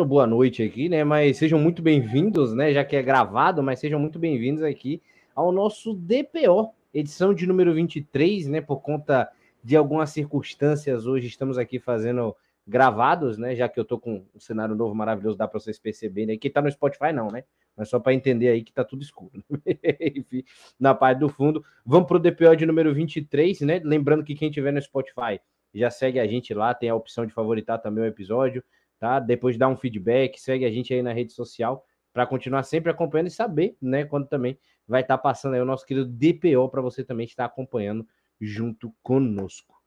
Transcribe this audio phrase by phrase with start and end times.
[0.00, 1.04] No boa noite aqui, né?
[1.04, 2.72] Mas sejam muito bem-vindos, né?
[2.72, 5.02] Já que é gravado, mas sejam muito bem-vindos aqui
[5.34, 8.62] ao nosso DPO, edição de número 23, né?
[8.62, 9.30] Por conta
[9.62, 12.34] de algumas circunstâncias, hoje estamos aqui fazendo
[12.66, 13.54] gravados, né?
[13.54, 16.34] Já que eu tô com um cenário novo maravilhoso, dá para vocês perceberem.
[16.34, 17.44] Aqui tá no Spotify, não, né?
[17.76, 19.44] Mas só para entender aí que tá tudo escuro.
[20.00, 20.42] Enfim,
[20.80, 21.62] na parte do fundo.
[21.84, 23.82] Vamos pro DPO de número 23, né?
[23.84, 25.38] Lembrando que quem tiver no Spotify
[25.74, 28.64] já segue a gente lá, tem a opção de favoritar também o episódio,
[29.00, 29.18] tá?
[29.18, 33.28] Depois dá um feedback, segue a gente aí na rede social para continuar sempre acompanhando
[33.28, 36.82] e saber, né, quando também vai estar tá passando aí o nosso querido DPO para
[36.82, 38.06] você também estar acompanhando
[38.40, 39.80] junto conosco.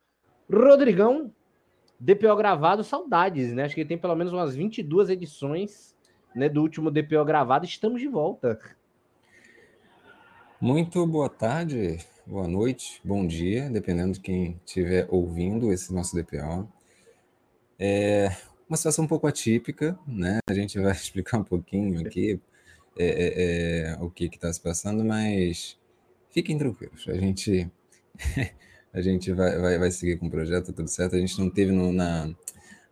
[0.52, 1.32] Rodrigão,
[2.00, 3.64] DPO gravado, saudades, né?
[3.64, 5.96] Acho que tem pelo menos umas 22 edições,
[6.36, 8.60] né, do último DPO gravado, estamos de volta.
[10.60, 16.68] Muito boa tarde, boa noite, bom dia, dependendo de quem estiver ouvindo esse nosso DPO.
[17.78, 18.30] É
[18.68, 20.40] uma situação um pouco atípica, né?
[20.50, 22.40] A gente vai explicar um pouquinho aqui
[22.98, 25.78] é, é, é o que está se passando, mas
[26.32, 27.70] fiquem tranquilos, a gente,
[28.94, 31.16] a gente vai, vai, vai seguir com o projeto, tudo certo.
[31.16, 32.34] A gente não teve no, na,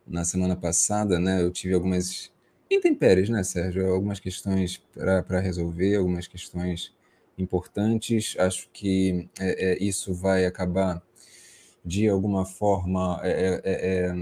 [0.06, 1.42] na semana passada, né?
[1.42, 2.32] Eu tive algumas
[2.70, 3.92] intempéries, né, Sérgio?
[3.92, 6.92] Algumas questões para resolver, algumas questões
[7.38, 8.36] importantes.
[8.38, 11.02] Acho que é, é, isso vai acabar,
[11.84, 14.14] de alguma forma, é, é,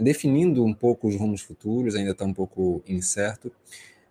[0.00, 3.50] definindo um pouco os rumos futuros, ainda está um pouco incerto,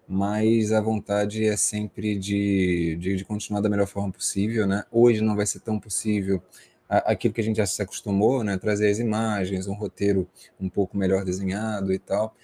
[0.07, 4.67] mas a vontade é sempre de, de, de, continuar da melhor forma possível.
[4.67, 4.83] Né?
[4.91, 6.41] Hoje não vai ser tão possível
[6.87, 8.57] aquilo que a gente já se acostumou, né?
[8.57, 10.27] trazer as imagens, um roteiro
[10.59, 12.35] um pouco melhor desenhado e tal.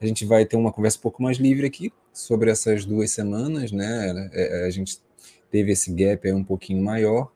[0.00, 3.72] A gente vai ter uma conversa um pouco mais livre aqui sobre essas duas semanas,
[3.72, 4.30] né?
[4.64, 5.00] A gente
[5.50, 7.32] teve esse gap aí um pouquinho maior.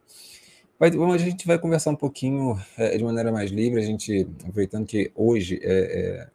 [0.82, 4.84] Vai, a gente vai conversar um pouquinho é, de maneira mais livre, a gente, aproveitando
[4.84, 6.28] que hoje, é, é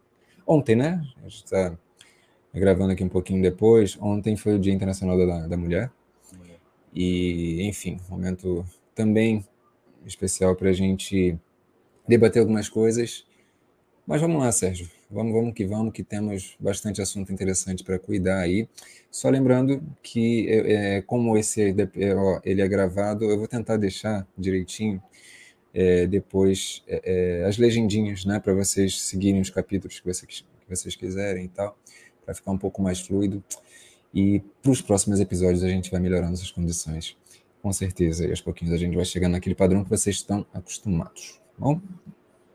[0.46, 1.02] ontem, né?
[1.18, 1.76] A gente está
[2.54, 3.98] gravando aqui um pouquinho depois.
[4.00, 5.92] Ontem foi o Dia Internacional da, da Mulher.
[6.94, 8.64] E, enfim, momento
[8.94, 9.44] também
[10.06, 11.38] especial para a gente
[12.08, 13.26] debater algumas coisas.
[14.08, 14.88] Mas vamos lá, Sérgio.
[15.10, 18.66] Vamos, vamos que vamos, que temos bastante assunto interessante para cuidar aí.
[19.10, 21.60] Só lembrando que, é, é como esse
[22.42, 25.02] ele é gravado, eu vou tentar deixar direitinho
[25.74, 30.70] é, depois é, é as legendinhas, né, para vocês seguirem os capítulos que vocês, que
[30.70, 31.76] vocês quiserem e tal,
[32.24, 33.44] para ficar um pouco mais fluido.
[34.14, 37.14] E para os próximos episódios a gente vai melhorando essas condições,
[37.60, 38.26] com certeza.
[38.26, 41.38] E aos pouquinhos a gente vai chegando naquele padrão que vocês estão acostumados.
[41.58, 41.78] Tá bom?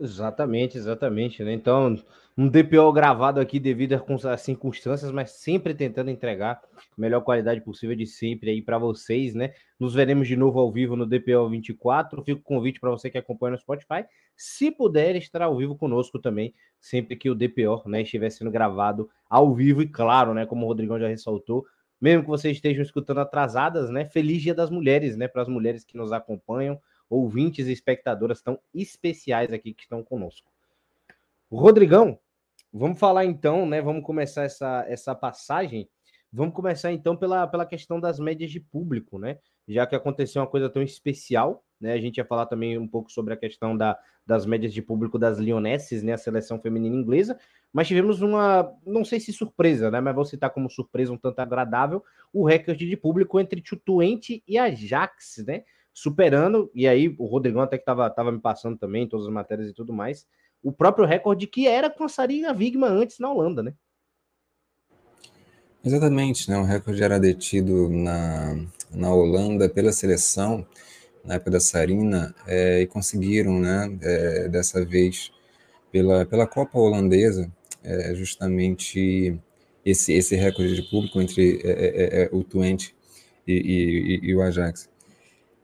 [0.03, 1.53] Exatamente, exatamente, né?
[1.53, 1.95] Então,
[2.37, 7.95] um DPO gravado aqui devido às circunstâncias, mas sempre tentando entregar a melhor qualidade possível
[7.95, 9.53] de sempre aí para vocês, né?
[9.79, 12.21] Nos veremos de novo ao vivo no DPO 24.
[12.21, 14.03] Fico com convite para você que acompanha no Spotify,
[14.35, 19.09] se puder estar ao vivo conosco também, sempre que o DPO, né, estiver sendo gravado
[19.29, 21.65] ao vivo e claro, né, como o Rodrigão já ressaltou,
[22.01, 24.03] mesmo que vocês estejam escutando atrasadas, né?
[24.03, 26.77] Feliz Dia das Mulheres, né, para as mulheres que nos acompanham,
[27.13, 30.51] ouvintes e espectadoras tão especiais aqui que estão conosco.
[31.51, 32.19] Rodrigão,
[32.75, 33.79] Vamos falar então, né?
[33.83, 35.87] Vamos começar essa, essa passagem.
[36.31, 39.37] Vamos começar então pela, pela questão das médias de público, né?
[39.67, 41.93] Já que aconteceu uma coisa tão especial, né?
[41.93, 43.95] A gente ia falar também um pouco sobre a questão da,
[44.25, 46.13] das médias de público das Lionesses, né?
[46.13, 47.39] A seleção feminina inglesa,
[47.71, 50.01] mas tivemos uma, não sei se surpresa, né?
[50.01, 52.03] Mas vou citar como surpresa um tanto agradável,
[52.33, 55.63] o recorde de público entre Tutuente e Ajax, né?
[55.93, 59.69] Superando, e aí o Rodrigão até que estava tava me passando também, todas as matérias
[59.69, 60.25] e tudo mais,
[60.61, 63.73] o próprio recorde que era com a Sarina Wigman antes na Holanda, né?
[65.83, 66.57] Exatamente, né?
[66.57, 68.55] O recorde era detido na,
[68.89, 70.65] na Holanda pela seleção,
[71.23, 75.31] na época da Sarina, é, e conseguiram, né, é, dessa vez,
[75.91, 77.51] pela, pela Copa Holandesa,
[77.83, 79.37] é, justamente
[79.85, 82.95] esse, esse recorde de público entre é, é, é, o Twente
[83.45, 83.53] e,
[84.23, 84.89] e, e, o Ajax.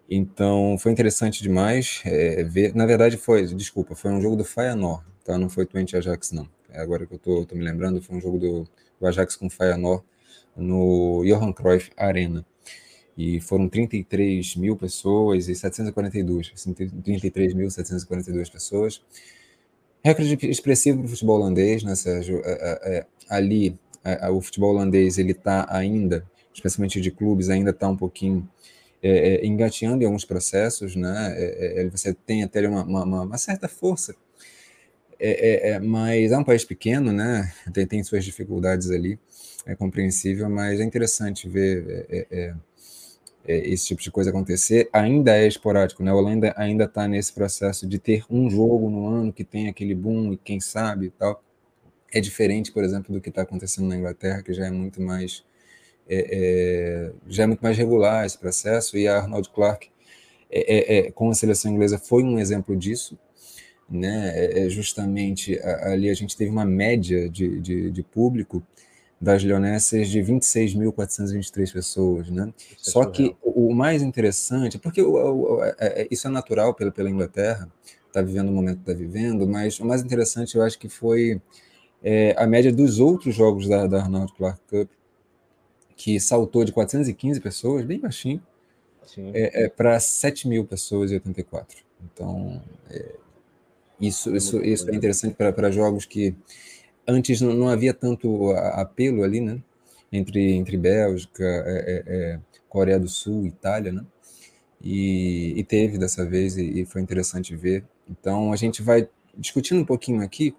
[0.09, 2.73] Então foi interessante demais é, ver.
[2.75, 5.37] Na verdade, foi, desculpa, foi um jogo do Feyenoord, tá?
[5.37, 6.49] Não foi Twente Ajax, não.
[6.71, 8.67] É, agora que eu tô, tô, me lembrando, foi um jogo do,
[8.99, 10.03] do Ajax com o Feyenoord
[10.57, 12.43] no Johan Cruyff Arena.
[13.15, 19.01] E foram 33 mil pessoas e 742, assim, 33.742 pessoas.
[20.03, 22.41] Recorde expressivo para o futebol holandês, né, Sérgio?
[22.45, 27.71] É, é, é ali, é, o futebol holandês, ele está ainda, especialmente de clubes, ainda
[27.71, 28.49] está um pouquinho
[29.01, 31.33] é, é, engateando em alguns processos, né?
[31.37, 34.13] É, é você tem até uma, uma, uma certa força,
[35.19, 37.53] é, é, mas é um país pequeno, né?
[37.73, 39.19] Tem, tem suas dificuldades ali,
[39.65, 42.07] é compreensível, mas é interessante ver
[43.45, 44.89] esse tipo de coisa acontecer.
[44.93, 46.11] Ainda é esporádico, né?
[46.11, 49.95] A Holanda ainda está nesse processo de ter um jogo no ano que tem aquele
[49.95, 51.43] boom e quem sabe e tal.
[52.13, 55.43] é diferente, por exemplo, do que está acontecendo na Inglaterra, que já é muito mais
[56.09, 59.89] é, é, já é muito mais regular esse processo, e a Arnold Clark,
[60.49, 63.17] é, é, é com a seleção inglesa, foi um exemplo disso.
[63.89, 64.65] Né?
[64.65, 68.63] É, justamente ali a gente teve uma média de, de, de público
[69.19, 72.53] das leonesas de 26.423 pessoas, né?
[72.77, 77.09] Isso Só que o, mais interessante, porque o, o, é, isso é natural pela, pela
[77.09, 77.69] Inglaterra,
[78.07, 81.41] está vivendo o momento que está vivendo, mas o mais interessante eu acho que foi
[82.01, 84.89] é, a média dos outros jogos da, da Arnold Clark Cup,
[85.99, 88.41] que saltou de 415 pessoas, bem baixinho,
[89.33, 91.83] é, é para 7 mil pessoas e 84.
[92.01, 93.15] Então, é,
[93.99, 96.33] isso, isso, isso é interessante para jogos que
[97.05, 99.61] antes não, não, havia tanto apelo ali, né?
[100.09, 104.05] Entre, entre Bélgica, é, é, é, Coreia do Sul, Itália, né?
[104.81, 107.83] E, e teve dessa vez, e, e, foi interessante ver.
[108.09, 110.55] Então, a gente vai discutindo um pouquinho aqui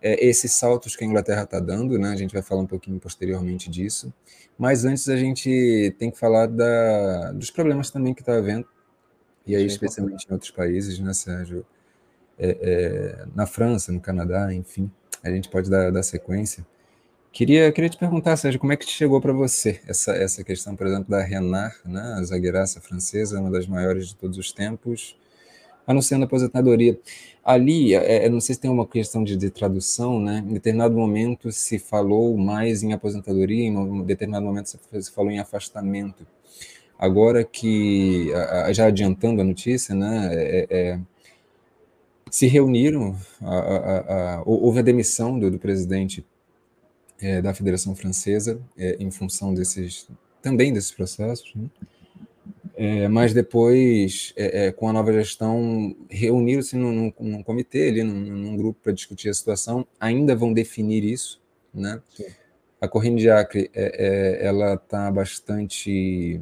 [0.00, 2.10] é, esses saltos que a Inglaterra está dando, né?
[2.10, 4.12] A gente vai falar um pouquinho posteriormente disso.
[4.58, 8.66] Mas antes a gente tem que falar da, dos problemas também que está havendo,
[9.46, 11.64] e aí especialmente em outros países, né, Sérgio?
[12.38, 14.90] É, é, na França, no Canadá, enfim,
[15.22, 16.66] a gente pode dar, dar sequência.
[17.32, 20.86] Queria, queria te perguntar, Sérgio, como é que chegou para você essa, essa questão, por
[20.86, 25.16] exemplo, da Renard, né, a zagueiraça francesa, uma das maiores de todos os tempos,
[25.86, 26.98] anunciando a aposentadoria.
[27.44, 30.44] Ali, é, é, não sei se tem uma questão de, de, tradução, né?
[30.48, 36.26] Em determinado momento se falou mais em aposentadoria, em determinado momento se falou em afastamento.
[36.98, 38.30] Agora que,
[38.72, 40.28] já adiantando a notícia, né?
[40.32, 41.00] É, é,
[42.30, 46.24] se reuniram, a, a, a, houve a demissão do, do presidente
[47.20, 50.08] é, da Federação Francesa é, em função desses
[50.42, 51.52] também desses processos.
[51.54, 51.68] Né?
[52.78, 58.12] É, mas depois, é, é, com a nova gestão, reuniram-se num, num, comitê, ali, num,
[58.14, 61.40] num grupo para discutir a situação, ainda vão definir isso,
[61.72, 62.02] né?
[62.14, 62.26] Sim.
[62.78, 66.38] A Corrine de Acre, é, é, ela está bastante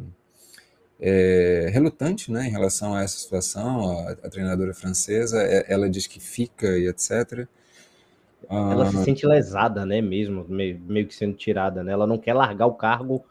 [1.00, 6.19] é, relutante, né, em relação a essa situação, a, a treinadora francesa, ela diz que
[6.19, 7.46] fica e etc.,
[8.50, 11.92] ela ah, se sente lesada, né, mesmo, meio, meio, que sendo tirada, né?
[11.92, 13.25] Ela não quer largar o cargo,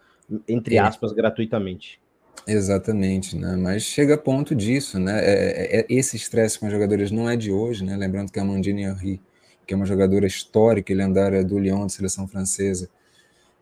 [0.48, 2.02] entre aspas, gratuitamente.
[2.46, 3.56] Exatamente, né?
[3.56, 5.20] Mas chega a ponto disso, né?
[5.24, 7.96] É, é, é esse estresse com os jogadores não é de hoje, né?
[7.96, 9.22] Lembrando que a Amandine Henry,
[9.66, 12.90] que é uma jogadora histórica e lendária do Lyon, de seleção francesa,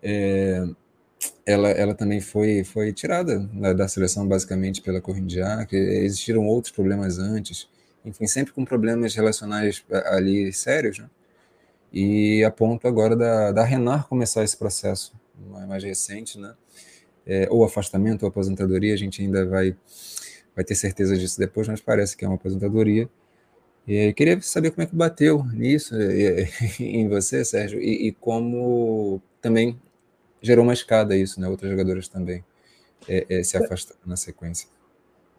[0.01, 0.65] é,
[1.45, 5.75] ela, ela também foi, foi tirada da, da seleção basicamente pela Corrindiac.
[5.75, 7.67] Existiram outros problemas antes,
[8.03, 11.09] enfim, sempre com problemas relacionais ali sérios, né?
[11.93, 15.13] E a ponto agora da, da Renard começar esse processo
[15.67, 16.53] mais recente, né?
[17.25, 19.75] É, ou afastamento ou aposentadoria, a gente ainda vai,
[20.55, 23.09] vai ter certeza disso depois, mas parece que é uma aposentadoria.
[23.87, 25.95] E queria saber como é que bateu nisso
[26.79, 29.79] em você, Sérgio, e, e, como também
[30.41, 31.47] gerou uma escada isso, né?
[31.47, 32.43] Outras jogadoras também
[33.07, 34.67] é, é, se afastaram na sequência.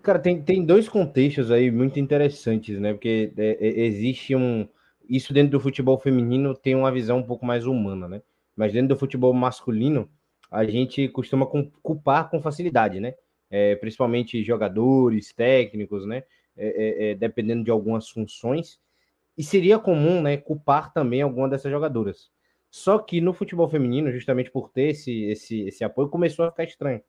[0.03, 2.93] Cara, tem, tem dois contextos aí muito interessantes, né?
[2.93, 4.69] Porque é, é, existe um.
[5.09, 8.23] Isso dentro do futebol feminino tem uma visão um pouco mais humana, né?
[8.57, 10.09] Mas dentro do futebol masculino,
[10.53, 11.47] a gente costuma
[11.83, 13.15] culpar com facilidade, né?
[13.51, 16.23] É, principalmente jogadores, técnicos, né?
[16.55, 18.79] É, é, é, dependendo de algumas funções.
[19.37, 22.31] E seria comum, né, culpar também alguma dessas jogadoras.
[22.71, 26.65] Só que no futebol feminino, justamente por ter esse, esse, esse apoio, começou a ficar
[26.65, 27.03] estranho.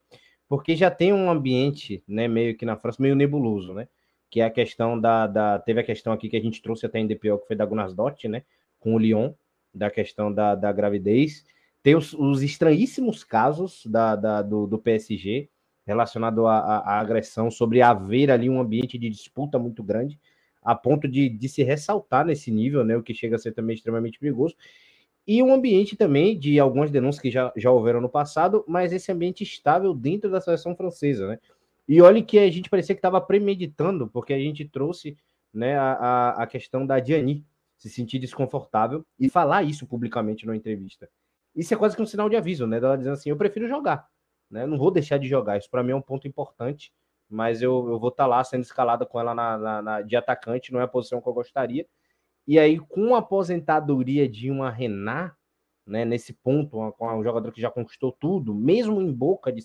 [0.48, 3.88] Porque já tem um ambiente, né, meio que na França, meio nebuloso, né?
[4.30, 5.60] Que é a questão da, da.
[5.60, 8.28] Teve a questão aqui que a gente trouxe até em DPO, que foi da Gunnarsdott,
[8.28, 8.44] né?
[8.80, 9.34] Com o Lyon,
[9.74, 11.46] da questão da, da gravidez.
[11.84, 15.50] Tem os, os estranhíssimos casos da, da do, do, PSG
[15.86, 20.18] relacionado à, agressão, sobre haver ali um ambiente de disputa muito grande,
[20.62, 23.76] a ponto de, de se ressaltar nesse nível, né, o que chega a ser também
[23.76, 24.56] extremamente perigoso.
[25.28, 29.12] E um ambiente também de algumas denúncias que já, já houveram no passado, mas esse
[29.12, 31.40] ambiente estável dentro da seleção francesa, né?
[31.86, 35.18] E olha que a gente parecia que estava premeditando, porque a gente trouxe
[35.54, 37.46] né, a, a questão da Diani
[37.78, 41.10] se sentir desconfortável e falar isso publicamente numa entrevista.
[41.56, 42.80] Isso é quase que um sinal de aviso, né?
[42.80, 44.08] Dela dizendo assim: eu prefiro jogar,
[44.50, 44.66] né?
[44.66, 45.58] Não vou deixar de jogar.
[45.58, 46.94] Isso para mim é um ponto importante,
[47.30, 50.16] mas eu, eu vou estar tá lá sendo escalada com ela na, na, na, de
[50.16, 51.86] atacante, não é a posição que eu gostaria.
[52.46, 55.32] E aí, com a aposentadoria de uma Renan,
[55.86, 59.62] né, nesse ponto, com um jogador que já conquistou tudo, mesmo em boca de,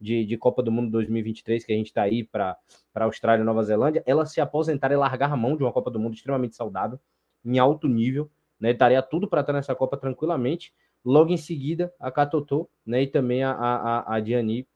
[0.00, 2.56] de, de Copa do Mundo 2023, que a gente está aí para
[2.94, 6.00] Austrália e Nova Zelândia, ela se aposentar e largar a mão de uma Copa do
[6.00, 6.98] Mundo extremamente saudável,
[7.44, 10.72] em alto nível, né, estaria tudo para estar nessa Copa tranquilamente,
[11.04, 14.66] Logo em seguida, a Catotô, né, e também a, a, a Diani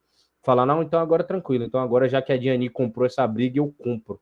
[0.42, 3.72] falar, não, então agora tranquilo, então agora já que a Diani comprou essa briga, eu
[3.78, 4.20] compro.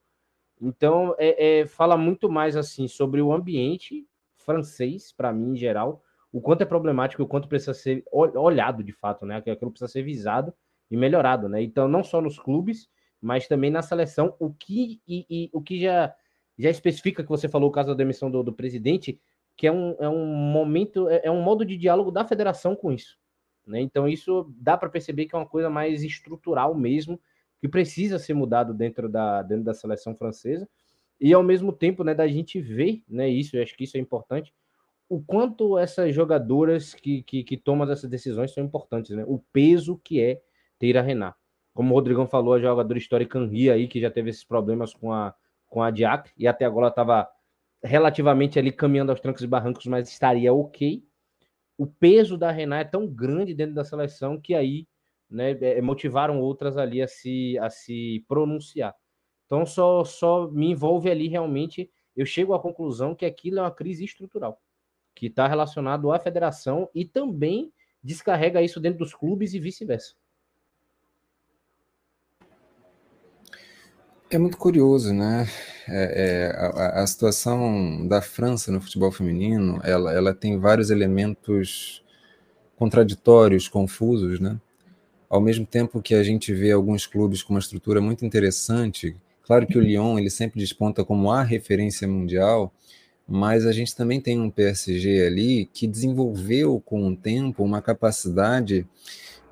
[0.61, 4.07] Então, é, é, fala muito mais assim sobre o ambiente
[4.37, 8.93] francês, para mim, em geral, o quanto é problemático, o quanto precisa ser olhado de
[8.93, 9.37] fato, né?
[9.37, 10.53] Aquilo precisa ser visado
[10.91, 11.63] e melhorado, né?
[11.63, 12.89] Então, não só nos clubes,
[13.21, 16.15] mas também na seleção, o que, e, e o que já,
[16.59, 19.21] já especifica que você falou o caso da demissão do, do presidente,
[19.57, 22.93] que é um, é um momento, é, é um modo de diálogo da federação com
[22.93, 23.19] isso.
[23.67, 23.81] Né?
[23.81, 27.21] Então, isso dá para perceber que é uma coisa mais estrutural mesmo,
[27.61, 30.69] que precisa ser mudado dentro da, dentro da seleção francesa,
[31.21, 34.01] e ao mesmo tempo né, da gente ver né, isso, eu acho que isso é
[34.01, 34.53] importante,
[35.09, 39.25] o quanto essas jogadoras que, que, que tomam essas decisões são importantes, né?
[39.27, 40.41] O peso que é
[40.79, 41.35] ter a Renan.
[41.73, 45.13] Como o Rodrigão falou, a jogadora histórica Henri aí, que já teve esses problemas com
[45.13, 45.35] a,
[45.69, 47.29] com a Diacre, e até agora estava
[47.85, 51.05] relativamente ali caminhando aos trancos e barrancos, mas estaria ok.
[51.77, 54.87] O peso da Renan é tão grande dentro da seleção que aí
[55.29, 58.95] né, é, motivaram outras ali a se, a se pronunciar.
[59.47, 63.71] Então só, só me envolve ali realmente, eu chego à conclusão que aquilo é uma
[63.71, 64.61] crise estrutural
[65.15, 67.73] que está relacionado à federação e também
[68.03, 70.15] descarrega isso dentro dos clubes e vice-versa.
[74.35, 75.49] É muito curioso, né?
[75.87, 82.03] É, é, a, a, situação da França no futebol feminino, ela, ela tem vários elementos
[82.75, 84.61] contraditórios, confusos, né?
[85.31, 89.69] Ao mesmo tempo que a gente vê alguns clubes com uma estrutura muito interessante, claro
[89.69, 92.75] que o Lyon ele sempre desponta como a referência mundial,
[93.29, 98.85] mas a gente também tem um PSG ali que desenvolveu com o tempo uma capacidade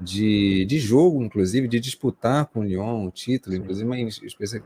[0.02, 3.88] de, de jogo, inclusive, de disputar com o Lyon o título, inclusive,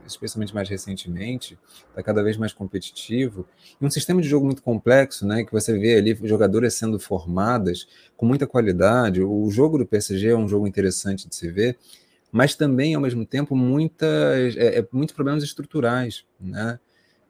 [0.05, 1.57] especialmente mais recentemente,
[1.89, 3.45] está cada vez mais competitivo,
[3.79, 7.87] e um sistema de jogo muito complexo, né, que você vê ali jogadoras sendo formadas
[8.15, 11.77] com muita qualidade, o jogo do PSG é um jogo interessante de se ver,
[12.31, 16.79] mas também, ao mesmo tempo, muitas, é, é, muitos problemas estruturais, né,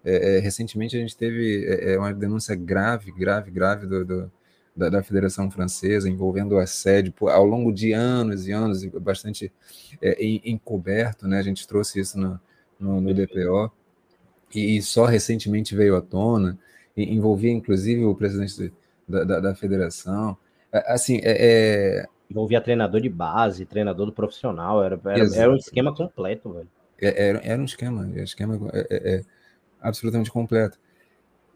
[0.03, 4.31] é, é, recentemente a gente teve é, é, uma denúncia grave, grave, grave do, do
[4.77, 9.51] da, da, Federação Francesa envolvendo o assédio por, ao longo de anos e anos, bastante
[10.01, 10.15] é,
[10.45, 11.39] encoberto, né?
[11.39, 12.39] A gente trouxe isso no,
[12.79, 13.71] no, no DPO
[14.53, 16.57] e, e, só recentemente veio à tona,
[16.95, 18.71] e envolvia inclusive o presidente
[19.07, 20.37] da, da, da federação.
[20.71, 26.53] Assim, é, envolvia treinador de base, treinador do profissional, era, era, era um esquema completo,
[26.53, 26.69] velho.
[26.99, 29.23] Era, era um esquema, esquema é,
[29.81, 30.77] absolutamente completa.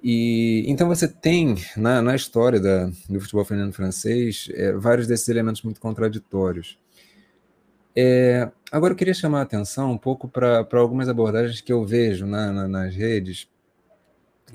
[0.03, 5.29] E então você tem na, na história da, do futebol feminino francês é, vários desses
[5.29, 6.79] elementos muito contraditórios.
[7.95, 12.25] É, agora eu queria chamar a atenção um pouco para algumas abordagens que eu vejo
[12.25, 13.47] na, na, nas redes,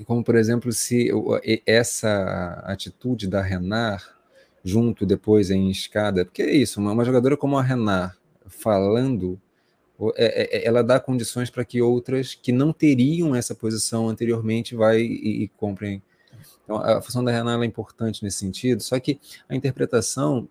[0.05, 1.09] como por exemplo se
[1.65, 4.03] essa atitude da Renard
[4.63, 9.39] junto depois em escada, porque é isso, uma, uma jogadora como a Renard falando
[10.15, 15.47] ela dá condições para que outras que não teriam essa posição anteriormente vai e, e
[15.49, 16.01] comprem.
[16.63, 20.47] Então, a função da Renan é importante nesse sentido, só que a interpretação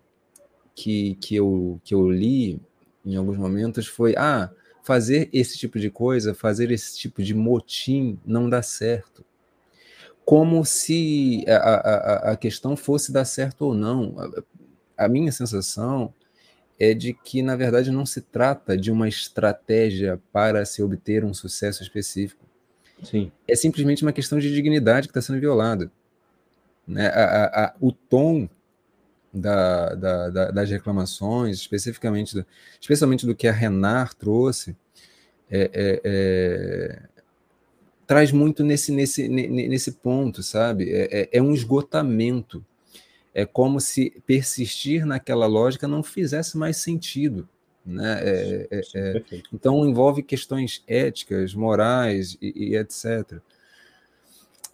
[0.75, 2.59] que, que, eu, que eu li
[3.05, 4.51] em alguns momentos foi: ah,
[4.83, 9.25] fazer esse tipo de coisa, fazer esse tipo de motim não dá certo.
[10.25, 14.15] Como se a, a, a questão fosse dar certo ou não.
[14.97, 16.13] A, a minha sensação
[16.79, 21.33] é de que, na verdade, não se trata de uma estratégia para se obter um
[21.33, 22.45] sucesso específico.
[23.03, 23.31] Sim.
[23.47, 25.91] É simplesmente uma questão de dignidade que está sendo violada.
[26.87, 27.07] Né?
[27.07, 28.47] A, a, a, o tom
[29.33, 32.45] da, da, da, das reclamações, especificamente, do,
[32.79, 34.75] especialmente do que a Renar trouxe,
[35.49, 37.01] é, é, é,
[38.05, 40.91] traz muito nesse, nesse, nesse ponto, sabe?
[40.91, 42.63] É, é, é um esgotamento
[43.37, 47.47] é como se persistir naquela lógica não fizesse mais sentido.
[47.85, 48.19] Né?
[48.19, 53.39] É, é, é, então envolve questões éticas, morais e, e etc.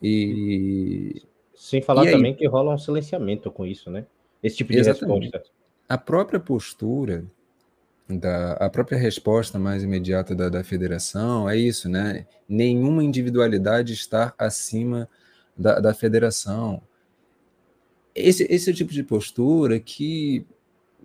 [0.02, 1.22] E
[1.54, 4.06] sem falar e também aí, que rola um silenciamento com isso, né?
[4.42, 5.24] Esse tipo de exatamente.
[5.24, 5.52] resposta.
[5.90, 7.26] A própria postura
[8.10, 12.26] da a própria resposta mais imediata da, da federação é isso, né?
[12.48, 15.10] Nenhuma individualidade está acima
[15.58, 16.82] da, da federação
[18.16, 20.46] esse, esse é o tipo de postura que,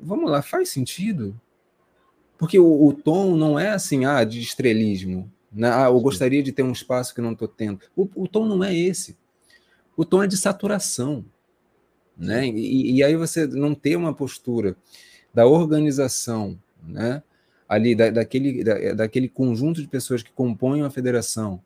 [0.00, 1.38] vamos lá, faz sentido.
[2.36, 5.30] Porque o, o tom não é assim, ah, de estrelismo.
[5.52, 5.70] Né?
[5.72, 7.80] Ah, eu gostaria de ter um espaço que não estou tendo.
[7.96, 9.16] O, o, tom não é esse.
[9.96, 11.24] O tom é de saturação.
[12.16, 12.46] Né?
[12.46, 14.76] E, e aí você não ter uma postura
[15.32, 17.22] da organização, né?
[17.68, 21.62] ali da, daquele, da, daquele conjunto de pessoas que compõem uma federação,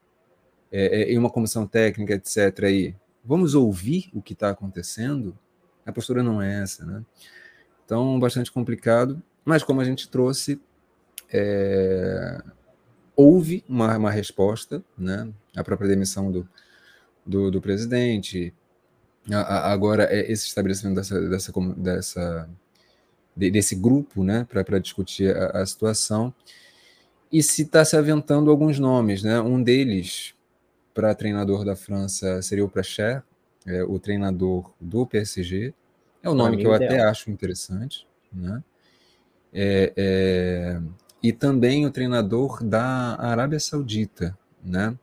[0.70, 2.64] é, é, em uma comissão técnica, etc.
[2.64, 2.94] Aí,
[3.24, 5.36] vamos ouvir o que está acontecendo?
[5.84, 7.04] A postura não é essa, né?
[7.84, 10.60] Então, bastante complicado, mas como a gente trouxe,
[11.32, 12.42] é,
[13.16, 15.28] houve uma, uma resposta, né?
[15.56, 16.48] A própria demissão do,
[17.26, 18.54] do, do presidente,
[19.30, 22.50] agora é esse estabelecimento dessa, dessa, dessa
[23.34, 26.34] desse grupo, né, para discutir a, a, situação.
[27.30, 29.40] E se está se aventando alguns nomes, né?
[29.40, 30.34] Um deles
[30.94, 33.22] para treinador da França seria o Pracher,
[33.66, 35.72] é, o treinador do PSG.
[36.22, 38.62] É um nome que eu até acho interessante, né?
[39.52, 40.80] É, é,
[41.22, 44.96] e também o treinador da Arábia Saudita, né?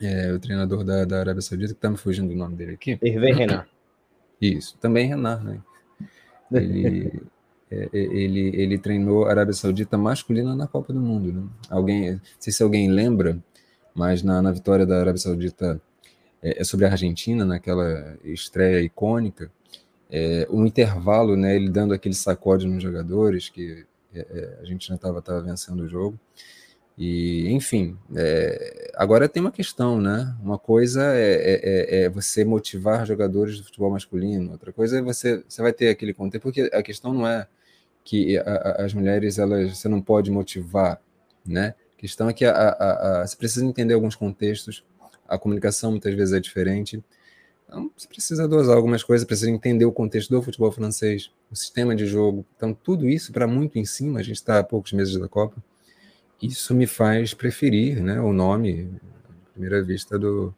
[0.00, 2.98] É, o treinador da, da Arábia Saudita, que está me fugindo do nome dele aqui.
[3.00, 3.68] Hervé Renard.
[4.40, 5.60] Isso, também Renard, né?
[6.50, 7.22] Ele,
[7.70, 11.48] é, é, ele, ele treinou a Arábia Saudita masculina na Copa do Mundo, né?
[11.70, 13.38] Alguém, não sei se alguém lembra,
[13.94, 15.80] mas na, na vitória da Arábia Saudita
[16.42, 19.50] é, é sobre a Argentina, naquela estreia icônica,
[20.10, 24.88] é, um intervalo, né, ele dando aquele sacode nos jogadores, que é, é a gente
[24.88, 26.18] já estava vencendo o jogo.
[26.96, 30.36] E, enfim, é, agora tem uma questão, né?
[30.42, 35.02] Uma coisa é, é, é, é, você motivar jogadores do futebol masculino, outra coisa é
[35.02, 37.46] você, você vai ter aquele contexto, porque a questão não é
[38.04, 41.00] que a, a, as mulheres elas você não pode motivar,
[41.46, 41.74] né?
[42.02, 44.84] A questão é que a, você precisa entender alguns contextos,
[45.28, 47.02] a comunicação muitas vezes é diferente,
[47.72, 51.96] então, você precisa dosar algumas coisas, precisa entender o contexto do futebol francês, o sistema
[51.96, 52.44] de jogo.
[52.54, 55.56] Então, tudo isso para muito em cima, a gente está a poucos meses da Copa,
[56.42, 58.90] isso me faz preferir né, o nome,
[59.48, 60.54] à primeira vista, do,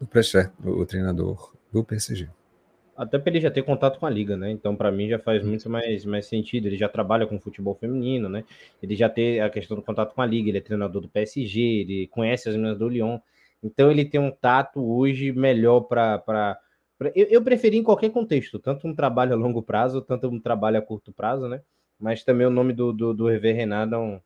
[0.00, 2.28] do Precher, o treinador do PSG.
[2.96, 4.50] Até para ele já ter contato com a liga, né?
[4.50, 6.66] Então, para mim, já faz muito mais, mais sentido.
[6.66, 8.44] Ele já trabalha com futebol feminino, né?
[8.82, 11.60] Ele já tem a questão do contato com a liga, ele é treinador do PSG,
[11.60, 13.18] ele conhece as meninas do Lyon.
[13.62, 16.58] Então ele tem um tato hoje melhor para.
[17.14, 20.78] Eu, eu preferi em qualquer contexto, tanto um trabalho a longo prazo, tanto um trabalho
[20.78, 21.62] a curto prazo, né?
[21.98, 24.20] Mas também o nome do, do, do Hervé Renato é um,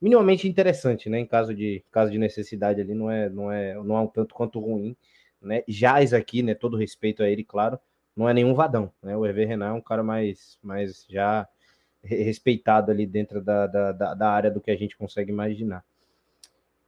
[0.00, 1.20] minimamente interessante, né?
[1.20, 4.34] Em caso de, caso de necessidade ali, não é, não é, não é um tanto
[4.34, 4.96] quanto ruim,
[5.40, 5.62] né?
[5.68, 6.54] Jaz aqui, né?
[6.54, 7.78] Todo respeito a ele, claro,
[8.16, 9.16] não é nenhum vadão, né?
[9.16, 11.48] O Hervé Renan é um cara mais, mais já
[12.02, 15.84] respeitado ali dentro da, da, da área do que a gente consegue imaginar.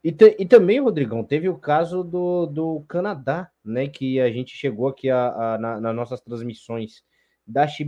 [0.02, 3.88] E, te, e também, Rodrigão, teve o caso do, do Canadá, né?
[3.88, 7.02] Que a gente chegou aqui a, a na, nas nossas transmissões
[7.46, 7.84] da She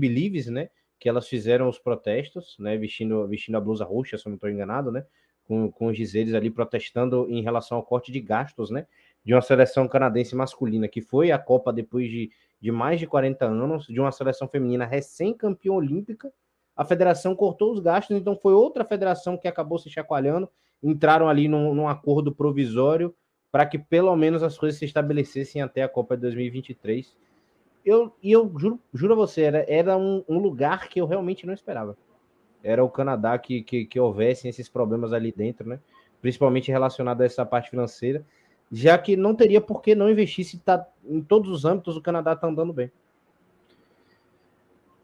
[0.50, 0.70] né?
[0.98, 2.76] Que elas fizeram os protestos, né?
[2.78, 5.04] Vestindo, vestindo a blusa roxa, se eu não estou enganado, né?
[5.44, 8.86] Com, com os Giseles ali protestando em relação ao corte de gastos, né?
[9.22, 13.44] De uma seleção canadense masculina, que foi a Copa depois de, de mais de 40
[13.44, 16.32] anos, de uma seleção feminina recém-campeã olímpica.
[16.76, 20.48] A federação cortou os gastos, então foi outra federação que acabou se chacoalhando
[20.82, 23.14] entraram ali num, num acordo provisório
[23.50, 27.16] para que pelo menos as coisas se estabelecessem até a Copa de 2023.
[27.84, 31.46] Eu, e eu juro, juro a você, era, era um, um lugar que eu realmente
[31.46, 31.96] não esperava.
[32.62, 35.78] Era o Canadá que, que, que houvessem esses problemas ali dentro, né?
[36.20, 38.26] Principalmente relacionado a essa parte financeira,
[38.70, 42.00] já que não teria por que não investir se tá, em todos os âmbitos o
[42.00, 42.90] Canadá está andando bem.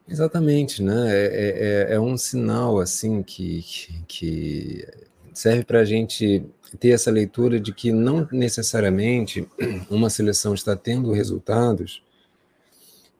[0.08, 1.10] Exatamente, né?
[1.10, 3.64] É, é, é, é um sinal assim que,
[4.06, 4.86] que
[5.32, 6.44] serve para a gente
[6.78, 9.48] ter essa leitura de que não necessariamente
[9.88, 12.02] uma seleção está tendo resultados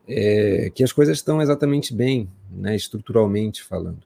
[0.06, 4.02] é, que as coisas estão exatamente bem, né, estruturalmente falando.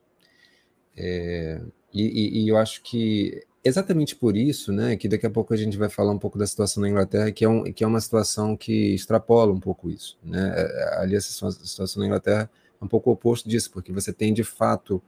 [0.97, 1.61] É,
[1.93, 5.77] e, e, eu acho que exatamente por isso, né, que daqui a pouco a gente
[5.77, 8.57] vai falar um pouco da situação na Inglaterra, que é, um, que é uma situação
[8.57, 10.19] que extrapola um pouco isso.
[10.23, 10.53] Né?
[10.57, 12.51] É, ali a situação na Inglaterra
[12.81, 15.03] é um pouco oposto disso, porque você tem de fato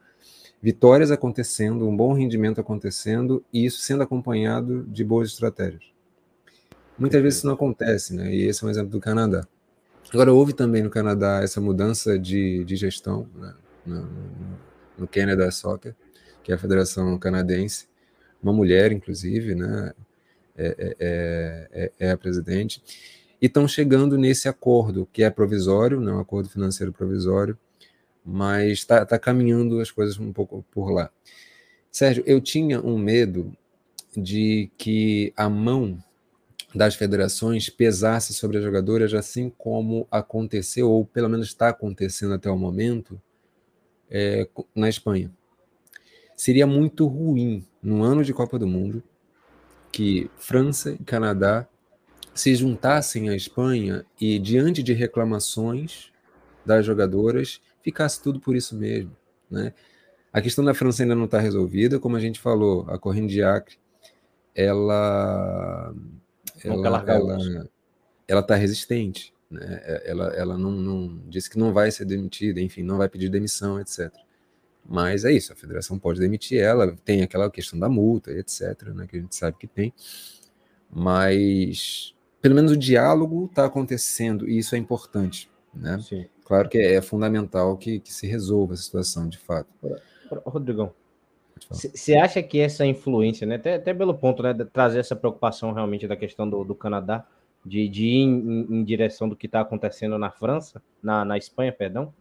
[0.61, 5.85] vitórias acontecendo, um bom rendimento acontecendo e isso sendo acompanhado de boas estratégias.
[6.99, 8.35] Muitas vezes isso não acontece, né?
[8.35, 9.47] E esse é um exemplo do Canadá.
[10.12, 13.55] Agora, houve também no Canadá essa mudança de, de gestão né?
[13.87, 14.09] no,
[14.99, 15.94] no Canada Soccer,
[16.42, 17.87] que é a Federação Canadense,
[18.42, 19.92] uma mulher, inclusive, né?
[20.57, 22.83] É, é, é, é, é a presidente,
[23.40, 26.18] e estão chegando nesse acordo, que é provisório, não né?
[26.18, 27.57] um acordo financeiro provisório,
[28.24, 31.11] mas está tá caminhando as coisas um pouco por lá.
[31.92, 33.57] Sérgio, eu tinha um medo
[34.16, 36.03] de que a mão
[36.74, 42.51] das federações pesasse sobre as jogadoras, assim como aconteceu, ou pelo menos está acontecendo até
[42.51, 43.20] o momento,
[44.11, 45.31] é, na Espanha.
[46.38, 49.03] Seria muito ruim, no ano de Copa do Mundo,
[49.90, 51.66] que França e Canadá
[52.33, 56.12] se juntassem à Espanha e, diante de reclamações
[56.64, 59.11] das jogadoras, ficasse tudo por isso mesmo.
[59.51, 59.74] Né?
[60.33, 63.42] A questão da França ainda não está resolvida, como a gente falou, a corrente de
[63.42, 63.77] Acre,
[64.55, 65.92] ela
[66.62, 67.68] ela ela
[68.29, 70.03] ela está resistente, né?
[70.05, 73.81] Ela ela não, não disse que não vai ser demitida, enfim, não vai pedir demissão,
[73.81, 74.12] etc.
[74.88, 79.07] Mas é isso, a federação pode demitir ela, tem aquela questão da multa, etc., né,
[79.07, 79.92] que a gente sabe que tem.
[80.90, 85.98] Mas pelo menos o diálogo está acontecendo e isso é importante, né?
[86.01, 86.27] Sim.
[86.44, 89.68] Claro que é, é fundamental que, que, se resolva a situação, de fato.
[90.46, 90.94] Rodrigão,
[91.70, 95.72] você acha que essa influência, né, até, até pelo ponto né, de trazer essa preocupação
[95.72, 97.27] realmente da questão do, do Canadá,
[97.64, 101.72] de, de ir em, em, direção do que está acontecendo na França, na, na Espanha,
[101.72, 102.14] perdão,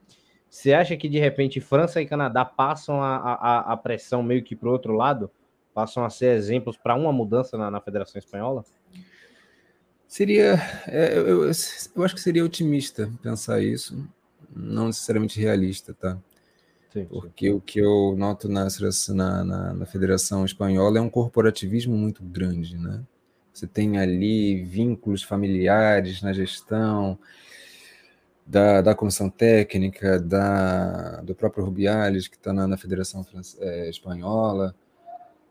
[0.50, 4.56] você acha que de repente França e Canadá passam a, a, a pressão meio que
[4.56, 5.30] para o outro lado?
[5.74, 8.64] Passam a ser exemplos para uma mudança na, na Federação Espanhola?
[10.08, 10.56] Seria.
[10.88, 14.08] É, eu, eu, eu, acho que seria otimista pensar isso,
[14.56, 16.18] não necessariamente realista, tá?
[16.94, 17.54] Sim, Porque sim.
[17.54, 18.68] o que eu noto na,
[19.10, 23.04] na, na, na Federação Espanhola é um corporativismo muito grande, né?
[23.54, 27.20] Você tem ali vínculos familiares na gestão,
[28.48, 33.26] da, da comissão técnica, da, do próprio Rubiales, que está na, na, Federação
[33.60, 34.74] é, Espanhola.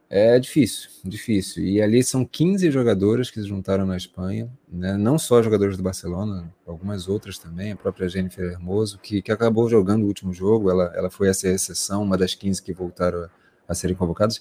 [0.09, 1.65] É difícil, difícil.
[1.65, 4.97] E ali são 15 jogadoras que se juntaram na Espanha, né?
[4.97, 9.69] não só jogadores do Barcelona, algumas outras também, a própria Jennifer Hermoso, que, que acabou
[9.69, 13.31] jogando o último jogo, ela, ela foi essa exceção, uma das 15 que voltaram a,
[13.69, 14.41] a serem convocadas,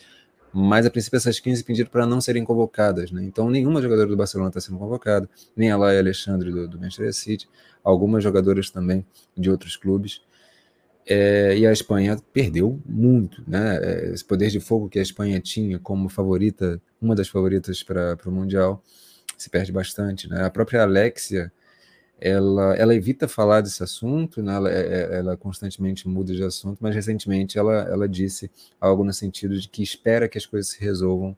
[0.57, 3.21] mas a princípio essas 15 pediram para não serem convocadas, né?
[3.25, 7.13] Então nenhuma jogadora do Barcelona está sendo convocada, nem a Laia Alexandre do, do Manchester
[7.13, 7.49] City,
[7.83, 9.05] algumas jogadoras também
[9.37, 10.21] de outros clubes.
[11.05, 13.77] É, e a Espanha perdeu muito, né?
[13.83, 18.17] É, esse poder de fogo que a Espanha tinha como favorita, uma das favoritas para
[18.25, 18.81] o Mundial,
[19.37, 20.45] se perde bastante, né?
[20.45, 21.51] A própria Alexia,
[22.27, 24.55] ela, ela evita falar desse assunto, né?
[24.55, 29.13] ela, é, é, ela constantemente muda de assunto, mas recentemente ela, ela disse algo no
[29.13, 31.37] sentido de que espera que as coisas se resolvam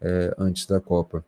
[0.00, 1.24] é, antes da Copa.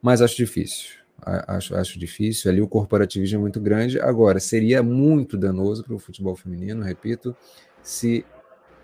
[0.00, 2.50] Mas acho difícil acho, acho difícil.
[2.50, 3.98] Ali o corporativismo é muito grande.
[4.00, 7.36] Agora, seria muito danoso para o futebol feminino, repito,
[7.82, 8.24] se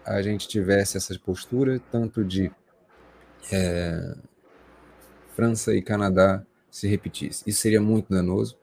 [0.05, 2.51] a gente tivesse essa postura, tanto de
[3.53, 4.15] é,
[5.35, 7.45] França e Canadá se repetisse.
[7.47, 8.59] Isso seria muito danoso.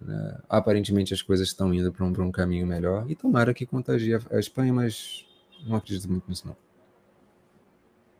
[0.00, 0.38] Né?
[0.48, 3.10] Aparentemente as coisas estão indo para um, um caminho melhor.
[3.10, 5.26] E tomara que contagie a Espanha, mas
[5.66, 6.56] não acredito muito nisso não.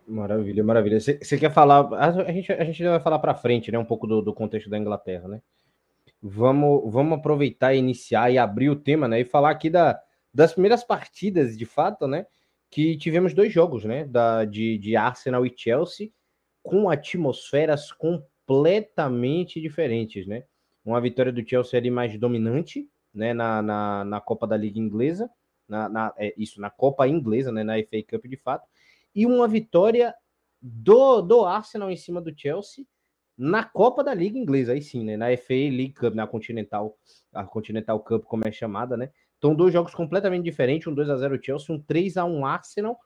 [0.07, 1.01] Maravilha, maravilha.
[1.01, 1.93] Você quer falar?
[1.95, 3.79] A gente, a gente vai falar para frente, né?
[3.79, 5.43] Um pouco do, do, contexto da Inglaterra, né?
[6.23, 9.21] Vamos, vamos aproveitar e iniciar e abrir o tema, né?
[9.21, 10.01] E falar aqui da,
[10.33, 12.25] das primeiras partidas, de fato, né?
[12.71, 14.05] Que tivemos dois jogos, né?
[14.05, 16.11] Da, de, de Arsenal e Chelsea,
[16.63, 20.45] com atmosferas completamente diferentes, né?
[20.87, 23.35] Uma vitória do Chelsea ali mais dominante, né?
[23.35, 25.29] Na, na, na Copa da Liga Inglesa,
[25.69, 27.63] na, na é, isso, na Copa Inglesa, né?
[27.63, 28.67] Na FA Cup de fato
[29.17, 30.15] e uma vitória
[30.61, 32.85] do, do Arsenal em cima do Chelsea
[33.37, 35.17] na Copa da Liga Inglesa, aí sim, né?
[35.17, 36.97] Na FA League Cup, na Continental,
[37.33, 39.11] a Continental Cup, como é chamada, né?
[39.39, 42.99] Então, dois jogos completamente diferentes, um 2 a 0 Chelsea, um 3 a 1 Arsenal.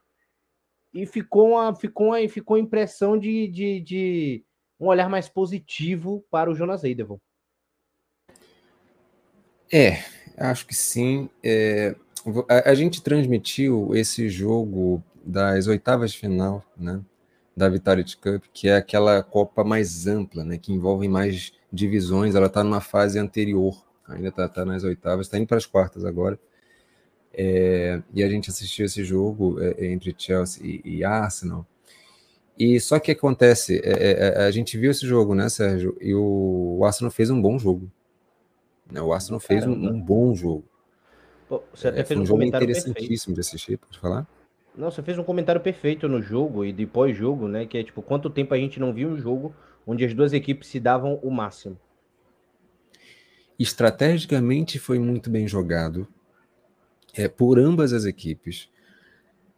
[0.93, 4.45] E ficou uma, ficou uma, ficou a impressão de, de, de
[4.79, 7.19] um olhar mais positivo para o Jonas Eidevon.
[9.73, 10.03] É,
[10.37, 11.29] acho que sim.
[11.43, 11.95] É,
[12.49, 17.01] a, a, gente transmitiu esse jogo das oitavas de final, né,
[17.57, 22.35] da Vitality Cup, que é aquela Copa mais ampla, né, que envolve mais divisões.
[22.35, 26.05] Ela está numa fase anterior, ainda está tá nas oitavas, está indo para as quartas
[26.05, 26.39] agora.
[27.33, 31.65] É, e a gente assistiu esse jogo é, entre Chelsea e, e, Arsenal.
[32.59, 35.97] E só que acontece, é, é, é, a gente viu esse jogo, né, Sérgio?
[36.01, 37.91] E o, o Arsenal fez um bom jogo.
[38.91, 39.01] Né?
[39.01, 40.65] O Arsenal fez um, um, bom jogo.
[41.49, 43.35] Pô, você até fez um, um jogo interessantíssimo perfeito.
[43.35, 44.27] de assistir, pode falar?
[44.77, 47.67] Não, você fez um comentário perfeito no jogo e depois jogo, né?
[47.67, 49.55] Que é tipo, quanto tempo a gente não viu um jogo
[49.87, 51.79] onde as duas equipes se davam o máximo.
[53.59, 56.07] Estrategicamente foi muito bem jogado
[57.15, 58.71] é, por ambas as equipes.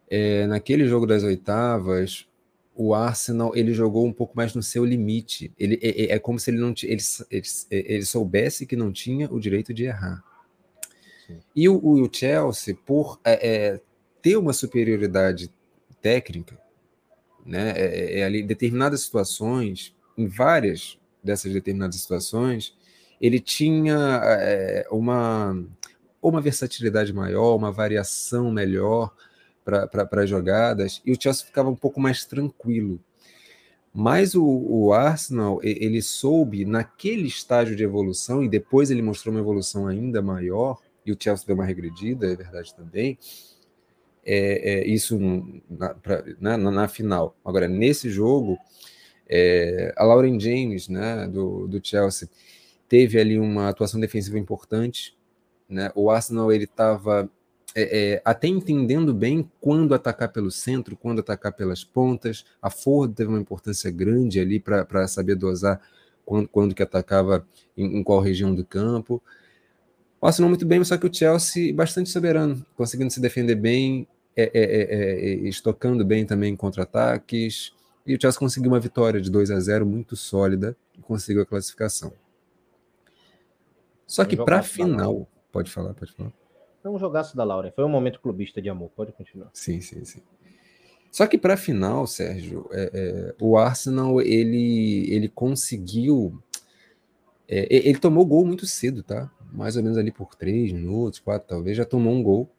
[0.09, 2.27] É, naquele jogo das oitavas,
[2.75, 5.51] o Arsenal ele jogou um pouco mais no seu limite.
[5.57, 9.31] Ele é, é, é como se ele não ele, ele, ele, soubesse que não tinha
[9.31, 10.23] o direito de errar.
[11.27, 11.39] Sim.
[11.55, 13.81] E o, o, Chelsea, por é, é
[14.21, 15.51] ter uma superioridade
[16.01, 16.57] técnica,
[17.45, 22.75] né, é, é, é ali determinadas situações, em várias dessas determinadas situações,
[23.21, 23.97] ele tinha
[24.91, 25.55] uma
[26.21, 29.13] uma versatilidade maior, uma variação melhor
[29.63, 32.99] para as jogadas, e o Chelsea ficava um pouco mais tranquilo.
[33.93, 39.41] Mas o, o, Arsenal, ele soube, naquele estágio de evolução, e depois ele mostrou uma
[39.41, 43.19] evolução ainda maior, e o Chelsea deu uma regredida, é verdade também,
[44.25, 45.19] é, é, isso
[45.69, 47.35] na, pra, né, na, na, final.
[47.43, 48.57] Agora, nesse jogo,
[49.29, 52.29] é, a Lauren James, né, do, do Chelsea,
[52.87, 55.17] teve ali uma atuação defensiva importante.
[55.67, 55.91] Né?
[55.95, 57.29] O Arsenal ele estava
[57.75, 62.45] é, é, até entendendo bem quando atacar pelo centro, quando atacar pelas pontas.
[62.61, 65.81] A Ford teve uma importância grande ali para saber dosar
[66.25, 69.21] quando, quando que atacava em, em qual região do campo.
[70.21, 74.43] O Arsenal muito bem, só que o Chelsea bastante soberano, conseguindo se defender bem, é,
[74.43, 77.73] é, é, é estocando bem também contra-ataques.
[78.05, 81.45] E o Chelsea conseguiu uma vitória de 2 a 0 muito sólida e conseguiu a
[81.45, 82.13] classificação.
[84.05, 86.42] Só que para a final, pode falar, pode falar.
[86.83, 89.49] Foi um jogaço da Laura, foi um momento clubista de amor, pode continuar.
[89.53, 90.21] Sim, sim, sim.
[91.09, 96.37] Só que para a final, Sérgio, é, é, o Arsenal ele, ele conseguiu.
[97.47, 99.31] É, ele tomou gol muito cedo, tá?
[99.53, 102.49] Mais ou menos ali por três minutos, quatro talvez, já tomou um gol.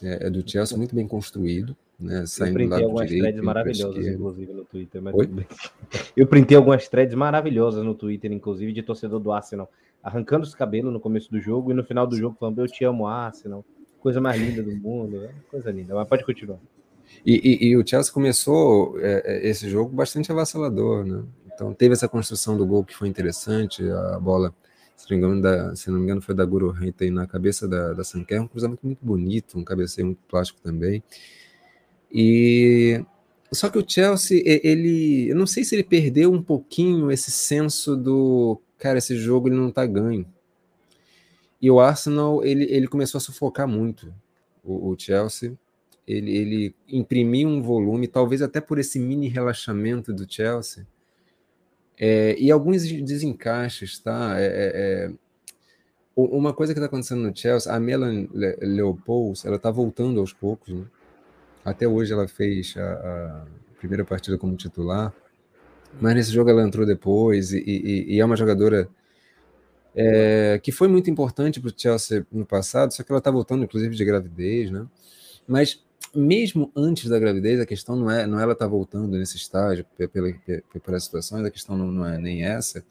[0.00, 1.76] É, é do Chelsea muito bem construído.
[2.00, 5.02] Né, eu printei algumas direito, threads maravilhosas, inclusive, no Twitter.
[6.16, 9.70] Eu printei algumas threads maravilhosas no Twitter, inclusive, de torcedor do Arsenal,
[10.02, 12.84] arrancando os cabelos no começo do jogo e no final do jogo falando: Eu te
[12.84, 13.62] amo, Arsenal.
[14.00, 15.18] Coisa mais linda do mundo.
[15.18, 15.28] Né?
[15.50, 15.94] Coisa linda.
[15.94, 16.58] Mas pode continuar.
[17.26, 21.22] E, e, e, o Chelsea começou é, é, esse jogo bastante avassalador, né?
[21.52, 24.54] Então teve essa construção do gol que foi interessante, a bola,
[24.96, 27.68] se não me engano, da, se não me engano foi da Guru Renta na cabeça
[27.68, 31.02] da, da Sanquer, um cruzamento muito bonito, um cabeceio muito plástico também.
[32.12, 33.04] E
[33.52, 37.96] só que o Chelsea, ele, eu não sei se ele perdeu um pouquinho esse senso
[37.96, 40.26] do, cara, esse jogo ele não tá ganho.
[41.60, 44.12] E o Arsenal, ele, ele começou a sufocar muito
[44.64, 45.58] o, o Chelsea
[46.10, 50.86] ele, ele imprimiu um volume, talvez até por esse mini relaxamento do Chelsea,
[51.96, 54.34] é, e alguns desencaixes, tá?
[54.38, 55.12] É, é, é
[56.16, 60.74] uma coisa que está acontecendo no Chelsea, a Melan Leopolds, ela está voltando aos poucos,
[60.74, 60.84] né?
[61.64, 63.46] Até hoje ela fez a, a,
[63.78, 65.12] primeira partida como titular,
[66.00, 68.88] mas nesse jogo ela entrou depois e, e, e é uma jogadora
[69.94, 73.64] é, que foi muito importante para o Chelsea no passado, só que ela está voltando,
[73.64, 74.86] inclusive, de gravidez, né?
[75.46, 75.82] Mas
[76.14, 79.36] mesmo antes da gravidez, a questão não é, não é ela estar tá voltando nesse
[79.36, 80.32] estágio pela,
[80.82, 82.84] pela situação, a questão não, não é nem essa.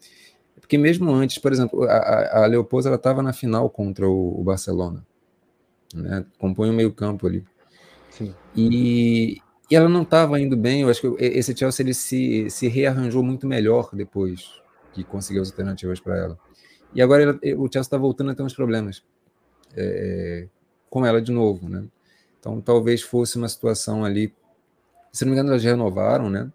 [0.60, 5.04] Porque mesmo antes, por exemplo, a, a Leopoldo estava na final contra o, o Barcelona,
[5.94, 6.24] né?
[6.38, 7.44] compõe o meio campo ali.
[8.20, 8.34] Sim.
[8.54, 12.68] E, e ela não estava indo bem, eu acho que esse Chelsea ele se, se
[12.68, 14.60] rearranjou muito melhor depois
[14.92, 16.38] que conseguiu as alternativas para ela.
[16.94, 19.02] E agora ela, o Chelsea está voltando a ter uns problemas
[19.74, 20.48] é,
[20.90, 21.84] com ela de novo, né?
[22.38, 24.34] Então, talvez fosse uma situação ali.
[25.12, 26.50] Se não me engano, elas renovaram, né?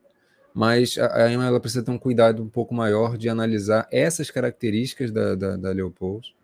[0.54, 5.12] Mas a, Emma ela precisa ter um cuidado um pouco maior de analisar essas características
[5.12, 6.36] da, da, da Leopold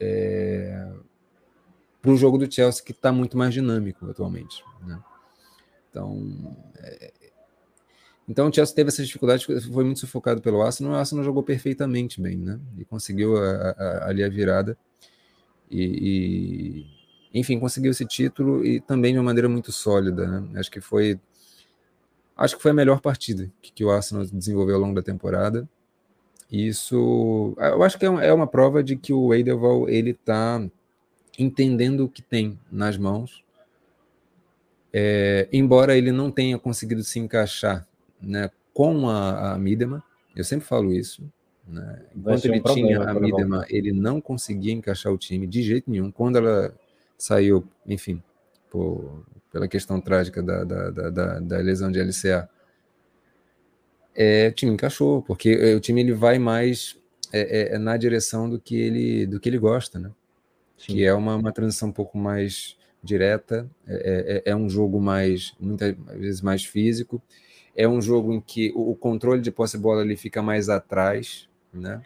[0.00, 0.88] é,
[2.06, 4.62] para o jogo do Chelsea, que está muito mais dinâmico atualmente.
[4.86, 4.96] Né?
[5.90, 7.12] Então, é,
[8.28, 12.20] então o Chelsea teve essas dificuldades, foi muito sufocado pelo Arsenal, o Arsenal jogou perfeitamente
[12.20, 12.60] bem, né?
[12.78, 14.78] E conseguiu a, a, ali a virada.
[15.68, 16.86] E,
[17.34, 20.28] enfim, conseguiu esse título e também de uma maneira muito sólida.
[20.28, 20.60] Né?
[20.60, 21.18] Acho que foi
[22.36, 25.68] acho que foi a melhor partida que, que o Arsenal desenvolveu ao longo da temporada.
[26.48, 30.62] Isso, eu acho que é, é uma prova de que o Edelval ele está
[31.38, 33.44] entendendo o que tem nas mãos,
[34.92, 37.86] é, embora ele não tenha conseguido se encaixar
[38.20, 40.02] né, com a, a Midema,
[40.34, 41.22] eu sempre falo isso.
[41.66, 42.02] Né?
[42.14, 46.10] Enquanto ele um tinha a Midema, ele não conseguia encaixar o time de jeito nenhum.
[46.10, 46.74] Quando ela
[47.18, 48.22] saiu, enfim,
[48.70, 52.48] por, pela questão trágica da, da, da, da, lesão de LCA,
[54.14, 56.96] é, o time encaixou, porque é, o time ele vai mais
[57.32, 60.10] é, é, é, na direção do que ele, do que ele gosta, né?
[60.76, 60.94] Sim.
[60.94, 65.54] Que é uma, uma transição um pouco mais direta, é, é, é, um jogo mais,
[65.60, 67.22] muitas vezes mais físico,
[67.74, 70.68] é um jogo em que o, o controle de posse de bola ele fica mais
[70.68, 72.02] atrás, né?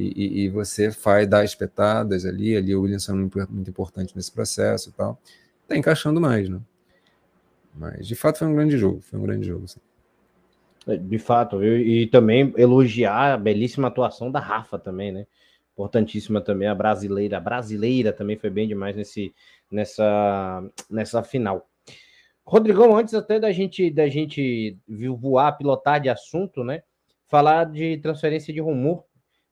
[0.00, 4.30] e, e, você faz dar espetadas ali, ali o Williamson é muito, muito importante nesse
[4.30, 5.20] processo e tal.
[5.66, 6.60] Tá encaixando mais, né?
[7.74, 9.66] Mas de fato foi um grande jogo, foi um grande jogo.
[9.66, 9.80] Sim.
[10.86, 11.76] É, de fato, viu?
[11.76, 15.26] e também elogiar a belíssima atuação da Rafa também, né?
[15.78, 19.32] Importantíssima também, a brasileira, a brasileira também foi bem demais nesse,
[19.70, 21.68] nessa, nessa final.
[22.44, 24.76] Rodrigão, antes até da gente da gente
[25.20, 26.82] voar, pilotar de assunto, né?
[27.28, 29.04] Falar de transferência de rumor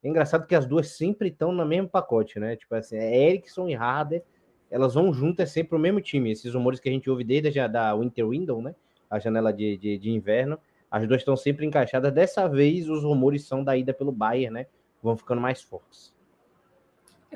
[0.03, 2.57] é engraçado que as duas sempre estão no mesmo pacote, né?
[2.57, 4.25] Tipo assim, é Erickson e Harder,
[4.69, 6.33] elas vão juntas, é sempre o mesmo time.
[6.33, 8.75] Esses rumores que a gente ouve desde a da Winter Window, né?
[9.09, 10.59] A janela de, de, de inverno,
[10.91, 12.13] as duas estão sempre encaixadas.
[12.13, 14.67] Dessa vez, os rumores são da ida pelo Bayern, né?
[15.01, 16.16] Vão ficando mais fortes.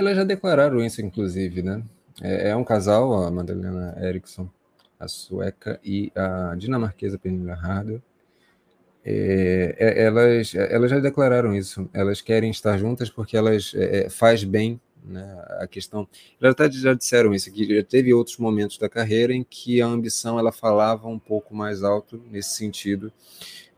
[0.00, 1.82] Elas já declararam isso, inclusive, né?
[2.22, 4.48] É, é um casal, a Madalena Erickson,
[4.98, 8.00] a sueca, e a dinamarquesa Pernilla Harder
[9.04, 11.86] é, é, elas, elas já declararam isso.
[11.92, 16.08] Elas querem estar juntas porque elas é, é faz bem né, a questão.
[16.40, 19.86] Elas até já disseram isso que já teve outros momentos da carreira em que a
[19.86, 23.12] ambição ela falava um pouco mais alto nesse sentido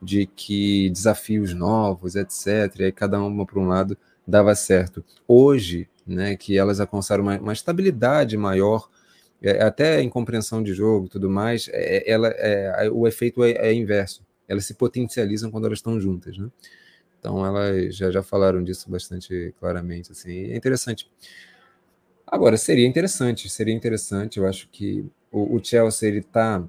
[0.01, 2.47] de que desafios novos, etc.,
[2.79, 5.05] e aí cada uma para um lado dava certo.
[5.27, 8.89] Hoje, né, que elas alcançaram uma, uma estabilidade maior,
[9.43, 13.53] é, até em compreensão de jogo e tudo mais, é, ela, é, o efeito é,
[13.53, 14.25] é, inverso.
[14.49, 16.49] Elas se potencializam quando elas estão juntas, né?
[17.19, 21.09] Então, elas já, já falaram disso bastante claramente, assim, é interessante.
[22.27, 26.65] Agora, seria interessante, seria interessante, eu acho que o, o Chelsea, ele tá,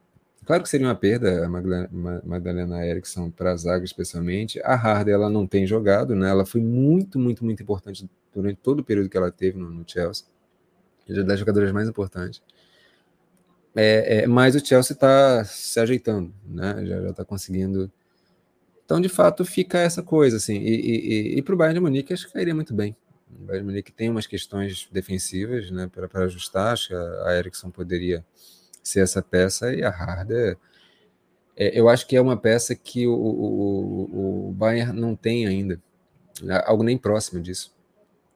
[0.46, 5.30] claro que seria uma perda, a Magdalena Eriksson para a zaga especialmente, a Harder, ela
[5.30, 9.18] não tem jogado, né, ela foi muito, muito, muito importante durante todo o período que
[9.18, 10.26] ela teve no, no Chelsea,
[11.08, 12.42] é das jogadoras mais importantes,
[13.76, 17.92] é, é, mas o Chelsea está se ajeitando, né, já está conseguindo
[18.86, 20.58] então, de fato, fica essa coisa, assim.
[20.58, 22.96] E, e, e para o Bayern de Munique, acho que cairia muito bem.
[23.30, 26.74] O Bayern de Munique tem umas questões defensivas né, para ajustar.
[26.74, 28.26] Acho que a Ericsson poderia
[28.84, 30.58] ser essa peça e a Harder.
[31.56, 35.82] É, eu acho que é uma peça que o, o, o Bayern não tem ainda,
[36.42, 37.73] né, algo nem próximo disso.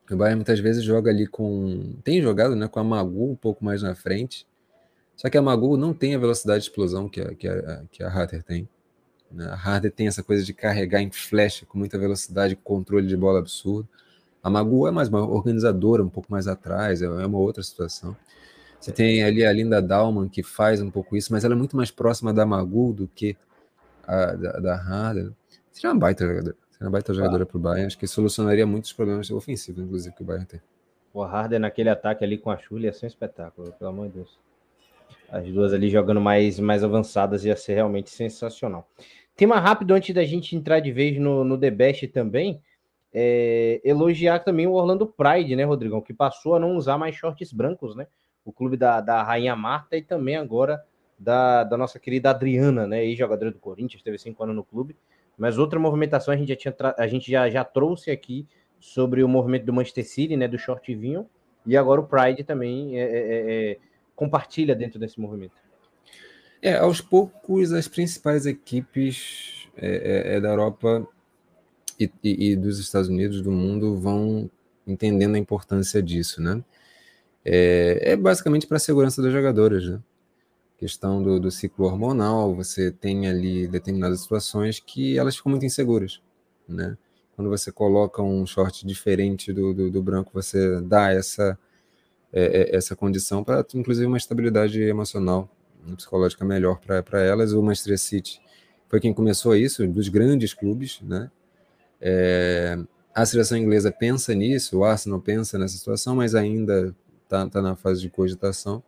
[0.10, 1.96] O Bayern muitas vezes joga ali com.
[2.04, 4.48] Tem jogado né, com a Magu um pouco mais na frente.
[5.16, 8.04] Só que a Magu não tem a velocidade de explosão que a, que a, que
[8.04, 8.70] a Harder tem.
[9.32, 9.46] Né?
[9.46, 13.40] A Harder tem essa coisa de carregar em flecha com muita velocidade, controle de bola
[13.40, 13.88] absurdo.
[14.42, 18.16] A Magu é mais uma organizadora, um pouco mais atrás, é, é uma outra situação.
[18.80, 21.76] Você tem ali a Linda Dalman, que faz um pouco isso, mas ela é muito
[21.76, 23.36] mais próxima da Magu do que
[24.06, 25.32] a, da, da Harder.
[25.72, 26.56] Seria uma baita jogadora.
[26.78, 27.88] Seria uma baita jogadora para o Bayern.
[27.88, 30.62] Acho que solucionaria muitos problemas ofensivos, inclusive, que o Bayern tem.
[31.12, 34.14] O Harder naquele ataque ali com a Chuli ia ser um espetáculo, pelo amor de
[34.14, 34.38] Deus.
[35.28, 38.88] As duas ali jogando mais, mais avançadas ia ser realmente sensacional.
[39.36, 42.62] Tema rápido antes da gente entrar de vez no, no The Best também.
[43.12, 46.00] É, elogiar também o Orlando Pride, né, Rodrigão?
[46.00, 48.06] Que passou a não usar mais shorts brancos, né?
[48.46, 50.80] O clube da, da Rainha Marta e também agora
[51.18, 53.04] da, da nossa querida Adriana, né?
[53.04, 54.96] Ex-jogadora do Corinthians, teve cinco anos no clube.
[55.38, 58.48] Mas outra movimentação a gente já, tinha a gente já, já trouxe aqui
[58.80, 60.48] sobre o movimento do Manchester City, né?
[60.48, 61.30] Do short vinho.
[61.66, 63.78] E agora o Pride também é, é, é, é
[64.16, 65.54] compartilha dentro desse movimento.
[66.62, 71.08] É, aos poucos as principais equipes é, é, da Europa
[72.00, 74.50] e, e, e, dos Estados Unidos do mundo vão
[74.86, 76.64] entendendo a importância disso, né?
[77.46, 80.00] É, basicamente para a segurança das jogadoras, né?
[80.78, 86.22] Questão do, do, ciclo hormonal, você tem ali determinadas situações que elas ficam muito inseguras,
[86.68, 86.98] né?
[87.36, 91.58] Quando você coloca um short diferente do, do, do branco, você dá essa
[92.32, 95.50] é, é, essa condição para, inclusive, uma estabilidade emocional,
[95.96, 97.54] psicológica melhor para elas.
[97.54, 98.42] O Manchester City
[98.88, 101.32] foi quem começou isso, dos grandes clubes, né?
[102.00, 102.78] É,
[103.14, 107.76] a seleção inglesa pensa nisso, o Arsenal pensa nessa situação, mas ainda está tá na
[107.76, 108.84] fase de cogitação.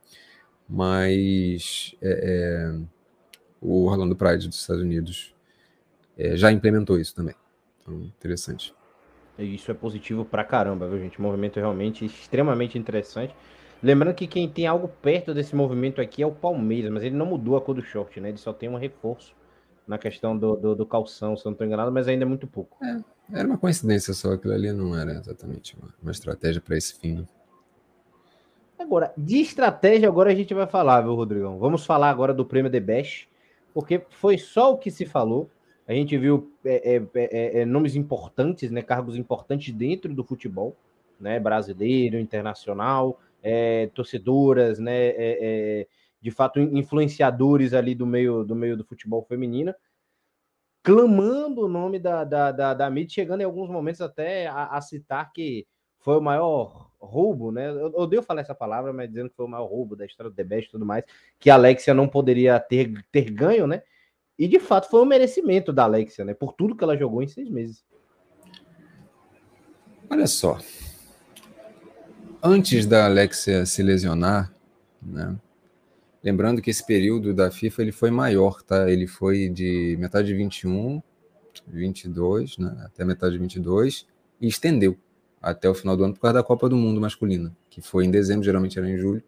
[0.70, 2.80] Mas é, é,
[3.60, 5.34] o Orlando Pride dos Estados Unidos
[6.18, 7.36] é, já implementou isso também.
[7.82, 8.74] Então, interessante.
[9.38, 11.20] Isso é positivo pra caramba, viu, gente?
[11.20, 13.34] movimento realmente extremamente interessante.
[13.82, 17.26] Lembrando que quem tem algo perto desse movimento aqui é o Palmeiras, mas ele não
[17.26, 18.30] mudou a cor do short, né?
[18.30, 19.34] Ele só tem um reforço
[19.88, 22.46] na questão do, do, do calção, se eu não estou enganado, mas ainda é muito
[22.46, 22.78] pouco.
[22.84, 23.00] É,
[23.40, 27.26] era uma coincidência só, aquilo ali não era exatamente uma, uma estratégia para esse fim.
[28.80, 31.60] Agora, de estratégia, agora a gente vai falar, viu, Rodrigão?
[31.60, 33.30] Vamos falar agora do prêmio The Best,
[33.74, 35.50] porque foi só o que se falou.
[35.86, 40.78] A gente viu é, é, é, é, nomes importantes, né, cargos importantes dentro do futebol,
[41.20, 45.88] né, brasileiro, internacional, é, torcedoras, né, é,
[46.22, 49.74] de fato influenciadores ali do meio do meio do futebol feminino,
[50.82, 55.32] clamando o nome da, da, da, da chegando em alguns momentos até a, a, citar
[55.34, 55.68] que
[56.00, 57.70] foi o maior roubo, né?
[57.70, 60.36] Eu odeio falar essa palavra, mas dizendo que foi o maior roubo da história do
[60.36, 61.04] The Best e tudo mais,
[61.40, 63.82] que a Alexia não poderia ter, ter ganho, né?
[64.38, 66.34] E de fato foi um merecimento da Alexia, né?
[66.34, 67.84] Por tudo que ela jogou em seis meses.
[70.10, 70.58] Olha só.
[72.42, 74.52] Antes da Alexia se lesionar,
[75.02, 75.38] né?
[76.24, 78.90] Lembrando que esse período da FIFA ele foi maior, tá?
[78.90, 81.02] Ele foi de metade de 21,
[81.68, 82.84] 22, né?
[82.86, 84.06] Até metade de 22
[84.42, 84.98] e estendeu
[85.42, 88.12] até o final do ano por causa da Copa do Mundo masculina, que foi em
[88.12, 89.24] dezembro, geralmente era em julho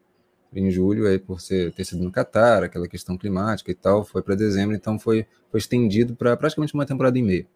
[0.54, 4.22] em julho, aí por ser, ter sido no Catar, aquela questão climática e tal, foi
[4.22, 7.48] para dezembro, então foi, foi estendido para praticamente uma temporada e meia.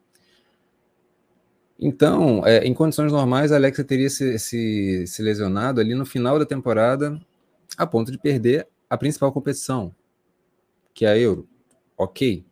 [1.78, 6.40] Então, é, em condições normais, a Alexa teria se, se, se lesionado ali no final
[6.40, 7.20] da temporada,
[7.78, 9.94] a ponto de perder a principal competição,
[10.94, 11.46] que é a Euro.
[11.98, 12.46] Ok.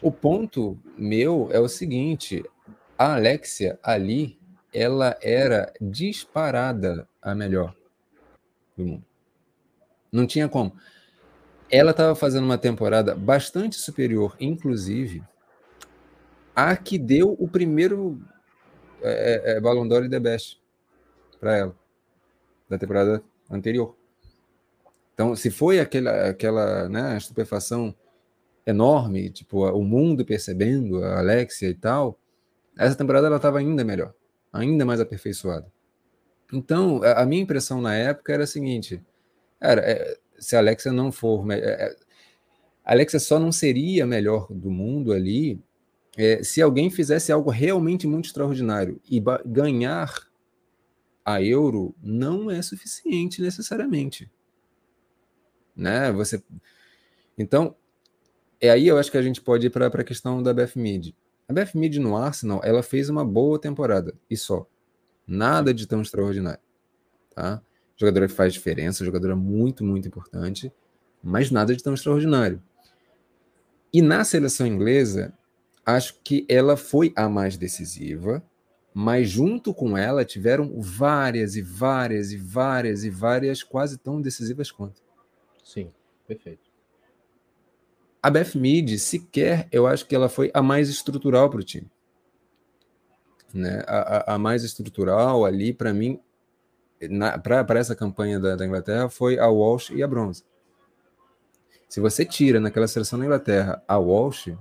[0.00, 2.42] O ponto meu é o seguinte:
[2.98, 4.36] a Alexia ali,
[4.72, 7.74] ela era disparada a melhor
[8.76, 9.04] do mundo.
[10.10, 10.76] Não tinha como.
[11.70, 15.22] Ela estava fazendo uma temporada bastante superior, inclusive,
[16.54, 18.20] a que deu o primeiro
[19.02, 20.60] é, é, é Ballon d'Or e The Best
[21.40, 21.76] para ela,
[22.68, 23.96] da temporada anterior.
[25.14, 27.94] Então, se foi aquela, aquela né, estupefação
[28.66, 32.18] enorme, tipo, o mundo percebendo, a Alexia e tal,
[32.78, 34.14] essa temporada ela estava ainda melhor,
[34.52, 35.66] ainda mais aperfeiçoada.
[36.52, 39.02] Então, a minha impressão na época era a seguinte:
[39.60, 41.50] era, é, se a Alexia não for.
[41.50, 41.96] É, é,
[42.84, 45.62] a Alexia só não seria a melhor do mundo ali
[46.16, 49.00] é, se alguém fizesse algo realmente muito extraordinário.
[49.08, 50.28] E ganhar
[51.24, 54.30] a euro não é suficiente necessariamente.
[55.74, 56.12] Né?
[56.12, 56.42] Você...
[57.38, 57.74] Então,
[58.60, 61.16] é aí eu acho que a gente pode ir para a questão da Mead.
[61.48, 64.66] A Beth Mead no Arsenal, ela fez uma boa temporada, e só.
[65.26, 66.60] Nada de tão extraordinário.
[67.34, 67.62] Tá?
[67.96, 70.72] Jogadora que faz diferença, jogadora muito, muito importante,
[71.22, 72.62] mas nada de tão extraordinário.
[73.92, 75.32] E na seleção inglesa,
[75.84, 78.42] acho que ela foi a mais decisiva,
[78.94, 84.70] mas junto com ela tiveram várias e várias e várias e várias quase tão decisivas
[84.70, 85.02] quanto.
[85.64, 85.90] Sim,
[86.26, 86.71] perfeito.
[88.22, 91.90] A Beth Mead, sequer, eu acho que ela foi a mais estrutural para o time.
[93.52, 93.82] Né?
[93.86, 96.20] A, a, a, mais estrutural ali, para mim,
[97.42, 100.44] para essa campanha da, da, Inglaterra, foi a Walsh e a Bronze.
[101.88, 104.56] Se você tira naquela seleção da Inglaterra a Walsh,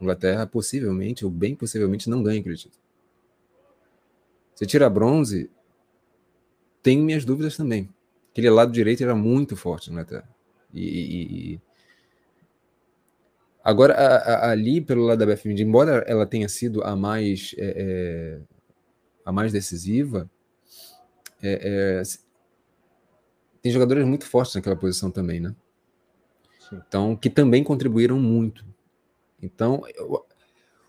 [0.00, 2.82] Inglaterra possivelmente, ou bem possivelmente, não ganha aquele título.
[4.54, 5.48] Você tira a Bronze,
[6.82, 7.88] tenho minhas dúvidas também.
[8.32, 10.28] Aquele lado direito era muito forte na Inglaterra.
[10.74, 11.60] E, e, e,
[13.68, 17.74] Agora, a, a, ali, pelo lado da BFM, embora ela tenha sido a mais, é,
[17.76, 18.40] é,
[19.26, 20.30] a mais decisiva,
[21.42, 22.02] é, é
[23.60, 25.54] tem jogadores muito fortes naquela posição também, né?
[26.60, 26.80] Sim.
[26.88, 28.64] Então, que também contribuíram muito.
[29.42, 30.24] Então, eu,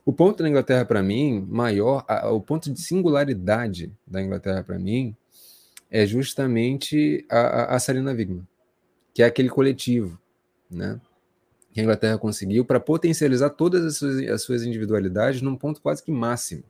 [0.06, 4.80] o ponto da Inglaterra para mim, maior, a, o ponto de singularidade da Inglaterra para
[4.80, 5.14] mim,
[5.92, 8.48] é justamente a, a, a Sarina Wigman,
[9.14, 10.18] que é aquele coletivo,
[10.72, 10.98] né?
[11.80, 16.04] Que a Inglaterra conseguiu para potencializar todas as suas, as suas, individualidades num ponto quase
[16.04, 16.64] que máximo.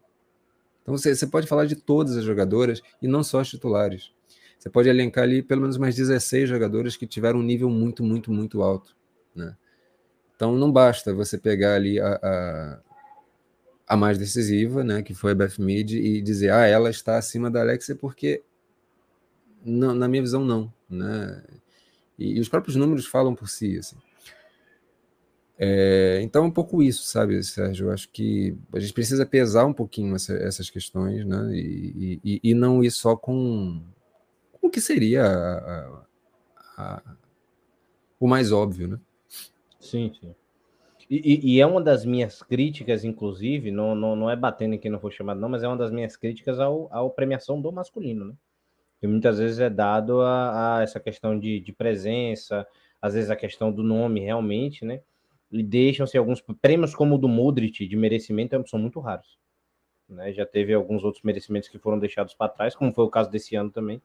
[0.83, 4.11] Então você, você pode falar de todas as jogadoras e não só as titulares.
[4.57, 8.31] Você pode elencar ali pelo menos mais 16 jogadoras que tiveram um nível muito, muito,
[8.31, 8.95] muito alto.
[9.35, 9.55] Né?
[10.35, 12.79] Então não basta você pegar ali a, a,
[13.87, 17.49] a, mais decisiva, né, que foi a Beth Mead, e dizer, ah, ela está acima
[17.49, 18.43] da Alexia, porque
[19.63, 20.71] não, na minha visão não.
[20.89, 21.43] Né?
[22.17, 23.77] E, e os próprios números falam por si.
[23.77, 23.97] Assim.
[25.61, 27.87] É, então, é um pouco isso, sabe, Sérgio?
[27.87, 31.53] Eu acho que a gente precisa pesar um pouquinho essa, essas questões, né?
[31.53, 33.83] E, e, e, não ir só com,
[34.53, 36.01] com o que seria a, a,
[36.77, 37.01] a,
[38.17, 38.99] o mais óbvio, né?
[39.81, 40.33] Sim, sim.
[41.09, 44.99] E, e, é uma das minhas críticas, inclusive, não, não, não é batendo quem não
[44.99, 48.33] for chamado, não, mas é uma das minhas críticas ao, ao premiação do masculino, né?
[49.01, 52.65] Que muitas vezes é dado a, a essa questão de, de presença,
[53.01, 55.01] às vezes a questão do nome realmente, né?
[55.51, 59.37] Deixam-se alguns prêmios como o do Modric de merecimento são muito raros.
[60.07, 60.33] Né?
[60.33, 63.55] Já teve alguns outros merecimentos que foram deixados para trás, como foi o caso desse
[63.55, 64.01] ano também.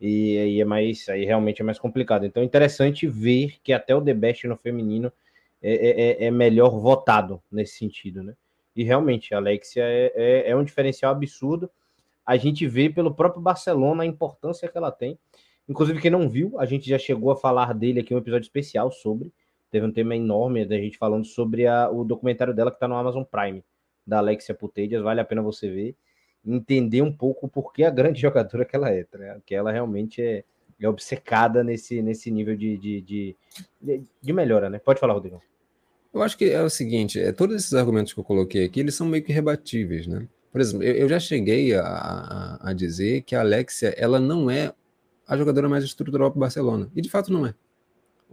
[0.00, 2.26] E aí é mais, aí realmente é mais complicado.
[2.26, 5.12] Então é interessante ver que até o The Best no feminino
[5.62, 8.34] é, é, é, é melhor votado nesse sentido, né?
[8.74, 11.70] E realmente, a Alexia é, é, é um diferencial absurdo.
[12.26, 15.18] A gente vê pelo próprio Barcelona a importância que ela tem.
[15.66, 18.92] Inclusive, quem não viu, a gente já chegou a falar dele aqui um episódio especial
[18.92, 19.32] sobre.
[19.70, 22.96] Teve um tema enorme da gente falando sobre a, o documentário dela que está no
[22.96, 23.64] Amazon Prime,
[24.06, 25.02] da Alexia Putedias.
[25.02, 25.96] Vale a pena você ver
[26.46, 29.40] entender um pouco por que a grande jogadora que ela é, né?
[29.44, 30.44] que ela realmente é,
[30.80, 33.36] é obcecada nesse, nesse nível de, de, de,
[34.22, 34.78] de, melhora, né?
[34.78, 35.42] Pode falar, Rodrigo.
[36.14, 38.94] Eu acho que é o seguinte, é, todos esses argumentos que eu coloquei aqui, eles
[38.94, 40.28] são meio que rebatíveis, né?
[40.50, 44.50] Por exemplo, eu, eu já cheguei a, a, a, dizer que a Alexia, ela não
[44.50, 44.72] é
[45.26, 47.54] a jogadora mais estrutural para o Barcelona, e de fato não é.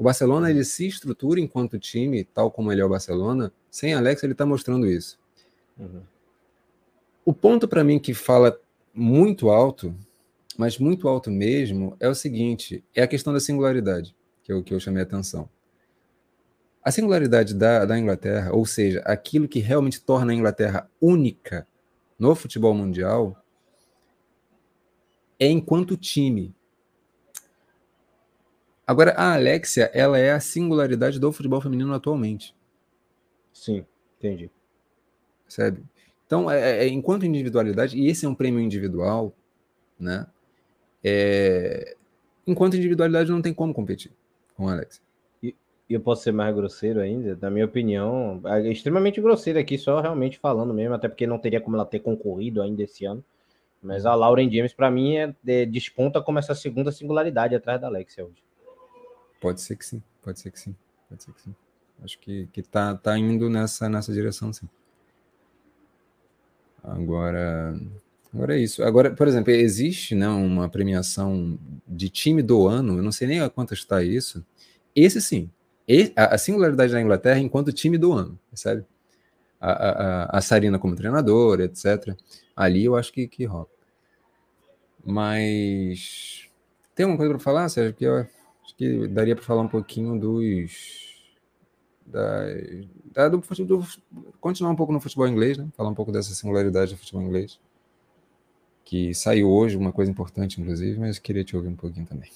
[0.03, 3.53] O Barcelona ele se estrutura enquanto time, tal como ele é o Barcelona.
[3.71, 5.17] Sem Alex, ele está mostrando isso.
[5.79, 6.01] Uhum.
[7.23, 8.59] O ponto para mim que fala
[8.93, 9.95] muito alto,
[10.57, 14.73] mas muito alto mesmo, é o seguinte: é a questão da singularidade, que eu, que
[14.73, 15.47] eu chamei a atenção.
[16.83, 21.65] A singularidade da, da Inglaterra, ou seja, aquilo que realmente torna a Inglaterra única
[22.19, 23.41] no futebol mundial,
[25.39, 26.53] é enquanto time.
[28.85, 32.53] Agora, a Alexia, ela é a singularidade do futebol feminino atualmente.
[33.53, 33.85] Sim,
[34.17, 34.51] entendi.
[35.47, 35.83] Sabe?
[36.25, 39.33] Então, é, é, é, enquanto individualidade, e esse é um prêmio individual,
[39.99, 40.25] né?
[41.03, 41.95] É,
[42.45, 44.11] enquanto individualidade não tem como competir
[44.55, 45.01] com a Alexia.
[45.41, 45.55] E,
[45.89, 50.39] eu posso ser mais grosseiro ainda, na minha opinião, é extremamente grosseiro aqui, só realmente
[50.39, 53.23] falando mesmo, até porque não teria como ela ter concorrido ainda esse ano.
[53.81, 57.87] Mas a Lauren James, para mim, é, é, desponta como essa segunda singularidade atrás da
[57.87, 58.41] Alexia hoje.
[59.43, 60.73] Pode ser que sim, pode ser que sim,
[61.09, 61.53] pode ser que sim.
[62.01, 64.69] Acho que, que tá, tá indo nessa, nessa direção, sim.
[66.81, 67.77] Agora,
[68.33, 68.81] agora é isso.
[68.81, 73.41] Agora, por exemplo, existe né, uma premiação de time do ano, eu não sei nem
[73.41, 74.45] a quanto está isso.
[74.95, 75.51] Esse sim,
[76.15, 78.85] a, singularidade da Inglaterra enquanto time do ano, percebe?
[79.59, 82.17] A, a, a Sarina como treinadora, etc.
[82.55, 83.67] Ali eu acho que, que rola.
[85.05, 86.49] Mas
[86.95, 87.93] tem alguma coisa para falar, Sérgio?
[87.93, 88.25] Que eu
[88.73, 91.13] acho que daria para falar um pouquinho dos.
[92.05, 93.85] Da, do, do,
[94.41, 95.67] continuar um pouco no futebol inglês, né?
[95.77, 97.59] Falar um pouco dessa singularidade do futebol inglês.
[98.83, 102.29] Que saiu hoje, uma coisa importante, inclusive, mas queria te ouvir um pouquinho também.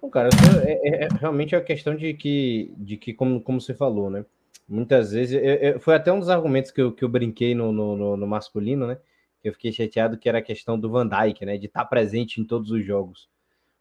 [0.00, 0.28] Bom, cara,
[0.64, 4.24] é, é, é, realmente a questão de que, de que como, como você falou, né?
[4.68, 7.72] Muitas vezes, eu, eu, foi até um dos argumentos que eu, que eu brinquei no,
[7.72, 8.98] no, no masculino, né?
[9.42, 11.56] eu fiquei chateado que era a questão do Van Dijk, né?
[11.56, 13.29] De estar tá presente em todos os jogos.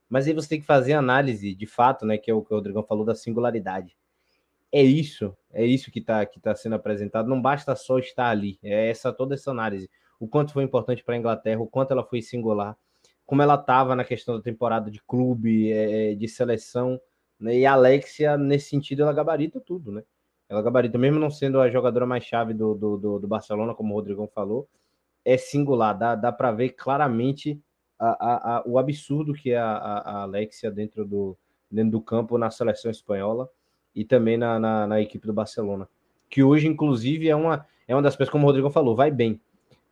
[0.10, 2.18] Mas aí você tem que fazer análise, de fato, né?
[2.18, 3.96] Que é o que o Rodrigão falou da singularidade.
[4.72, 7.30] É isso, é isso que está que tá sendo apresentado.
[7.30, 8.60] Não basta só estar ali.
[8.64, 9.90] É essa toda essa análise.
[10.20, 12.78] O quanto foi importante para a Inglaterra, o quanto ela foi singular,
[13.26, 17.00] como ela estava na questão da temporada de clube, é, de seleção.
[17.40, 17.60] Né?
[17.60, 20.04] E a Alexia, nesse sentido, ela gabarita tudo, né?
[20.50, 23.94] Ela gabarita, mesmo não sendo a jogadora mais chave do, do, do, do Barcelona, como
[23.94, 24.68] o Rodrigão falou,
[25.24, 27.62] é singular, dá, dá para ver claramente
[28.00, 31.38] a, a, a, o absurdo que é a, a, Alexia dentro do,
[31.70, 33.50] dentro do campo na seleção espanhola
[33.94, 35.88] e também na, na, na, equipe do Barcelona.
[36.30, 39.42] Que hoje, inclusive, é uma, é uma das peças, como o Rodrigo falou, vai bem.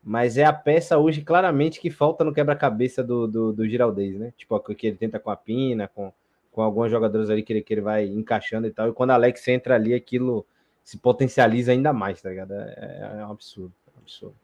[0.01, 4.34] Mas é a peça hoje claramente que falta no quebra-cabeça do, do, do Giraldez, né?
[4.38, 6.14] Tipo, que ele tenta com a Pina, com,
[6.51, 8.88] com alguns jogadores ali que ele, que ele vai encaixando e tal.
[8.88, 10.45] E quando a Alex entra ali, aquilo
[10.82, 12.53] se potencializa ainda mais, tá ligado?
[12.53, 14.36] É, é um absurdo, é um absurdo.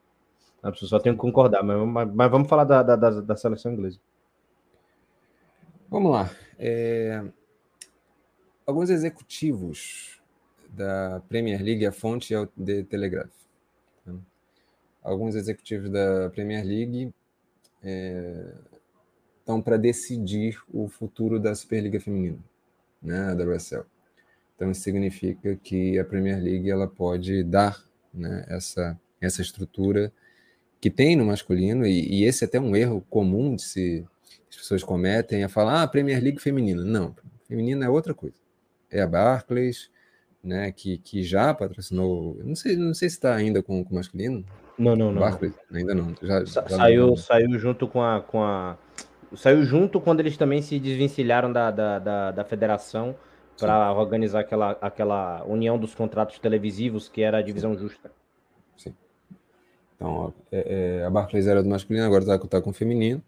[0.64, 4.00] A pessoa só tem que concordar, mas, mas vamos falar da, da, da, seleção inglesa.
[5.90, 6.32] Vamos lá.
[6.58, 7.22] É...
[8.66, 10.22] Alguns executivos
[10.70, 13.30] da Premier League, a fonte é o The Telegraph.
[14.06, 14.14] Tá?
[15.04, 17.14] Alguns executivos da Premier League
[17.84, 18.54] é...
[19.40, 22.40] estão para decidir o futuro da Superliga Feminina,
[23.02, 23.84] né, da WSL.
[24.56, 27.84] Então, isso significa que a Premier League ela pode dar
[28.14, 30.10] né, essa, essa estrutura
[30.84, 34.06] que tem no masculino, e, e, esse é até um erro comum de se
[34.50, 36.84] as pessoas cometem, é falar, ah, Premier League feminina.
[36.84, 37.16] Não,
[37.48, 38.36] feminina é outra coisa.
[38.92, 39.90] É a Barclays,
[40.44, 44.44] né, que, que já patrocinou, não sei, não sei se está ainda com o masculino.
[44.78, 45.22] Não, não, não.
[45.22, 46.14] Barclays, ainda não.
[46.22, 47.16] Já, já saiu, não.
[47.16, 48.78] saiu junto com a, com a.
[49.38, 53.16] Saiu junto quando eles também se desvencilharam da, da, da, da federação
[53.58, 57.80] para organizar aquela, aquela união dos contratos televisivos, que era a divisão Sim.
[57.80, 58.12] justa.
[60.04, 63.24] Então, é, é, a Barclays era do masculino, agora está tá com o feminino.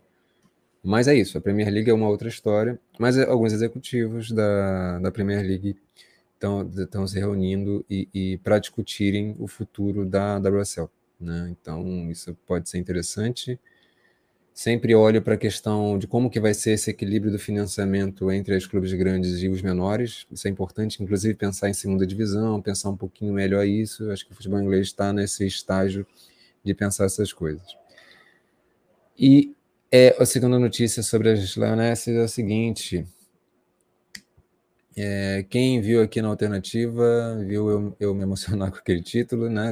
[0.84, 2.78] Mas é isso, a Premier League é uma outra história.
[3.00, 5.78] Mas é, alguns executivos da, da Premier League
[6.36, 10.90] estão se reunindo e, e para discutirem o futuro da WSL.
[11.20, 11.56] Né?
[11.60, 13.58] Então, isso pode ser interessante.
[14.54, 18.56] Sempre olho para a questão de como que vai ser esse equilíbrio do financiamento entre
[18.56, 20.28] os clubes grandes e os menores.
[20.30, 24.12] Isso é importante, inclusive pensar em segunda divisão, pensar um pouquinho melhor isso.
[24.12, 26.06] Acho que o futebol inglês está nesse estágio
[26.66, 27.78] de pensar essas coisas.
[29.18, 29.55] E
[29.91, 33.07] é, a segunda notícia sobre as Lionesses é a seguinte.
[34.97, 39.72] É, quem viu aqui na alternativa viu eu, eu, me emocionar com aquele título, né?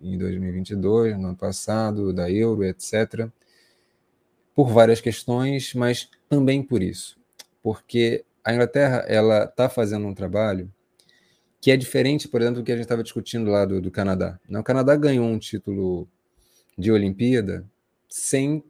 [0.00, 3.28] Em 2022, no ano passado, da Euro, etc.
[4.54, 7.18] Por várias questões, mas também por isso,
[7.62, 10.70] porque a Inglaterra ela está fazendo um trabalho
[11.60, 14.38] que é diferente, por exemplo, do que a gente estava discutindo lá do, do Canadá.
[14.48, 16.06] O Canadá ganhou um título
[16.76, 17.66] de Olimpíada
[18.08, 18.62] sem.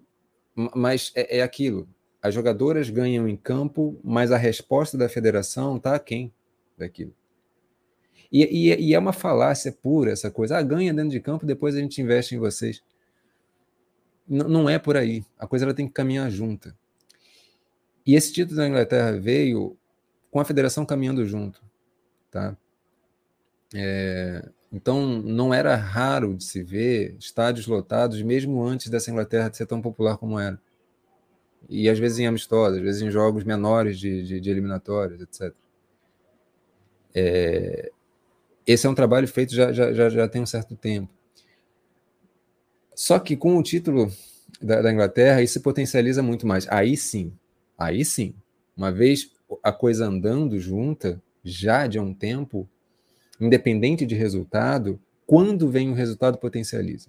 [0.75, 1.89] Mas é, é aquilo.
[2.23, 6.33] As jogadoras ganham em campo, mas a resposta da federação está aquém
[6.77, 7.15] daquilo.
[8.33, 10.59] E, e, e, é uma falácia pura essa coisa.
[10.59, 12.83] Ah, ganha dentro de campo, depois a gente investe em vocês.
[14.29, 15.25] N não é por aí.
[15.39, 16.77] A coisa ela tem que caminhar junta.
[18.05, 19.77] E esse título da Inglaterra veio
[20.31, 21.63] com a federação caminhando junto.
[22.31, 22.57] Tá?
[23.75, 29.67] É, então, não era raro de se ver estádios lotados, mesmo antes dessa Inglaterra ser
[29.67, 30.61] tão popular como era.
[31.69, 35.55] E às vezes em amistosos, às vezes em jogos menores de, de, de eliminatórias, etc.
[37.15, 37.91] É,
[38.67, 41.13] esse é um trabalho feito já, já, já, já tem um certo tempo.
[42.95, 44.11] Só que com o título
[44.61, 46.67] da, da Inglaterra, isso potencializa muito mais.
[46.69, 47.33] Aí sim,
[47.79, 48.35] aí sim,
[48.77, 49.31] uma vez
[49.63, 52.69] a coisa andando junta, já de um tempo,
[53.41, 57.09] independente de resultado, quando vem o resultado potencializa.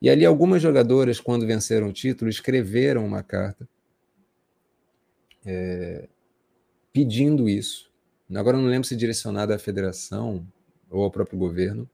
[0.00, 3.68] E ali algumas jogadoras, quando venceram o título, escreveram uma carta
[5.44, 6.08] é,
[6.92, 7.90] pedindo isso.
[8.34, 10.46] Agora não lembro se direcionada à federação
[10.90, 11.88] ou ao próprio governo,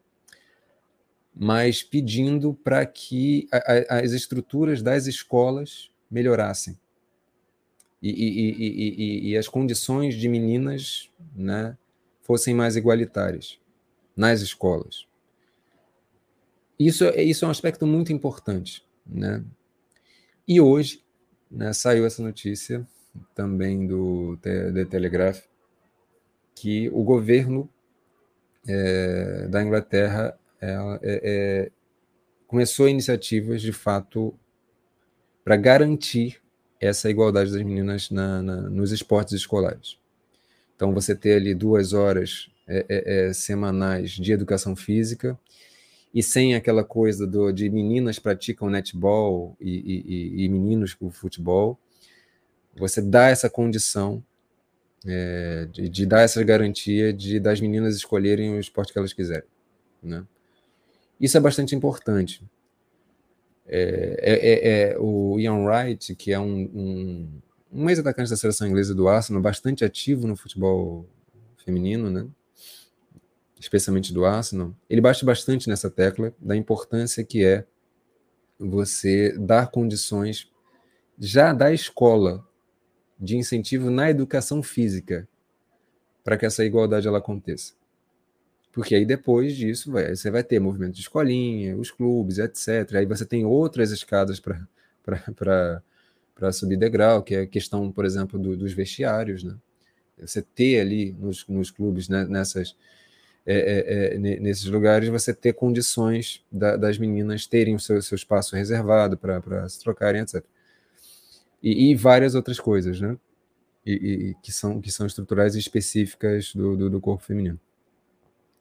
[1.34, 6.78] mas pedindo para que a, a, as estruturas das escolas melhorassem.
[8.00, 11.76] E, e, e, e, as condições de meninas né,
[12.28, 13.58] fossem mais igualitárias
[14.14, 15.06] nas escolas.
[16.78, 18.86] Isso, isso é um aspecto muito importante.
[19.06, 19.42] Né?
[20.46, 21.02] E hoje
[21.50, 22.86] né, saiu essa notícia
[23.34, 25.42] também do The Telegraph
[26.54, 27.68] que o governo
[28.68, 31.70] é, da Inglaterra é, é, é
[32.46, 34.38] começou iniciativas de fato
[35.44, 36.42] para garantir
[36.80, 39.98] essa igualdade das meninas na, na, nos esportes escolares.
[40.78, 45.36] Então, você ter ali duas horas é, é, é, semanais de educação física
[46.14, 49.72] e sem aquela coisa do, de meninas praticam netball e,
[50.38, 51.76] e, e meninos com futebol,
[52.76, 54.22] você dá essa condição
[55.04, 59.48] é, de, de, dar essa garantia de das meninas escolherem o esporte que elas quiserem,
[60.00, 60.24] né?
[61.20, 62.40] Isso é bastante importante.
[63.66, 67.28] É, é, é, é o Ian Wright, que é um, um,
[67.72, 71.06] um ex-atacante da seleção inglesa do Arsenal, bastante ativo no futebol
[71.64, 72.26] feminino, né?
[73.58, 77.64] especialmente do Arsenal, ele bate bastante nessa tecla da importância que é
[78.58, 80.50] você dar condições
[81.18, 82.46] já da escola
[83.18, 85.28] de incentivo na educação física
[86.22, 87.74] para que essa igualdade ela aconteça.
[88.72, 92.96] Porque aí depois disso vai, você vai ter movimento de escolinha, os clubes, etc.
[92.96, 95.82] Aí você tem outras escadas para
[96.52, 99.42] subir degrau, que é a questão, por exemplo, do, dos vestiários.
[99.42, 99.56] Né?
[100.18, 102.76] Você ter ali nos, nos clubes, né, nessas,
[103.44, 108.16] é, é, é, nesses lugares, você ter condições da, das meninas terem o seu, seu
[108.16, 110.44] espaço reservado para se trocarem, etc.
[111.62, 113.18] E, e, várias outras coisas, né?
[113.84, 117.58] E, e, que, são, que são estruturais específicas do, do, do corpo feminino.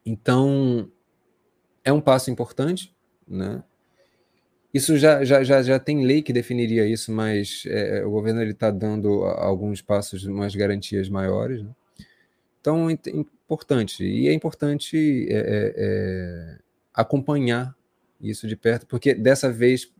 [0.05, 0.89] Então,
[1.83, 2.95] é um passo importante,
[3.27, 3.61] né?
[4.77, 8.69] Isso já, já, já, já tem lei que definiria isso, mas é, o governo está
[8.69, 11.63] dando alguns passos, umas garantias maiores.
[11.63, 11.69] Né?
[12.61, 14.05] Então, é importante.
[14.05, 16.59] E é importante é, é, é,
[16.93, 17.75] acompanhar
[18.21, 19.91] isso de perto, porque dessa vez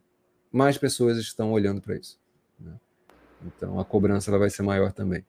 [0.52, 2.16] mais pessoas estão olhando para isso.
[2.60, 2.72] Né?
[3.46, 5.24] Então, a cobrança ela vai ser maior também.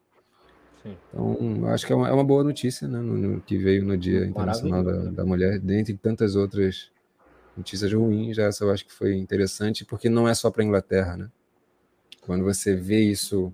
[0.84, 0.96] Sim.
[1.10, 3.98] Então, acho que é uma, é uma boa notícia, né, no, no, que veio no
[3.98, 5.12] Dia Internacional da, né?
[5.12, 6.92] da, Mulher, dentre tantas outras
[7.60, 10.66] notícias ruins, já essa eu acho que foi interessante, porque não é só para a
[10.66, 11.30] Inglaterra, né?
[12.22, 13.54] Quando você vê isso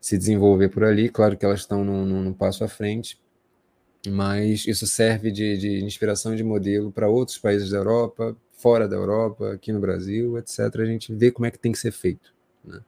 [0.00, 3.20] se desenvolver por ali, claro que elas estão num, num passo à frente,
[4.08, 8.96] mas isso serve de, de inspiração de modelo para outros países da Europa, fora da
[8.96, 10.58] Europa, aqui no Brasil, etc.
[10.80, 12.34] A gente vê como é que tem que ser feito.
[12.64, 12.80] Né?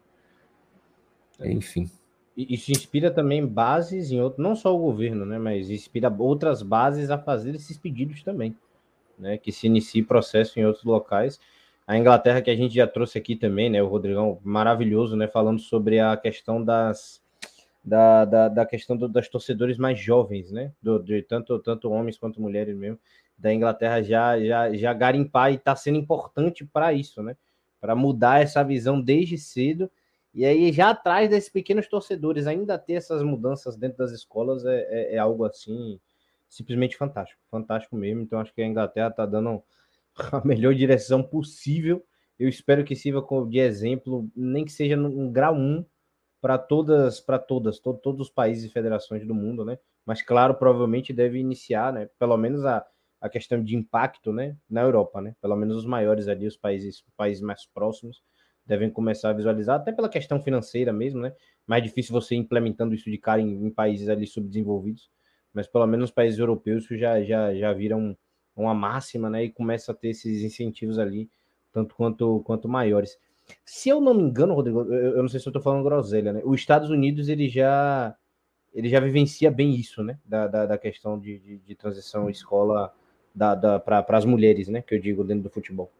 [1.38, 1.52] É.
[1.52, 1.88] Enfim
[2.36, 7.10] isso inspira também bases em outro, não só o governo, né, mas inspira outras bases
[7.10, 8.56] a fazer esses pedidos também,
[9.18, 11.38] né, que se inicie processo em outros locais.
[11.86, 15.60] A Inglaterra que a gente já trouxe aqui também, né, o Rodrigão maravilhoso, né, falando
[15.60, 17.22] sobre a questão das
[17.84, 22.16] da, da, da questão do, das torcedores mais jovens, né, do, de tanto tanto homens
[22.16, 22.98] quanto mulheres mesmo,
[23.36, 27.36] da Inglaterra já já já garimpar e está sendo importante para isso, né,
[27.80, 29.90] para mudar essa visão desde cedo
[30.34, 34.80] e aí, já atrás desses pequenos torcedores, ainda ter essas mudanças dentro das escolas é,
[34.90, 36.00] é, é algo assim
[36.55, 38.22] simplesmente fantástico, fantástico mesmo.
[38.22, 39.62] Então, acho que a Inglaterra está dando
[40.32, 42.05] a melhor direção possível.
[42.38, 45.84] Eu espero que sirva de exemplo, nem que seja um grau 1
[46.40, 49.78] para todas, para todas, to, todos os países e federações do mundo, né?
[50.05, 52.09] Mas claro, provavelmente deve iniciar, né?
[52.18, 52.84] Pelo menos a,
[53.20, 54.57] a questão de impacto, né?
[54.68, 55.34] Na Europa, né?
[55.40, 58.22] Pelo menos os maiores ali, os países, países mais próximos
[58.66, 61.34] devem começar a visualizar, até pela questão financeira mesmo, né?
[61.66, 65.11] Mais difícil você implementando isso de cara em, em países ali subdesenvolvidos,
[65.55, 68.16] mas pelo menos nos países europeus já, já, já viram
[68.57, 69.44] uma máxima, né?
[69.44, 71.30] E começa a ter esses incentivos ali,
[71.72, 73.16] tanto quanto, quanto maiores.
[73.64, 76.32] Se eu não me engano, Rodrigo, eu, eu não sei se eu estou falando groselha,
[76.32, 76.42] né?
[76.44, 78.14] Os Estados Unidos ele já
[78.74, 80.18] ele já vivencia bem isso, né?
[80.24, 82.92] Da, da, da questão de, de, de, transição escola
[83.32, 84.82] da, da para as mulheres, né?
[84.82, 85.90] Que eu digo dentro do futebol.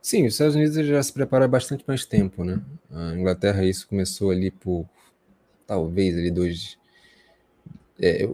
[0.00, 2.62] Sim, os Estados Unidos já se prepara há bastante mais tempo, né?
[2.90, 4.88] A Inglaterra, isso começou ali por
[5.66, 6.77] talvez ali dois.
[8.00, 8.28] É,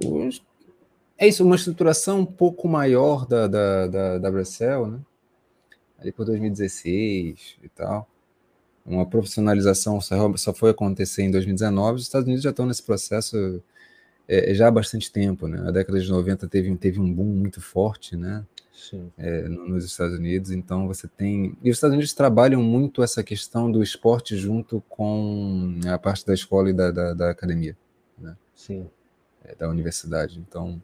[1.17, 5.01] é isso, uma estruturação um pouco maior da, da, da, da Brussels, né?
[5.99, 8.09] Ali por 2016 e tal.
[8.85, 11.97] Uma profissionalização só, só foi acontecer em 2019.
[11.97, 13.62] Os Estados Unidos já estão nesse processo
[14.29, 15.62] é, já há bastante tempo, né?
[15.67, 18.45] A década de 90 teve, teve um boom muito forte, né?
[19.17, 21.57] É, nos Estados Unidos, então você tem.
[21.62, 26.35] E os Estados Unidos trabalham muito essa questão do esporte junto com a parte da
[26.35, 27.77] escola e da, da, da academia,
[28.19, 28.37] né?
[28.55, 28.87] Sim.
[29.45, 30.39] É, da universidade.
[30.39, 30.83] Então,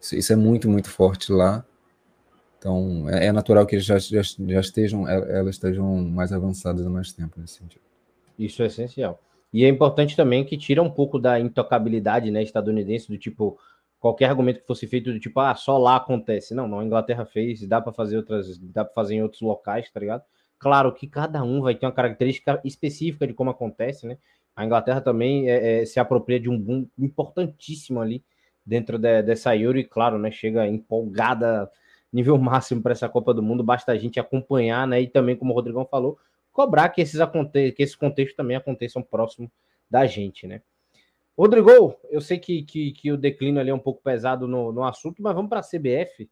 [0.00, 1.64] isso, isso, é muito, muito forte lá.
[2.58, 6.90] Então, é, é natural que já, já, já estejam, é, elas estejam mais avançadas há
[6.90, 7.82] mais tempo nesse sentido.
[8.38, 9.20] Isso é essencial.
[9.52, 13.58] E é importante também que tira um pouco da intocabilidade né, estadunidense, do tipo,
[14.00, 16.54] qualquer argumento que fosse feito do tipo, ah, só lá acontece.
[16.54, 19.90] Não, não, a Inglaterra fez, dá para fazer outras, dá para fazer em outros locais,
[19.90, 20.22] tá ligado?
[20.58, 24.18] Claro que cada um vai ter uma característica específica de como acontece, né?
[24.56, 28.24] A Inglaterra também é, é, se apropria de um boom importantíssimo ali
[28.64, 31.70] dentro de, dessa Euro e, claro, né, chega empolgada
[32.12, 35.00] nível máximo para essa Copa do Mundo, basta a gente acompanhar, né?
[35.00, 36.18] E também, como o Rodrigão falou,
[36.52, 39.50] cobrar que esses aconte que esse contexto também aconteçam próximo
[39.90, 40.62] da gente, né?
[41.36, 44.84] Rodrigo, eu sei que, que, que o declínio ali é um pouco pesado no, no
[44.84, 46.30] assunto, mas vamos para a CBF,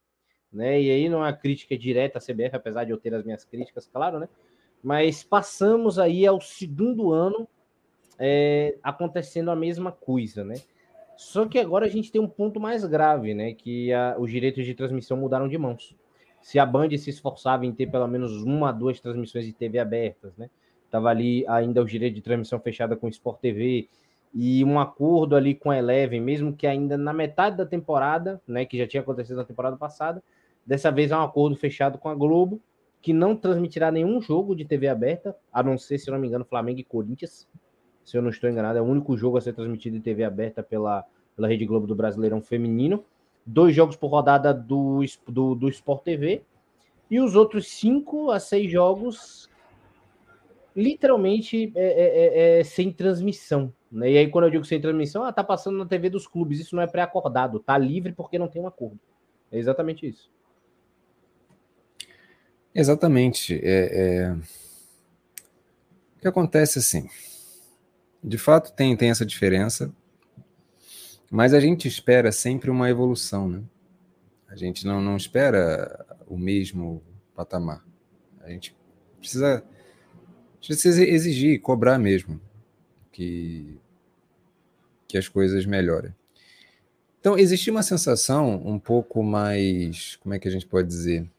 [0.51, 0.81] né?
[0.81, 3.85] E aí não é crítica direta à CBF, apesar de eu ter as minhas críticas,
[3.85, 4.29] claro, né?
[4.81, 7.47] Mas passamos aí ao segundo ano
[8.19, 10.55] é, acontecendo a mesma coisa, né?
[11.15, 13.53] Só que agora a gente tem um ponto mais grave, né?
[13.53, 15.95] Que a, os direitos de transmissão mudaram de mãos.
[16.41, 20.35] Se a Band se esforçava em ter pelo menos uma, duas transmissões de TV abertas,
[20.37, 20.49] né?
[20.89, 23.89] Tava ali ainda o direito de transmissão fechada com o Sport TV,
[24.33, 28.65] e um acordo ali com a Eleven, mesmo que ainda na metade da temporada, né,
[28.65, 30.23] que já tinha acontecido na temporada passada,
[30.65, 32.59] dessa vez é um acordo fechado com a Globo,
[32.99, 36.45] que não transmitirá nenhum jogo de TV aberta, a não ser, se não me engano,
[36.45, 37.47] Flamengo e Corinthians.
[38.03, 40.61] Se eu não estou enganado, é o único jogo a ser transmitido em TV aberta
[40.61, 43.03] pela, pela Rede Globo do Brasileirão Feminino.
[43.45, 46.43] Dois jogos por rodada do, do, do Sport TV.
[47.09, 49.49] E os outros cinco a seis jogos,
[50.75, 53.73] literalmente, é, é, é, é sem transmissão.
[53.91, 54.11] Né?
[54.11, 56.59] E aí, quando eu digo sem transmissão, ah, tá passando na TV dos clubes.
[56.59, 58.99] Isso não é pré-acordado, tá livre porque não tem um acordo.
[59.51, 60.31] É exatamente isso.
[62.73, 63.59] Exatamente.
[63.63, 64.31] É, é...
[66.17, 67.07] O que acontece assim?
[68.23, 69.93] De fato, tem, tem essa diferença,
[71.29, 73.61] mas a gente espera sempre uma evolução, né?
[74.47, 77.03] A gente não, não espera o mesmo
[77.35, 77.83] patamar.
[78.41, 78.75] A gente
[79.19, 79.63] precisa,
[80.65, 82.39] precisa exigir, cobrar mesmo
[83.11, 83.79] que
[85.13, 86.11] que as coisas melhorem.
[87.19, 91.29] Então, existe uma sensação um pouco mais, como é que a gente pode dizer?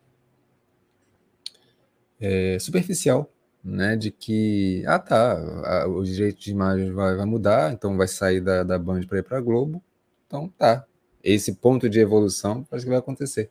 [2.20, 3.28] É, superficial,
[3.64, 3.96] né?
[3.96, 5.32] De que, ah, tá,
[5.64, 9.18] a, o direito de imagem vai, vai, mudar, então vai sair da, da Band para
[9.18, 9.82] ir para a Globo.
[10.26, 10.84] Então, tá.
[11.22, 13.50] Esse ponto de evolução parece que vai acontecer.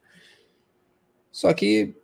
[1.31, 1.95] Só que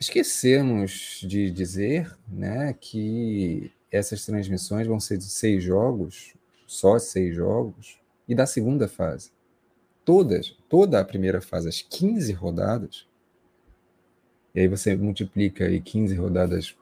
[0.00, 6.34] esquecemos de dizer né, que essas transmissões vão ser de seis jogos
[6.68, 7.98] só seis jogos,
[8.28, 9.32] e da segunda fase.
[10.04, 13.08] Todas, toda a primeira fase, as 15 rodadas,
[14.54, 16.76] e aí você multiplica aí 15 rodadas,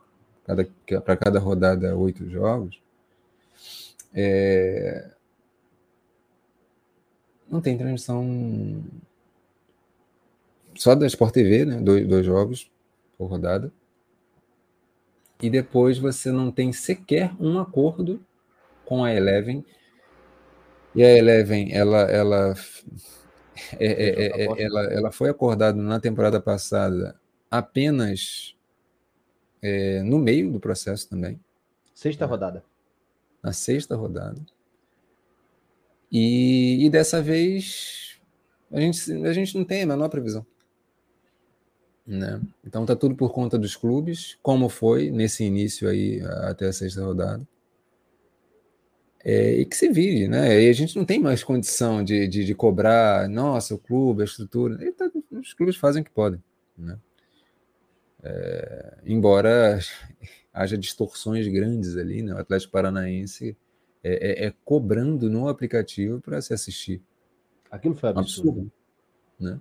[1.05, 2.81] para cada rodada, oito jogos,
[4.15, 5.11] é,
[7.51, 8.83] não tem transmissão
[10.75, 11.81] só da Sport TV, né?
[11.81, 12.71] Dois, dois, jogos
[13.17, 13.73] por rodada.
[15.43, 18.21] E depois você não tem sequer um acordo
[18.85, 19.65] com a Eleven.
[20.95, 22.55] E a Eleven, ela, ela,
[23.79, 27.17] é, é, é, ela, ela foi acordada na temporada passada
[27.51, 28.56] apenas
[29.63, 31.41] é, no meio do processo também.
[31.95, 32.29] Sexta é.
[32.29, 32.65] rodada.
[33.43, 34.41] Na sexta rodada.
[36.11, 38.21] E, e dessa vez
[38.71, 40.47] a gente, a gente não tem a menor previsão.
[42.07, 42.41] Né?
[42.65, 47.05] Então tá tudo por conta dos clubes, como foi nesse início aí até a sexta
[47.05, 47.47] rodada
[49.29, 50.63] é, e que se vire, né?
[50.63, 54.25] E a gente não tem mais condição de, de, de cobrar, nossa, o clube, a
[54.25, 54.79] estrutura.
[54.93, 56.41] Tá, os clubes fazem o que podem,
[56.79, 56.97] né?
[58.29, 59.79] É, embora
[60.53, 62.35] haja distorções grandes ali, né?
[62.35, 63.57] O Atlético Paranaense
[64.03, 67.01] é, é, é cobrando no aplicativo para se assistir.
[67.71, 68.51] Aquilo foi absurdo.
[68.51, 68.73] absurdo
[69.39, 69.61] né?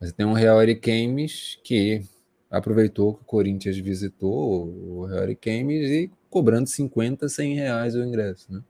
[0.00, 2.02] Mas tem um Real Ariquemes que
[2.50, 8.52] aproveitou que o Corinthians visitou o Real Ariquemes e cobrando 50, 100 reais o ingresso,
[8.52, 8.62] né?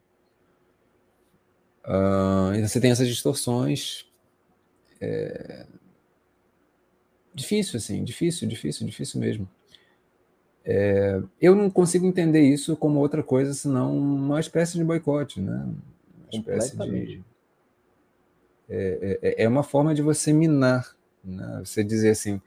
[1.84, 4.06] Uh, você tem essas distorções.
[5.00, 5.66] É...
[7.34, 9.48] Difícil, assim, difícil, difícil, difícil mesmo.
[10.64, 11.20] É...
[11.40, 15.68] Eu não consigo entender isso como outra coisa senão uma espécie de boicote, né?
[16.32, 17.22] Uma espécie de.
[18.68, 21.62] É, é, é, é uma forma de você minar, né?
[21.64, 22.38] Você dizer assim,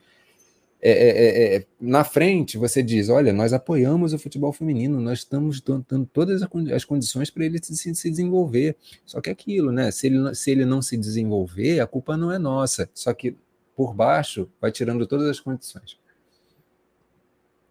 [0.84, 6.10] é, é, na frente você diz: olha, nós apoiamos o futebol feminino, nós estamos dando
[6.12, 6.42] todas
[6.74, 8.76] as condições para ele se, se, desenvolver.
[9.06, 9.92] Só que aquilo, né?
[9.92, 12.90] Se ele, se ele não se desenvolver, a culpa não é nossa.
[12.96, 13.36] Só que
[13.76, 16.00] por baixo vai tirando todas as condições.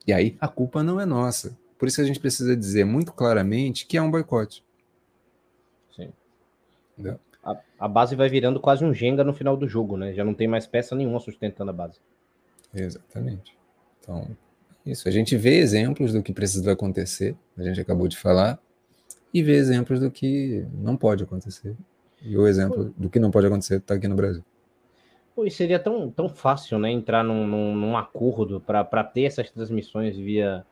[0.07, 1.57] E aí a culpa não é nossa.
[1.79, 4.65] Por isso a gente precisa dizer muito claramente que é um boicote.
[5.95, 6.13] Sim.
[7.43, 10.13] A, a, base vai virando quase um Jenga no final do jogo, né?
[10.13, 11.99] Já não tem mais peça nenhuma sustentando a base.
[12.75, 13.57] Exatamente.
[14.01, 14.37] Então,
[14.85, 15.09] isso.
[15.09, 18.59] A gente vê exemplos do que precisa acontecer, a gente acabou de falar,
[19.33, 21.75] e vê exemplos do que não pode acontecer.
[22.23, 24.45] E o exemplo do que não pode acontecer está aqui no Brasil.
[25.45, 30.17] E seria tão, tão fácil, né, entrar num, num, num acordo para ter essas transmissões
[30.17, 30.65] via,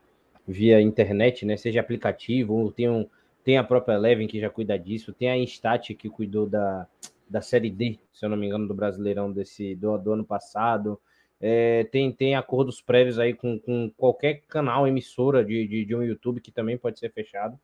[0.47, 3.07] via internet, né, seja aplicativo, ou tem, um,
[3.45, 6.87] tem a própria Eleven que já cuida disso, tem a Instat que cuidou da,
[7.29, 10.99] da Série D, se eu não me engano, do Brasileirão desse, do, do ano passado,
[11.41, 16.03] é, tem, tem acordos prévios aí com, com qualquer canal, emissora de, de, de, um
[16.03, 17.59] YouTube que também pode ser fechado.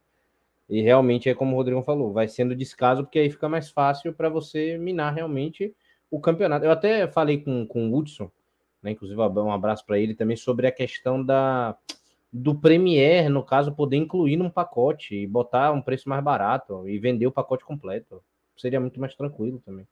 [0.68, 4.12] E realmente é como o Rodrigo falou, vai sendo descaso, porque aí fica mais fácil
[4.12, 5.74] para você minar realmente
[6.14, 6.64] o campeonato.
[6.64, 8.30] Eu até falei com, com o Hudson,
[8.82, 11.76] né, inclusive um abraço para ele também, sobre a questão da
[12.32, 16.98] do Premier, no caso, poder incluir num pacote e botar um preço mais barato e
[16.98, 18.20] vender o pacote completo.
[18.56, 19.86] Seria muito mais tranquilo também.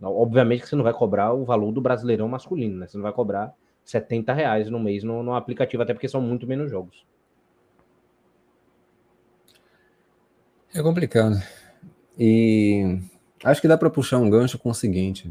[0.00, 2.88] Obviamente que você não vai cobrar o valor do Brasileirão masculino, né?
[2.88, 3.54] Você não vai cobrar
[3.84, 7.06] 70 reais no mês no, no aplicativo, até porque são muito menos jogos.
[10.74, 11.36] É complicado.
[12.18, 12.98] E
[13.44, 15.30] acho que dá para puxar um gancho com o seguinte.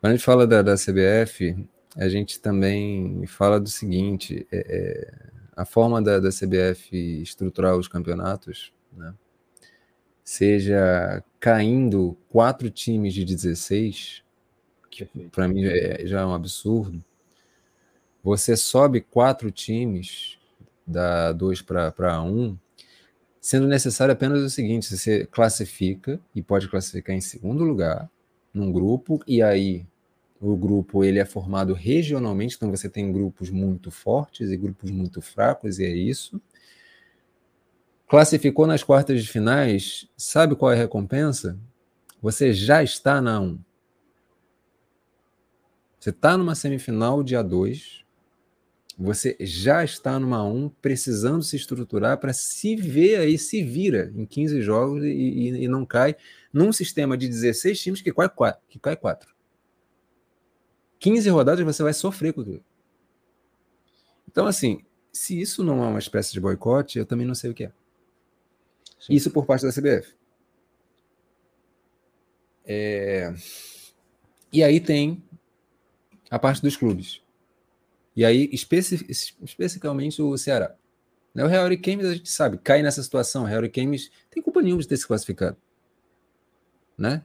[0.00, 1.66] Quando a gente fala da, da CBF,
[1.96, 5.12] a gente também fala do seguinte: é, é,
[5.56, 9.14] a forma da, da CBF estruturar os campeonatos, né?
[10.22, 14.22] seja caindo quatro times de 16,
[14.90, 17.04] que para mim é, já é um absurdo,
[18.22, 20.38] você sobe quatro times,
[20.86, 22.58] da 2 para 1, um,
[23.44, 28.10] sendo necessário apenas o seguinte: você classifica e pode classificar em segundo lugar
[28.54, 29.86] num grupo, e aí
[30.40, 35.20] o grupo ele é formado regionalmente, então você tem grupos muito fortes e grupos muito
[35.20, 36.40] fracos, e é isso.
[38.08, 41.58] Classificou nas quartas de finais, sabe qual é a recompensa?
[42.22, 43.58] Você já está na 1.
[46.00, 48.03] Você está numa semifinal dia 2,
[48.96, 54.24] você já está numa 1, precisando se estruturar para se ver aí, se vira em
[54.24, 56.16] 15 jogos e, e, e, não cai
[56.52, 58.62] num sistema de 16 times que cai 4.
[58.68, 59.34] Que cai 4.
[61.00, 62.64] 15 rodadas você vai sofrer com aquilo.
[64.30, 67.54] Então, assim, se isso não é uma espécie de boicote, eu também não sei o
[67.54, 67.72] que é.
[69.00, 69.12] Sim.
[69.12, 70.14] Isso por parte da CBF.
[72.64, 73.34] É...
[74.52, 75.22] E aí tem
[76.30, 77.23] a parte dos clubes.
[78.16, 80.74] E aí, especi especificamente o Ceará.
[81.34, 83.42] Né, o Real Games, a gente sabe, cai nessa situação.
[83.42, 85.56] O Real Games tem culpa nenhuma de ter se classificado.
[86.96, 87.24] Né?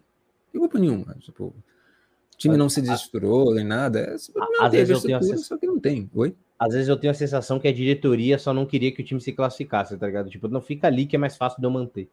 [0.52, 1.16] Tem culpa nenhuma.
[1.20, 4.00] Tipo, o time não se desestruturou nem nada.
[4.00, 5.44] É, não Às vezes eu tenho sensação...
[5.44, 6.10] só que não tem.
[6.14, 6.36] Oi?
[6.60, 9.22] às vezes eu tenho a sensação que a diretoria só não queria que o time
[9.22, 10.30] se classificasse, tá ligado?
[10.30, 12.10] Tipo, não fica ali que é mais fácil de eu manter.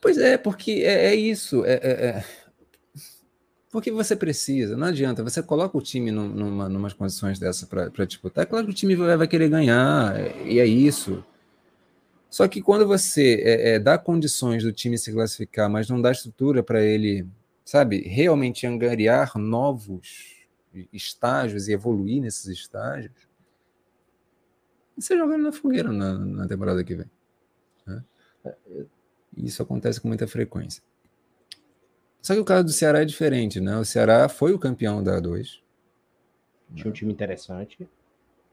[0.00, 1.62] Pois é, porque é, é isso.
[1.66, 2.24] É, é, é,
[3.70, 5.22] porque você precisa, não adianta.
[5.22, 8.42] Você coloca o time numa, numa condições dessa para disputar.
[8.42, 10.14] É claro que o time vai, vai querer ganhar,
[10.44, 11.24] e é isso.
[12.28, 16.10] Só que quando você é, é, dá condições do time se classificar, mas não dá
[16.10, 17.26] estrutura para ele,
[17.64, 20.46] sabe, realmente angariar novos
[20.92, 23.28] estágios e evoluir nesses estágios,
[24.96, 27.10] você joga na fogueira na, na temporada que vem.
[27.86, 28.04] Né?
[29.36, 30.82] Isso acontece com muita frequência.
[32.22, 33.76] Só que o caso do Ceará é diferente, né?
[33.78, 35.60] O Ceará foi o campeão da A2.
[36.74, 37.88] Tinha um time interessante.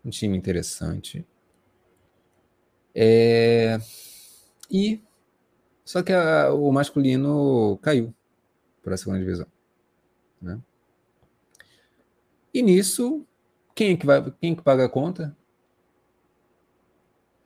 [0.04, 1.26] Um time interessante.
[2.96, 3.78] É...
[4.72, 5.02] E
[5.86, 8.14] só que a, o masculino caiu
[8.84, 9.48] para a segunda divisão.
[10.42, 10.60] Né?
[12.54, 13.26] E nisso,
[13.76, 15.36] quem é que vai, quem é que paga a conta?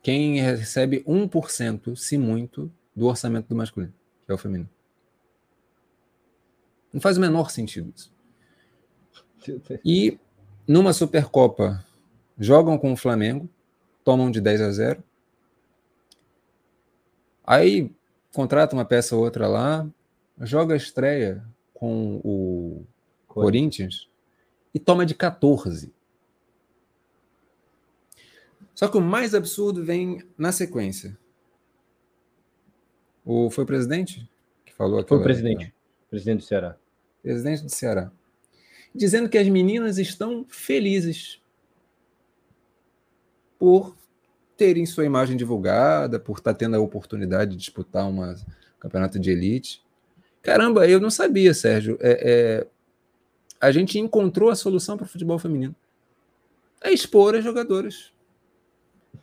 [0.01, 3.93] Quem recebe 1%, se muito, do orçamento do masculino,
[4.25, 4.69] que é o feminino.
[6.91, 8.11] Não faz o menor sentido isso.
[9.83, 10.19] E
[10.67, 11.83] numa Supercopa,
[12.37, 13.49] jogam com o Flamengo,
[14.03, 15.03] tomam de 10 a 0.
[17.43, 17.91] Aí
[18.33, 19.87] contrata uma peça ou outra lá,
[20.39, 22.85] joga a estreia com o
[23.27, 24.09] Corinthians,
[24.73, 25.93] e toma de 14.
[28.73, 31.17] Só que o mais absurdo vem na sequência.
[33.25, 34.27] O, foi o presidente
[34.65, 35.07] que falou aquela...
[35.07, 35.73] Foi o presidente.
[36.11, 36.75] Presidente do Ceará.
[37.23, 38.11] Presidente do Ceará.
[38.93, 41.41] dizendo que as meninas estão felizes
[43.57, 43.95] por
[44.57, 48.35] terem sua imagem divulgada, por estar tá tendo a oportunidade de disputar um
[48.77, 49.81] campeonato de elite.
[50.41, 51.97] Caramba, eu não sabia, Sérgio.
[52.01, 52.67] É, é,
[53.61, 55.73] a gente encontrou a solução para o futebol feminino.
[56.81, 58.11] É expor as jogadoras.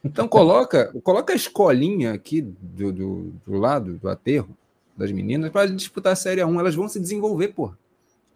[0.02, 4.56] Então coloca, coloca a escolinha aqui do, do, do lado do aterro
[4.98, 6.60] das meninas para disputar a Série 1.
[6.60, 7.78] Elas vão se desenvolver, porra.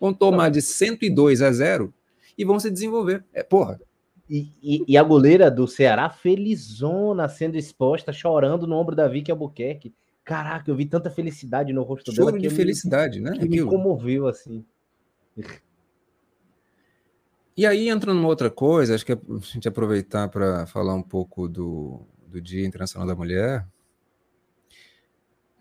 [0.00, 1.92] Vão tomar de 102 a 0
[2.38, 3.24] e vão se desenvolver.
[3.34, 3.80] É, porra.
[4.30, 9.30] E, e, e, a goleira do Ceará felizona sendo exposta, chorando no ombro da Vicky
[9.30, 9.92] Albuquerque.
[10.24, 12.38] Caraca, eu vi tanta felicidade no rosto Choro dela.
[12.38, 13.36] de felicidade, me, né?
[13.36, 14.64] Que me comoveu, assim.
[17.56, 21.02] E aí entra numa outra coisa, acho que é a gente aproveitar para falar um
[21.02, 23.66] pouco do, do Dia Internacional da Mulher.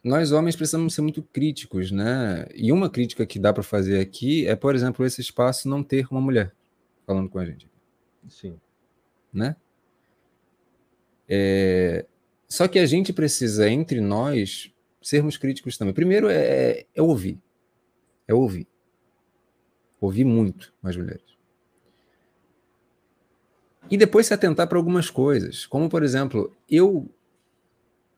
[0.04, 2.48] Nós homens precisamos ser muito críticos, né?
[2.56, 6.08] E uma crítica que dá para fazer aqui é, por exemplo, esse espaço não ter
[6.10, 6.52] uma mulher
[7.06, 7.70] falando com a gente.
[8.28, 8.60] Sim.
[9.32, 9.56] Né?
[11.30, 12.06] É...
[12.48, 15.94] Só que a gente precisa, entre nós, sermos críticos também.
[15.94, 17.40] Primeiro é, é ouvir.
[18.28, 18.68] É ouvir.
[20.00, 21.32] Ouvir muito as mulheres.
[23.90, 27.10] E depois se atentar para algumas coisas, como por exemplo, eu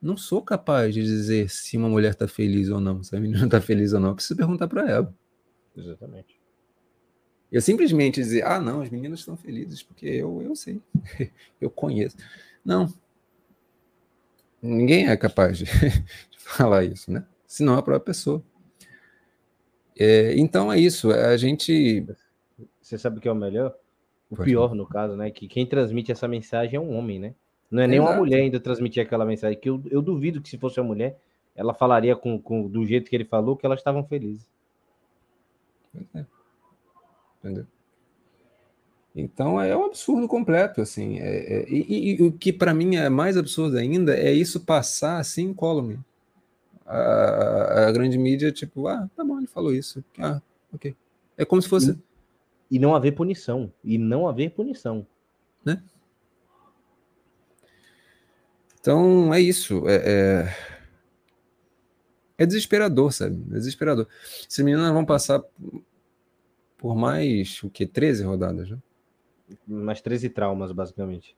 [0.04, 3.46] não sou capaz de dizer se uma mulher está feliz ou não, se a menina
[3.46, 4.10] está feliz ou não.
[4.10, 5.16] Eu preciso perguntar para ela.
[5.76, 6.40] Exatamente.
[7.50, 10.82] Eu simplesmente dizer, ah, não, as meninas estão felizes, porque eu, eu sei,
[11.62, 12.18] eu conheço.
[12.66, 12.94] Não.
[14.62, 15.66] Ninguém é capaz de,
[16.30, 17.26] de falar isso, né?
[17.48, 18.44] Senão a própria pessoa.
[19.98, 22.06] É, então é isso, a gente.
[22.82, 23.74] Você sabe o que é o melhor?
[24.30, 25.32] O Pode pior, no caso, né?
[25.32, 27.36] Que quem transmite essa mensagem é um homem, né?
[27.74, 29.58] Não é nem uma mulher ainda transmitir aquela mensagem.
[29.58, 31.20] Que eu, eu duvido que se fosse uma mulher,
[31.56, 34.46] ela falaria com, com, do jeito que ele falou que elas estavam felizes.
[36.16, 36.24] É.
[37.40, 37.66] Entendeu?
[39.16, 41.20] Então é um absurdo completo, assim.
[41.20, 45.18] É, é, e, e, o que para mim é mais absurdo ainda é isso passar
[45.18, 46.00] assim incólume.
[46.86, 50.04] A, a, grande mídia, tipo, ah, tá bom, ele falou isso.
[50.20, 50.96] Ah, ok.
[51.38, 51.98] É como se fosse
[52.70, 53.72] e não haver punição.
[53.84, 55.06] E não haver punição.
[55.64, 55.82] Né?
[58.84, 59.88] Então é isso.
[59.88, 60.56] É, é,
[62.40, 63.42] é, desesperador, sabe?
[63.52, 64.06] É desesperador.
[64.46, 65.42] Essas meninas vão passar
[66.78, 67.86] por mais o que?
[67.88, 68.78] 13 rodadas, né?
[69.66, 71.34] Mais 13 traumas, basicamente.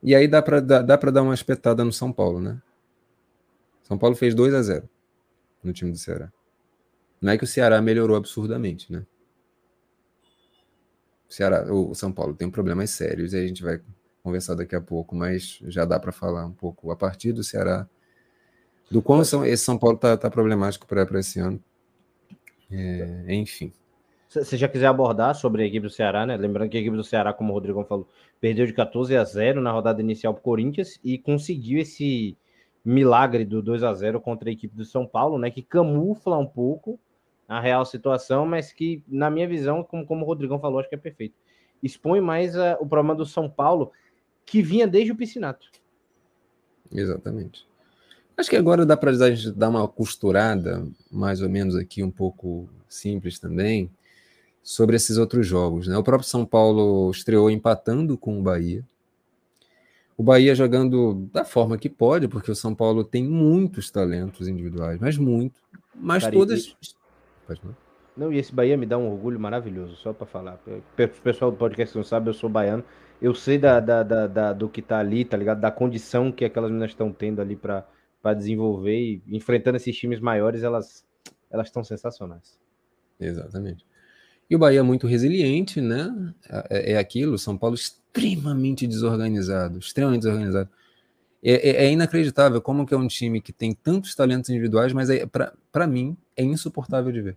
[0.00, 2.62] E aí dá para dá, dá dar uma espetada no São Paulo, né?
[3.82, 4.88] São Paulo fez 2 a 0
[5.64, 6.32] no time do Ceará.
[7.20, 9.04] Não é que o Ceará melhorou absurdamente, né?
[11.28, 13.80] Ceará, o São Paulo tem problemas sérios e a gente vai
[14.24, 17.86] conversar daqui a pouco, mas já dá para falar um pouco a partir do Ceará,
[18.90, 21.62] do quão são, esse São Paulo está tá problemático para esse ano.
[22.70, 23.70] É, enfim.
[24.28, 26.36] Se já quiser abordar sobre a equipe do Ceará, né?
[26.36, 28.08] Lembrando que a equipe do Ceará, como o Rodrigo falou,
[28.40, 32.36] perdeu de 14 a 0 na rodada inicial para o Corinthians e conseguiu esse
[32.84, 35.50] milagre do 2 a 0 contra a equipe do São Paulo, né?
[35.50, 36.98] Que camufla um pouco
[37.46, 40.94] a real situação, mas que, na minha visão, como, como o Rodrigão falou, acho que
[40.94, 41.36] é perfeito.
[41.82, 43.92] Expõe mais a, o problema do São Paulo,
[44.44, 45.68] que vinha desde o Piscinato.
[46.92, 47.66] Exatamente.
[48.36, 52.10] Acho que agora dá para a gente dar uma costurada, mais ou menos aqui, um
[52.10, 53.90] pouco simples também,
[54.62, 55.86] sobre esses outros jogos.
[55.86, 55.96] Né?
[55.96, 58.84] O próprio São Paulo estreou empatando com o Bahia.
[60.16, 64.98] O Bahia jogando da forma que pode, porque o São Paulo tem muitos talentos individuais,
[65.00, 65.60] mas muito.
[65.94, 66.76] Mas Cara, todas.
[67.46, 67.84] Pode não.
[68.16, 70.60] Não, e esse Bahia me dá um orgulho maravilhoso, só para falar.
[70.66, 72.84] O pessoal do podcast não sabe, eu sou baiano.
[73.24, 75.58] Eu sei da, da, da, da, do que tá ali, tá ligado?
[75.58, 80.62] Da condição que aquelas meninas estão tendo ali para desenvolver e enfrentando esses times maiores,
[80.62, 81.02] elas
[81.50, 82.58] elas estão sensacionais.
[83.18, 83.86] Exatamente.
[84.50, 86.34] E o Bahia é muito resiliente, né?
[86.68, 90.68] É, é aquilo, São Paulo extremamente desorganizado, extremamente desorganizado.
[91.42, 95.08] É, é, é, inacreditável como que é um time que tem tantos talentos individuais, mas
[95.08, 95.24] é,
[95.72, 97.36] para mim é insuportável de ver.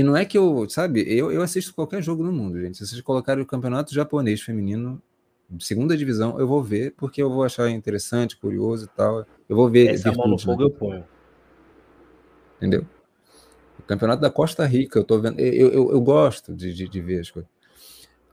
[0.00, 2.78] E não é que eu, sabe, eu, eu assisto qualquer jogo no mundo, gente.
[2.78, 4.98] Se vocês colocarem o campeonato japonês feminino,
[5.58, 9.26] segunda divisão, eu vou ver, porque eu vou achar interessante, curioso e tal.
[9.46, 9.88] Eu vou ver.
[9.88, 11.04] Essa mão no fogo eu ponho.
[12.56, 12.86] Entendeu?
[13.78, 15.38] O campeonato da Costa Rica, eu tô vendo.
[15.38, 17.50] Eu, eu, eu gosto de, de, de ver as coisas.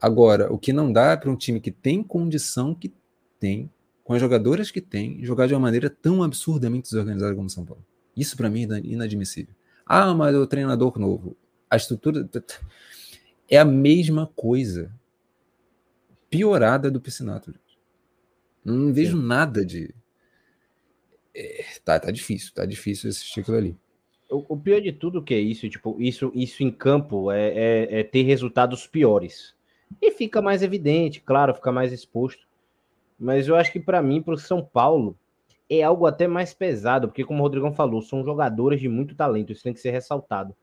[0.01, 2.93] Agora, o que não dá é para um time que tem condição que
[3.41, 3.69] tem
[4.05, 7.83] com as jogadoras que tem, jogar de uma maneira tão absurdamente desorganizada como São Paulo.
[8.15, 9.53] Isso para mim é inadmissível.
[9.85, 11.35] Ah, mas o treinador novo.
[11.69, 12.27] A estrutura
[13.49, 14.91] é a mesma coisa.
[16.29, 17.53] Piorada do Piscinato.
[18.63, 19.23] Não vejo Sim.
[19.23, 19.93] nada de.
[21.33, 23.77] É, tá, tá difícil, tá difícil esse ciclo ali.
[24.29, 27.99] O, o, pior de tudo que é isso, tipo, isso, isso em campo é, é,
[27.99, 29.55] é ter resultados piores.
[30.01, 32.45] E fica mais evidente, claro, fica mais exposto.
[33.17, 35.17] Mas eu acho que para mim, para o São Paulo,
[35.69, 39.51] é algo até mais pesado, porque como o Rodrigão falou, são jogadores de muito talento,
[39.51, 40.55] isso tem que ser ressaltado.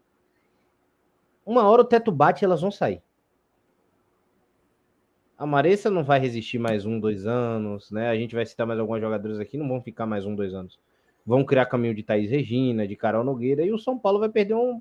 [1.45, 3.03] Uma hora o teto bate e elas vão sair.
[5.37, 8.09] A Maressa não vai resistir mais um, dois anos, né?
[8.09, 10.79] A gente vai citar mais alguns jogadores aqui, não vão ficar mais um, dois anos.
[11.27, 14.55] Vão criar caminho de Thaís Regina, de Carol Nogueira, e o São Paulo vai perder
[14.55, 14.81] um,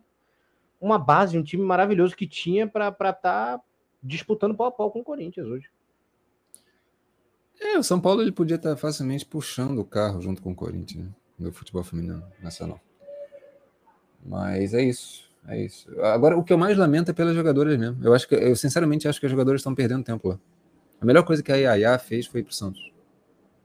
[0.80, 3.62] uma base, um time maravilhoso que tinha para estar tá
[4.02, 5.70] disputando pau a pau com o Corinthians hoje.
[7.60, 11.06] É, o São Paulo ele podia estar facilmente puxando o carro junto com o Corinthians,
[11.06, 11.12] né?
[11.40, 12.80] do futebol feminino nacional.
[14.24, 15.90] Mas é isso, é isso.
[16.02, 17.98] Agora, o que eu mais lamento é pelas jogadoras mesmo.
[18.04, 20.40] Eu acho que, eu sinceramente acho que as jogadoras estão perdendo tempo lá.
[21.02, 22.92] A melhor coisa que a Yaya fez foi pro Santos,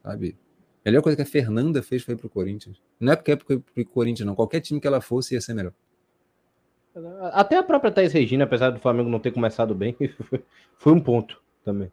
[0.02, 0.36] sabe?
[0.84, 2.80] A melhor coisa que a Fernanda fez foi pro Corinthians.
[2.98, 3.62] Não é porque é pro
[3.92, 4.34] Corinthians, não.
[4.34, 5.72] Qualquer time que ela fosse ia ser melhor.
[7.32, 9.96] Até a própria Thais Regina, apesar do Flamengo não ter começado bem,
[10.78, 11.92] foi um ponto também.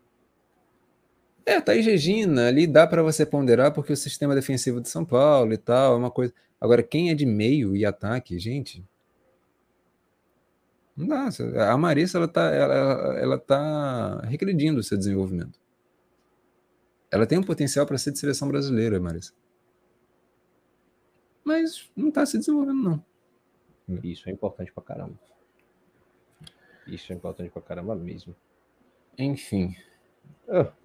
[1.45, 5.53] É, Thaís Regina, ali dá para você ponderar porque o sistema defensivo de São Paulo
[5.53, 6.33] e tal, é uma coisa.
[6.59, 8.83] Agora, quem é de meio e ataque, gente.
[10.95, 11.29] Não dá.
[11.71, 15.59] A Marissa, ela tá, ela, ela tá regredindo o seu desenvolvimento.
[17.11, 19.33] Ela tem um potencial para ser de seleção brasileira, Marissa.
[21.43, 23.05] Mas não está se desenvolvendo, não.
[24.03, 25.19] Isso é importante pra caramba.
[26.87, 28.35] Isso é importante pra caramba mesmo.
[29.17, 29.75] Enfim.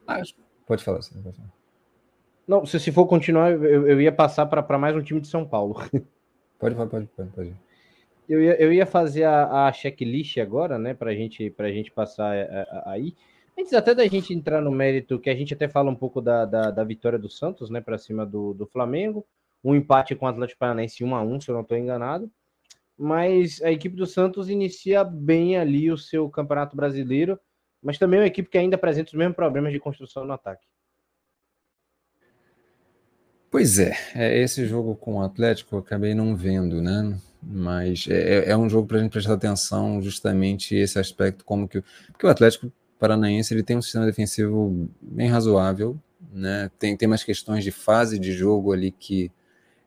[0.07, 0.23] Ah,
[0.67, 1.23] Pode falar, sim.
[2.47, 5.47] Não, se, se for continuar, eu, eu ia passar para mais um time de São
[5.47, 5.75] Paulo.
[6.59, 7.31] Pode, pode, pode, pode.
[7.31, 7.57] pode.
[8.31, 12.35] Eu, ia, eu ia fazer a, a checklist agora, né, para gente, a gente passar
[12.37, 13.15] a, a, aí.
[13.59, 16.45] Antes até da gente entrar no mérito, que a gente até fala um pouco da,
[16.45, 19.27] da, da vitória do Santos, né, para cima do, do Flamengo.
[19.63, 22.31] Um empate com o Atlético Paranaense 1 a 1 se eu não estou enganado.
[22.97, 27.39] Mas a equipe do Santos inicia bem ali o seu Campeonato Brasileiro
[27.83, 30.67] mas também é uma equipe que ainda apresenta os mesmos problemas de construção no ataque.
[33.51, 37.19] Pois é, é esse jogo com o Atlético eu acabei não vendo, né?
[37.43, 41.67] Mas é, é, é um jogo para a gente prestar atenção justamente esse aspecto, como
[41.67, 41.83] que
[42.13, 45.99] porque o Atlético Paranaense ele tem um sistema defensivo bem razoável,
[46.33, 46.71] né?
[46.79, 49.33] Tem, tem umas questões de fase de jogo ali que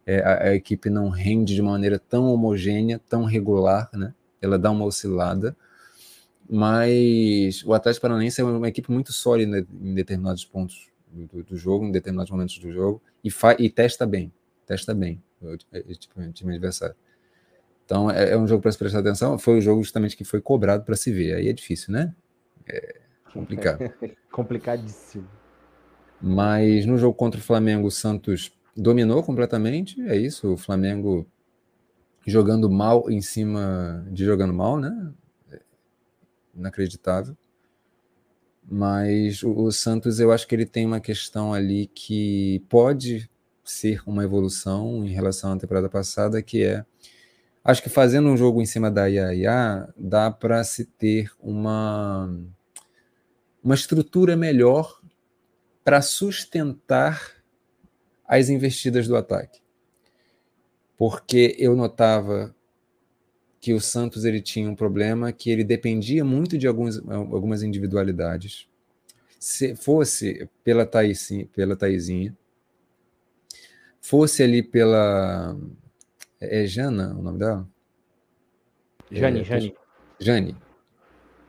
[0.06, 4.14] é, a, a, equipe não rende de maneira tão homogênea, tão regular, né?
[4.42, 5.56] Ela dá uma oscilada,
[6.50, 11.86] mas o Atlético Paranaense é uma equipe muito sólida em determinados pontos do, do jogo,
[11.86, 13.30] em determinados momentos do jogo, e,
[13.60, 14.34] e testa bem,
[14.66, 16.96] testa bem o, tipo, o time adversário.
[17.94, 19.38] Então é, é um jogo para se prestar atenção.
[19.38, 21.36] Foi o jogo justamente que foi cobrado para se ver.
[21.36, 22.12] Aí é difícil, né?
[22.68, 22.96] É
[23.32, 23.94] complicado.
[24.34, 25.28] Complicadíssimo.
[26.20, 30.02] Mas no jogo contra o Flamengo, o Santos dominou completamente.
[30.08, 30.54] É isso.
[30.54, 31.28] O Flamengo
[32.26, 35.14] jogando mal em cima de jogando mal, né?
[36.56, 37.38] inacreditável.
[38.64, 43.30] Mas o, o, Santos, eu acho que ele tem uma questão ali que pode
[43.64, 46.84] ser uma evolução em relação à temporada passada, que é
[47.64, 52.30] acho que fazendo um jogo em cima da Iaia dá para se ter uma
[53.64, 55.02] uma estrutura melhor
[55.84, 57.32] para sustentar
[58.26, 59.62] as investidas do ataque.
[60.98, 62.54] Porque eu notava
[63.62, 68.68] que o Santos ele tinha um problema que ele dependia muito de alguns, algumas individualidades.
[69.40, 71.78] Se fosse pela Thaisinha, pela
[74.02, 75.58] fosse ali pela
[76.44, 77.68] é, é Jana o nome dela?
[79.12, 79.76] Jane, é, Jane.
[80.20, 80.58] Jane.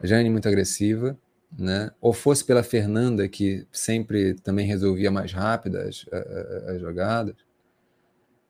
[0.03, 1.19] Jane muito agressiva,
[1.57, 1.91] né?
[2.01, 7.37] Ou fosse pela Fernanda que sempre também resolvia mais rápidas as, as, as jogadas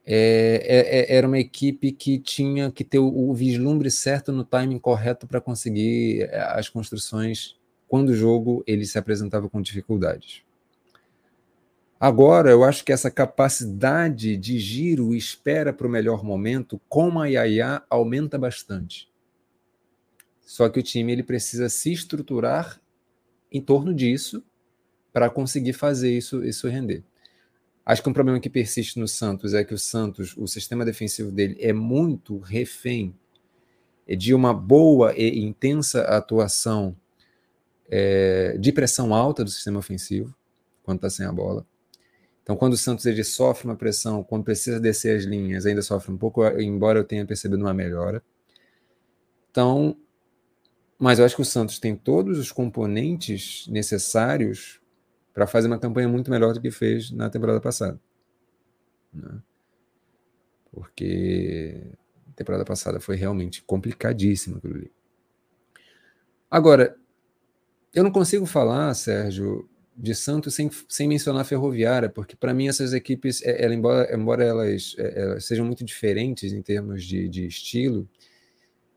[0.07, 4.45] é, é, é, era uma equipe que tinha que ter o, o vislumbre certo no
[4.45, 7.57] timing correto para conseguir é, as construções
[7.89, 10.44] quando o jogo ele se apresentava com dificuldades.
[11.99, 17.21] Agora, eu acho que essa capacidade de giro e espera para o melhor momento com
[17.21, 19.11] a Yaya aumenta bastante.
[20.41, 22.81] Só que o time ele precisa se estruturar
[23.51, 24.45] em torno disso
[25.13, 27.05] para conseguir fazer isso, isso render.
[27.87, 31.31] Acho que um problema que persiste no Santos é que o Santos, o sistema defensivo
[31.31, 33.15] dele é muito refém
[34.07, 36.97] de uma boa e intensa atuação
[37.89, 40.35] é, de pressão alta do sistema ofensivo,
[40.83, 41.67] quando está sem a bola.
[42.45, 46.13] Então, quando o Santos ele sofre uma pressão, quando precisa descer as linhas, ainda sofre
[46.13, 48.23] um pouco, embora eu tenha percebido uma melhora.
[49.51, 49.97] Então,
[50.99, 54.79] mas eu acho que o Santos tem todos os componentes necessários
[55.33, 57.99] para fazer uma campanha muito melhor do que fez na temporada passada.
[59.13, 59.41] Né?
[60.71, 61.93] Porque
[62.37, 64.93] temporada passada foi realmente complicadíssimo aquilo ali.
[66.51, 66.97] Agora,
[67.93, 72.69] eu não consigo falar, Sérgio, de Santos sem, sem mencionar a Ferroviária, porque para mim
[72.69, 77.29] essas equipes, é, ela, embora, embora elas, é, elas, sejam muito diferentes em termos de,
[77.29, 78.09] de estilo,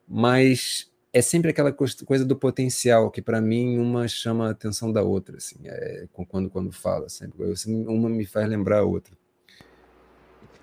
[0.07, 5.03] mas é sempre aquela coisa do potencial que para mim uma chama a atenção da
[5.03, 7.37] outra, assim, é, quando quando fala, sempre
[7.67, 9.15] uma me faz lembrar a outra.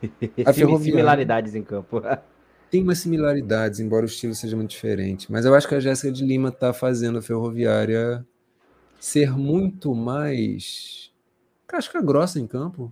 [0.45, 2.03] A similaridades em campo.
[2.71, 6.13] tem umas similaridades, embora o estilo seja muito diferente, mas eu acho que a Jéssica
[6.13, 8.27] de Lima está fazendo a Ferroviária
[9.05, 11.13] ser muito mais
[11.67, 12.91] casca grossa em campo.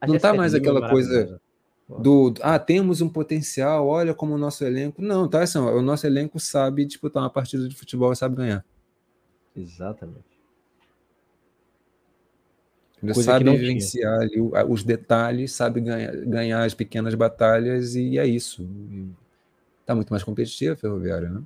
[0.00, 1.40] A não está mais aquela coisa
[2.00, 5.00] do ah, temos um potencial, olha como o nosso elenco.
[5.00, 8.64] Não, tá assim, o nosso elenco sabe disputar uma partida de futebol e sabe ganhar.
[9.54, 10.34] Exatamente.
[13.00, 18.68] Ele sabe vivenciar ali os detalhes, sabe ganhar, ganhar as pequenas batalhas e é isso.
[19.80, 21.40] Está muito mais competitiva a Ferroviária, né?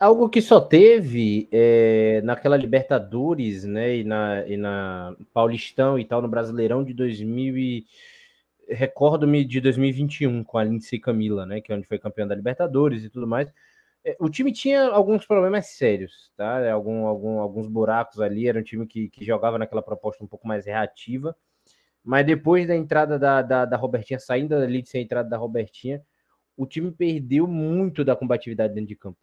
[0.00, 6.22] Algo que só teve é, naquela Libertadores, né, e na, e na Paulistão e tal,
[6.22, 7.86] no Brasileirão de 2000 e
[8.68, 13.04] recordo-me de 2021 com a Lindsay Camila, né, que é onde foi campeão da Libertadores
[13.04, 13.48] e tudo mais.
[14.06, 16.60] É, o time tinha alguns problemas sérios, tá?
[16.60, 18.48] É, algum, algum, alguns buracos ali.
[18.48, 21.36] Era um time que, que jogava naquela proposta um pouco mais reativa.
[22.04, 25.36] Mas depois da entrada da, da, da Robertinha, saindo ali de ser a entrada da
[25.36, 26.00] Robertinha,
[26.56, 29.18] o time perdeu muito da combatividade dentro de campo,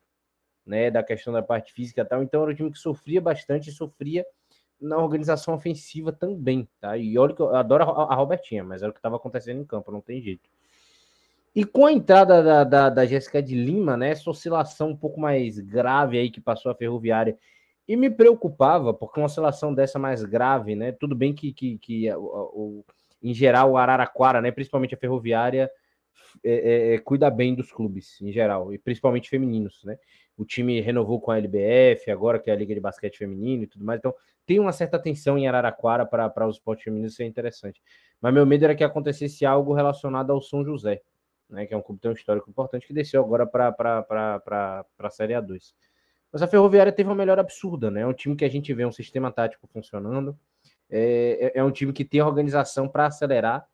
[0.65, 0.90] né?
[0.90, 2.23] Da questão da parte física e tal.
[2.23, 4.26] Então era um time que sofria bastante e sofria
[4.80, 6.98] na organização ofensiva também, tá?
[6.98, 9.91] E olha que eu adoro a, Robertinha, mas era o que estava acontecendo em campo,
[9.91, 10.49] não tem jeito.
[11.56, 15.22] E com a entrada da, da, da Jéssica de Lima, né, essa oscilação um pouco
[15.22, 17.38] mais grave aí que passou a Ferroviária,
[17.88, 22.11] e me preocupava, porque uma oscilação dessa mais grave, né, tudo bem que, que, que
[22.14, 22.84] o,
[23.22, 25.69] em geral o Araraquara, né, principalmente a Ferroviária,
[26.44, 29.98] é, é, é, cuida bem dos clubes em geral, e principalmente femininos, né?
[30.38, 33.68] O time renovou com a LBF, agora que é a Liga de Basquete Feminino e
[33.68, 34.14] tudo mais, então
[34.45, 37.81] tem uma certa atenção em Araraquara para os esportes femininos, isso é interessante.
[38.19, 41.01] Mas meu medo era que acontecesse algo relacionado ao São José,
[41.49, 45.73] né, que é um clube tão histórico importante, que desceu agora para a Série A2.
[46.31, 48.01] Mas a Ferroviária teve uma melhora absurda, né?
[48.01, 50.35] É um time que a gente vê um sistema tático funcionando,
[50.89, 53.68] é, é, é um time que tem organização para acelerar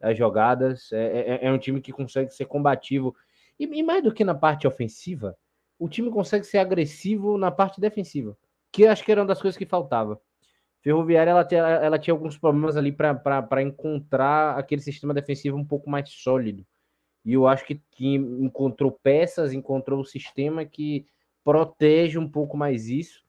[0.00, 3.16] as jogadas, é, é, é, um time que consegue ser combativo.
[3.58, 5.36] E, e mais do que na parte ofensiva,
[5.78, 8.36] o time consegue ser agressivo na parte defensiva
[8.74, 10.20] que acho que era uma das coisas que faltava.
[10.82, 15.88] Ferroviária ela, tinha, ela tinha alguns problemas ali para encontrar aquele sistema defensivo um pouco
[15.88, 16.66] mais sólido.
[17.24, 21.06] E eu acho que, que encontrou peças, encontrou um sistema que
[21.44, 23.24] protege um pouco mais isso.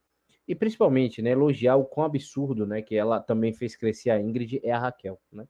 [0.47, 4.59] E principalmente, né, elogiar o quão absurdo, né, que ela também fez crescer a Ingrid
[4.63, 5.47] é a Raquel, né?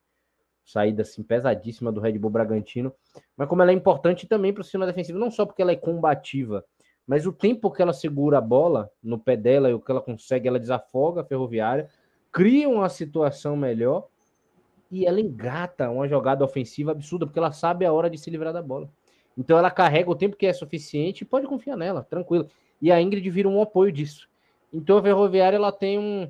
[0.64, 2.94] Saída assim pesadíssima do Red Bull Bragantino,
[3.38, 5.76] mas como ela é importante também para o sistema defensivo, não só porque ela é
[5.76, 6.66] combativa,
[7.08, 10.02] mas o tempo que ela segura a bola no pé dela e o que ela
[10.02, 11.90] consegue, ela desafoga a ferroviária,
[12.32, 14.08] cria uma situação melhor
[14.92, 18.54] e ela engata uma jogada ofensiva absurda, porque ela sabe a hora de se livrar
[18.54, 18.90] da bola.
[19.38, 22.48] Então ela carrega o tempo que é suficiente e pode confiar nela, tranquilo.
[22.82, 24.28] E a Ingrid vira um apoio disso.
[24.74, 26.30] Então a ferroviária ela tem um,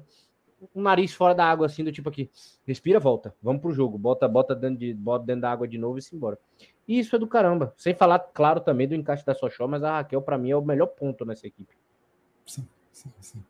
[0.74, 2.30] um nariz fora da água, assim, do tipo aqui,
[2.66, 5.98] respira, volta, vamos pro jogo, bota, bota dentro, de, bota dentro da água de novo
[5.98, 6.38] e se embora.
[6.88, 7.74] E isso é do caramba.
[7.78, 10.62] Sem falar, claro, também do encaixe da Sochó, mas a Raquel, para mim, é o
[10.62, 11.76] melhor ponto nessa equipe.
[12.46, 13.44] Sim, sim, sim.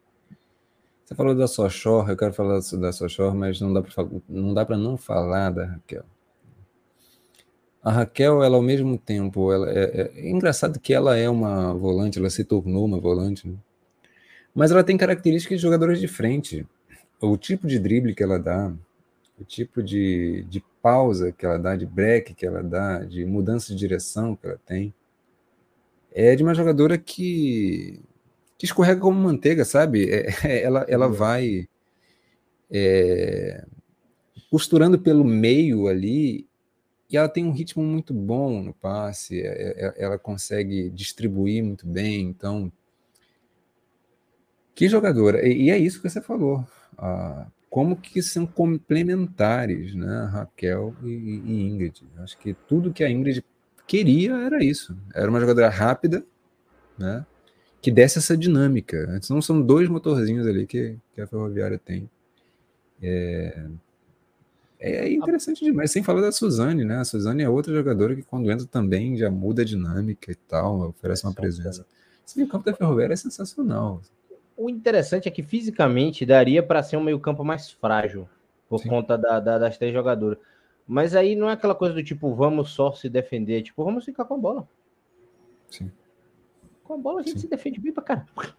[1.04, 4.66] Você falou da Sochó, eu quero falar da Sochó, mas não dá para não dá
[4.66, 6.04] para não falar da Raquel.
[7.84, 11.72] A Raquel, ela ao mesmo tempo, ela é, é, é, engraçado que ela é uma
[11.76, 13.56] volante, ela se tornou uma volante, né?
[14.56, 16.66] mas ela tem características de jogadores de frente.
[17.22, 18.74] O tipo de drible que ela dá,
[19.40, 23.74] o tipo de, de pausa que ela dá, de break que ela dá, de mudança
[23.74, 24.94] de direção que ela tem,
[26.14, 28.00] é de uma jogadora que,
[28.58, 30.10] que escorrega como manteiga, sabe?
[30.10, 31.68] É, é, ela, ela vai
[32.72, 33.66] é,
[34.50, 36.48] costurando pelo meio ali
[37.10, 41.86] e ela tem um ritmo muito bom no passe, é, é, ela consegue distribuir muito
[41.86, 42.72] bem, então
[44.74, 45.48] que jogadora!
[45.48, 46.66] E, e é isso que você falou.
[46.98, 52.04] Ah, como que são complementares, né, Raquel e, e Ingrid.
[52.20, 53.44] Acho que tudo que a Ingrid
[53.86, 54.98] queria era isso.
[55.14, 56.26] Era uma jogadora rápida,
[56.98, 57.26] né,
[57.82, 59.20] que desse essa dinâmica.
[59.30, 62.10] Não são dois motorzinhos ali que, que a Ferroviária tem.
[63.02, 63.68] É,
[64.80, 66.98] é interessante demais, sem falar da Suzane, né?
[66.98, 70.90] A Suzane é outra jogadora que quando entra também já muda a dinâmica e tal,
[70.90, 71.86] oferece uma presença.
[72.26, 74.02] Esse meio campo da Ferroviária é sensacional.
[74.58, 78.28] O interessante é que fisicamente daria para ser um meio-campo mais frágil,
[78.70, 78.90] por Sim.
[78.90, 80.38] conta da, da, das três jogadoras.
[80.88, 84.26] Mas aí não é aquela coisa do tipo, vamos só se defender, tipo, vamos ficar
[84.26, 84.68] com a bola.
[85.70, 85.92] Sim.
[86.84, 87.40] Com a bola a gente Sim.
[87.40, 88.56] se defende bem pra caramba.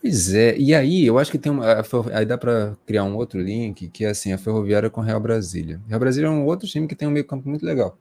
[0.00, 1.64] Pois é, e aí eu acho que tem uma.
[2.12, 5.80] Aí dá para criar um outro link, que é assim, a Ferroviária com Real Brasília.
[5.86, 7.96] Real Brasília é um outro time que tem um meio-campo muito legal.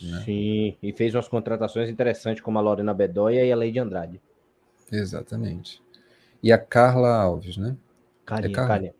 [0.00, 0.22] Né?
[0.24, 4.20] Sim, e fez umas contratações interessantes, como a Lorena Bedóia e a Lei de Andrade.
[4.90, 5.82] Exatamente.
[6.42, 7.76] E a Carla Alves, né?
[8.24, 8.68] Carlinha, é Carla?
[8.68, 8.94] Carlinha.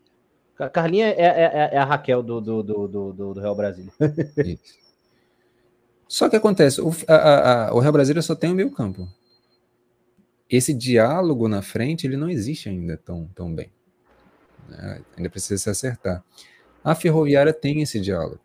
[0.72, 3.92] Carlinha é, é, é, é, a Raquel do, do, do, do, do Real Brasília.
[4.44, 4.76] Isso.
[6.08, 9.06] Só que acontece, o, a, a, o Real Brasília só tem o meio campo.
[10.50, 13.70] Esse diálogo na frente, ele não existe ainda tão, tão bem.
[14.68, 15.02] Né?
[15.16, 16.24] Ainda precisa se acertar.
[16.82, 18.40] A Ferroviária tem esse diálogo.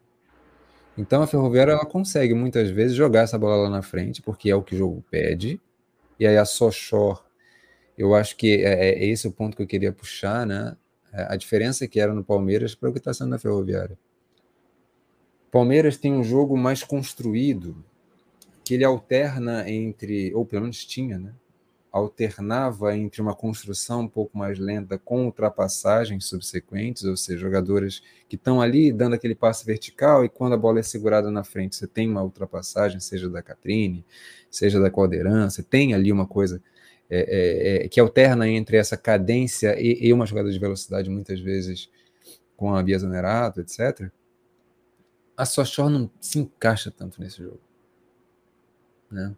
[0.97, 4.55] Então a Ferroviária ela consegue muitas vezes jogar essa bola lá na frente, porque é
[4.55, 5.59] o que o jogo pede.
[6.19, 7.23] E aí a Sochor,
[7.97, 10.75] eu acho que é, é esse o ponto que eu queria puxar, né?
[11.11, 13.97] É, a diferença que era no Palmeiras para o que está sendo na Ferroviária.
[15.51, 17.83] Palmeiras tem um jogo mais construído,
[18.63, 21.33] que ele alterna entre, ou pelo menos tinha, né?
[21.93, 28.35] alternava entre uma construção um pouco mais lenta com ultrapassagens subsequentes, ou seja, jogadores que
[28.35, 31.85] estão ali dando aquele passe vertical e quando a bola é segurada na frente, você
[31.85, 34.03] tem uma ultrapassagem, seja da Catrine,
[34.49, 36.59] seja da Caldeirão, você tem ali uma coisa
[37.13, 41.39] é, é, é, que alterna entre essa cadência e, e, uma jogada de velocidade, muitas
[41.39, 41.89] vezes
[42.57, 44.09] com a Bia Zanerato, etc.
[45.35, 47.61] A Sochor não se encaixa tanto nesse jogo.
[49.11, 49.35] Né?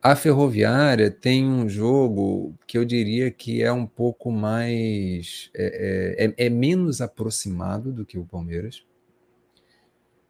[0.00, 5.50] A Ferroviária tem um jogo que eu diria que é um pouco mais.
[5.54, 8.84] É, é, é, é, menos aproximado do que o Palmeiras,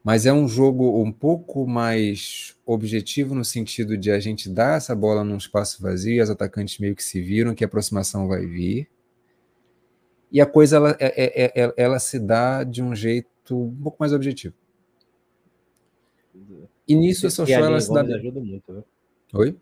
[0.09, 4.97] mas é um jogo um pouco mais objetivo no sentido de a gente dar essa
[4.97, 8.47] bola num espaço vazio e as atacantes meio que se viram que a aproximação vai
[8.47, 8.89] vir.
[10.33, 13.99] E a coisa ela, é, é, é ela se dá de um jeito um pouco
[14.01, 14.55] mais objetivo.
[16.89, 18.01] E nisso a Sochô ela se dá.
[18.01, 18.83] Ajuda muito, né?
[19.35, 19.59] Oi?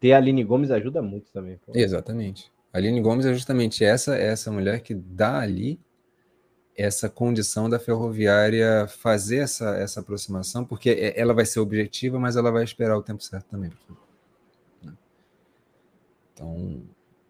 [0.00, 1.60] Ter a Aline Gomes ajuda muito também.
[1.64, 1.70] Pô.
[1.76, 2.50] Exatamente.
[2.72, 5.78] A Aline Gomes é justamente essa, essa mulher que dá ali
[6.80, 12.36] essa condição da ferroviária fazer essa, essa aproximação, porque é, ela vai ser objetiva, mas
[12.36, 13.70] ela vai esperar o tempo certo também.
[14.82, 14.92] Né?
[16.32, 16.82] Então,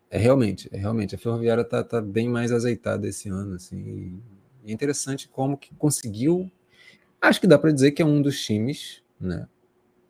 [0.08, 4.22] é realmente, é realmente, a ferroviária está tá bem mais azeitada esse ano, assim,
[4.64, 6.50] é interessante como que conseguiu,
[7.20, 9.48] acho que dá para dizer que é um dos times, né,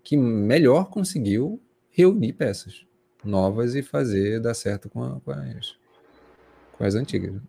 [0.02, 1.58] que melhor conseguiu
[1.90, 2.84] reunir peças
[3.24, 5.76] novas e fazer dar certo com, a, com, as,
[6.76, 7.32] com as antigas.
[7.32, 7.40] Né?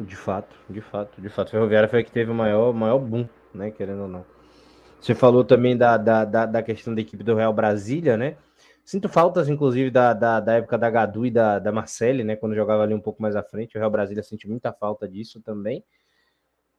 [0.00, 1.50] De fato, de fato, de fato.
[1.50, 3.70] Ferroviária foi a que teve o maior, maior boom, né?
[3.70, 4.24] Querendo ou não.
[4.98, 8.36] Você falou também da, da, da, da questão da equipe do Real Brasília, né?
[8.82, 12.34] Sinto faltas, inclusive, da, da, da época da Gadu e da, da Marcele, né?
[12.34, 13.76] Quando jogava ali um pouco mais à frente.
[13.76, 15.84] O Real Brasília sente muita falta disso também.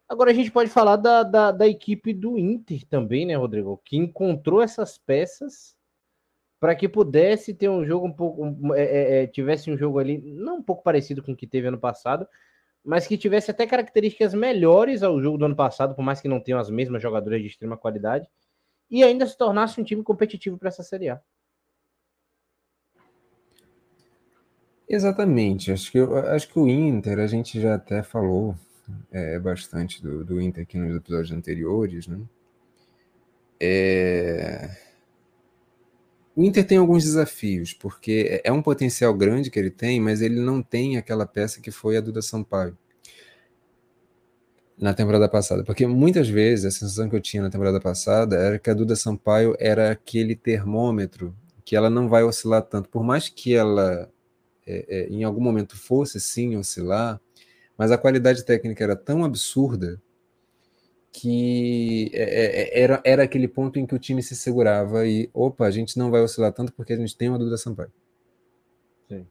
[0.10, 3.80] Agora a gente pode falar da, da, da equipe do Inter também, né, Rodrigo?
[3.86, 5.76] Que encontrou essas peças
[6.60, 8.76] para que pudesse ter um jogo um pouco.
[8.76, 11.68] É, é, é, tivesse um jogo ali, não um pouco parecido com o que teve
[11.68, 12.28] ano passado,
[12.84, 16.40] mas que tivesse até características melhores ao jogo do ano passado, por mais que não
[16.40, 18.28] tenham as mesmas jogadoras de extrema qualidade,
[18.90, 21.22] e ainda se tornasse um time competitivo para essa Série A.
[24.88, 25.72] Exatamente.
[25.72, 28.56] Acho que, acho que o Inter, a gente já até falou
[29.12, 32.20] é, bastante do, do Inter aqui nos episódios anteriores, né?
[33.60, 34.91] É
[36.36, 40.22] o Inter tem alguns desafios, porque é, é um potencial grande que ele tem, mas
[40.22, 42.78] ele não tem aquela peça que foi a Duda Sampaio
[44.78, 45.64] na temporada passada.
[45.64, 48.96] Porque muitas vezes a sensação que eu tinha na temporada passada era que a Duda
[48.96, 52.90] Sampaio era aquele termômetro que ela não vai oscilar tanto.
[52.90, 54.10] Por mais que ela
[54.66, 57.22] é, é, em algum momento fosse sim oscilar,
[57.78, 60.02] mas a qualidade técnica era tão absurda
[61.12, 65.30] que é, é, é, era, era aquele ponto em que o time se segurava e,
[65.34, 67.92] opa, a gente não vai oscilar tanto porque a gente tem uma Duda Sampaio.
[69.10, 69.28] Sim.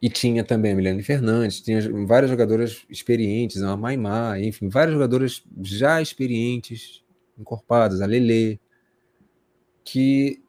[0.00, 5.44] E tinha também a Milene Fernandes, tinha várias jogadoras experientes, a Maimá, enfim, várias jogadoras
[5.62, 7.04] já experientes,
[7.38, 8.58] encorpadas, a Lele,
[9.84, 10.42] que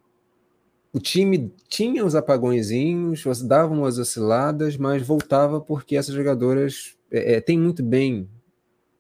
[0.94, 7.60] o time tinha os apagõezinhos, davam as osciladas, mas voltava porque essas jogadoras é, têm
[7.60, 8.30] muito bem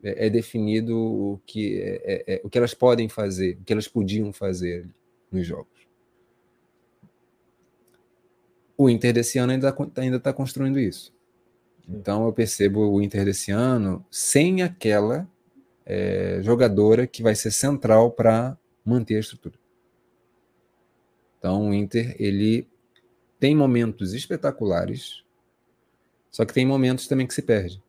[0.04, 3.74] é, é definido o que, é, é, é, o que elas podem fazer, o que
[3.74, 4.88] elas podiam fazer
[5.32, 5.88] nos jogos.
[8.78, 11.14] O Inter desse ano ainda está ainda tá construindo isso.
[11.88, 15.28] Então eu percebo o Inter desse ano sem aquela
[15.86, 19.56] é, jogadora que vai ser central para manter a estrutura.
[21.40, 22.68] Então o Inter ele
[23.40, 25.24] tem momentos espetaculares,
[26.30, 27.82] só que tem momentos também que se perde.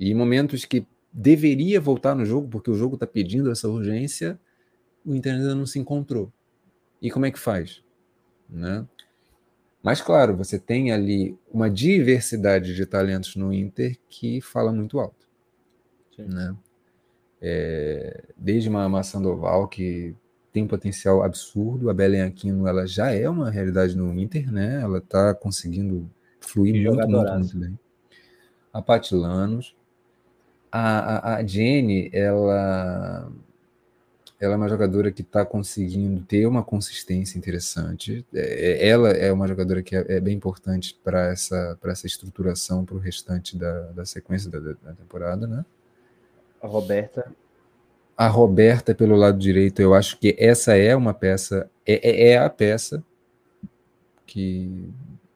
[0.00, 4.40] E em momentos que deveria voltar no jogo, porque o jogo está pedindo essa urgência,
[5.04, 6.32] o Inter ainda não se encontrou.
[7.02, 7.82] E como é que faz?
[8.48, 8.86] Né?
[9.82, 15.28] Mas, claro, você tem ali uma diversidade de talentos no Inter que fala muito alto.
[16.18, 16.54] Né?
[17.40, 20.14] É, desde uma, uma Sandoval que
[20.52, 24.80] tem potencial absurdo, a Belen Aquino ela já é uma realidade no Inter, né?
[24.82, 26.10] ela está conseguindo
[26.40, 27.78] fluir muito, muito, muito, bem.
[28.72, 29.74] A Patilanos.
[30.72, 33.30] A, a, a Jenny, ela
[34.40, 38.24] ela é uma jogadora que está conseguindo ter uma consistência interessante.
[38.32, 42.82] É, é, ela é uma jogadora que é, é bem importante para essa, essa estruturação
[42.86, 45.62] para o restante da, da sequência da, da, temporada, né?
[46.62, 47.30] A Roberta.
[48.16, 52.38] A Roberta, pelo lado direito, eu acho que essa é uma peça, é, é, é
[52.38, 53.04] a peça
[54.26, 54.88] que,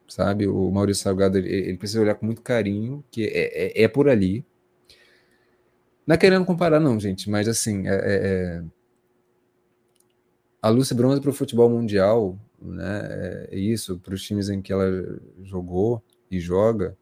[0.09, 3.89] sabe, o Maurício Salgado, ele, ele, precisa olhar com muito carinho, que é, é, é
[3.89, 4.43] por ali.
[6.07, 8.65] Não é querendo comparar, não, gente, mas assim, é, é
[10.61, 13.47] a Lúcia Bronze para o futebol mundial, né?
[13.51, 14.87] É isso, para os times em que ela
[15.43, 16.97] jogou e joga.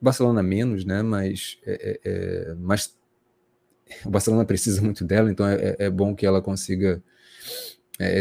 [0.00, 1.02] Barcelona menos, né?
[1.02, 2.94] Mas, é, é, é mas
[4.04, 7.02] o Barcelona precisa muito dela, então é, é, é bom que ela consiga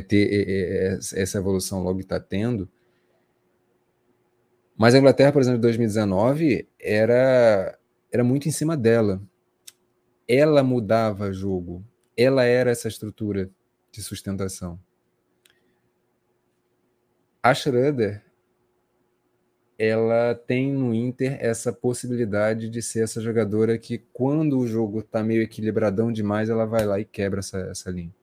[0.07, 2.69] ter essa evolução logo que está tendo.
[4.77, 7.77] Mas a Inglaterra, por exemplo, em 2019, era,
[8.11, 9.21] era muito em cima dela.
[10.33, 11.83] Ela mudava jogo.
[12.15, 13.49] Ela era essa estrutura
[13.91, 14.79] de sustentação.
[17.43, 18.23] A Schroeder,
[19.77, 25.21] ela tem no Inter essa possibilidade de ser essa jogadora que, quando o jogo está
[25.21, 28.15] meio equilibradão demais, ela vai lá e quebra essa, essa linha.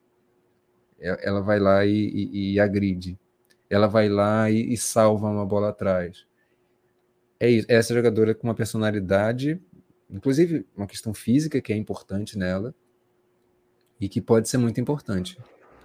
[0.98, 3.18] Ela vai lá e, e, e agride.
[3.68, 6.24] Ela vai lá e, e, salva uma bola atrás.
[7.39, 7.66] É isso.
[7.68, 9.60] É essa jogadora com uma personalidade,
[10.10, 12.74] inclusive uma questão física que é importante nela
[14.01, 15.39] e que pode ser muito importante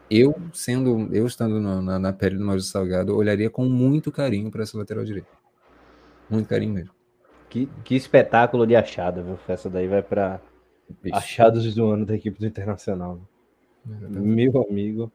[0.09, 4.51] eu, sendo, eu estando no, na, na, pele do Maurício Salgado, olharia com muito carinho
[4.51, 5.29] para essa lateral direita.
[6.29, 6.93] Muito carinho mesmo.
[7.49, 9.39] Que, que espetáculo de achada, viu?
[9.47, 10.41] Essa daí vai para
[11.11, 13.19] achados do ano da equipe do Internacional.
[13.85, 15.11] Meu amigo,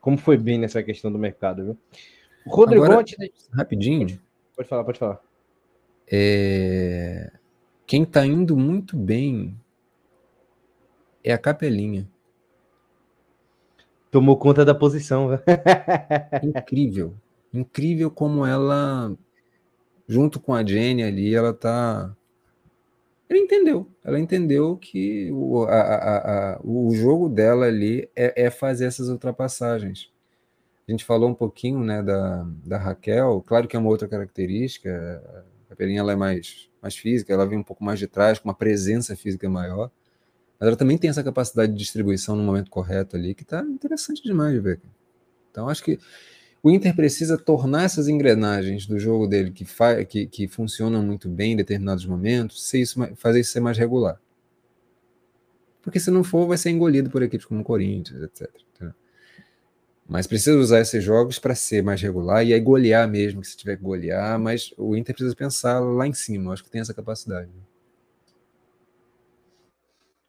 [0.00, 1.78] como foi bem nessa questão do mercado, viu?
[2.46, 3.04] Rodrigo, Agora,
[3.52, 4.20] rapidinho.
[4.56, 5.20] Pode falar, pode falar.
[6.10, 7.32] É...
[7.92, 9.54] Quem está indo muito bem
[11.22, 12.08] é a Capelinha.
[14.10, 15.28] Tomou conta da posição.
[16.42, 17.12] incrível.
[17.52, 19.14] Incrível como ela,
[20.08, 22.16] junto com a Jenny ali, ela tá.
[23.28, 23.86] Ela entendeu.
[24.02, 29.10] Ela entendeu que o, a, a, a, o jogo dela ali é, é, fazer essas
[29.10, 30.10] ultrapassagens.
[30.88, 35.22] A gente falou um pouquinho né, da, da Raquel, claro que é uma outra característica.
[35.70, 38.48] A Pelinha ela é mais, mais física, ela vem um pouco mais de trás, com
[38.48, 39.90] uma presença física maior
[40.62, 44.22] mas ela também tem essa capacidade de distribuição no momento correto ali, que está interessante
[44.22, 44.80] demais de ver.
[45.50, 45.98] Então, acho que
[46.62, 49.66] o Inter precisa tornar essas engrenagens do jogo dele que,
[50.08, 54.20] que, que funcionam muito bem em determinados momentos, ser isso, fazer isso ser mais regular.
[55.82, 58.48] Porque se não for, vai ser engolido por equipes como o Corinthians, etc.
[60.12, 63.56] Mas precisa usar esses jogos para ser mais regular e aí golear mesmo, que se
[63.56, 66.92] tiver que golear, mas o Inter precisa pensar lá em cima, acho que tem essa
[66.92, 67.50] capacidade.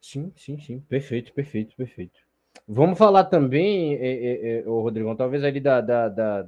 [0.02, 0.80] Sim, sim, sim.
[0.88, 2.18] Perfeito, perfeito, perfeito.
[2.66, 6.48] Vamos falar também, é, é, é, o Rodrigão, talvez ali da, da, da,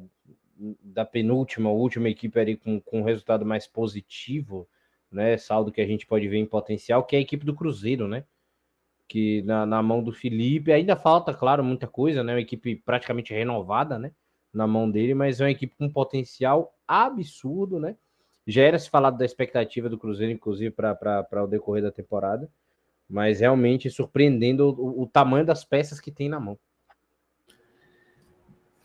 [0.82, 4.66] da, penúltima, última equipe ali com, com resultado mais positivo,
[5.12, 5.38] né?
[5.38, 8.24] Saldo que a gente pode ver em potencial, que é a equipe do Cruzeiro, né?
[9.08, 12.34] Que na, na mão do Felipe ainda falta, claro, muita coisa, né?
[12.34, 14.12] Uma equipe praticamente renovada, né?
[14.54, 17.96] Na mão dele, mas é uma equipe com potencial absurdo, né?
[18.48, 22.50] Já era se falado da expectativa do Cruzeiro, inclusive, para o decorrer da temporada
[23.08, 26.58] mas realmente surpreendendo o, o tamanho das peças que tem na mão.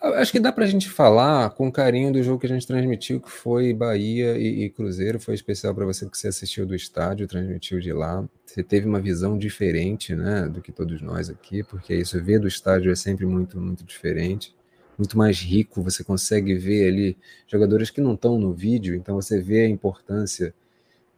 [0.00, 3.20] Acho que dá para a gente falar com carinho do jogo que a gente transmitiu,
[3.20, 5.20] que foi Bahia e, e Cruzeiro.
[5.20, 8.26] Foi especial para você que você assistiu do estádio, transmitiu de lá.
[8.46, 12.48] Você teve uma visão diferente, né, do que todos nós aqui, porque isso ver do
[12.48, 14.56] estádio é sempre muito, muito diferente,
[14.96, 15.82] muito mais rico.
[15.82, 20.54] Você consegue ver ali jogadores que não estão no vídeo, então você vê a importância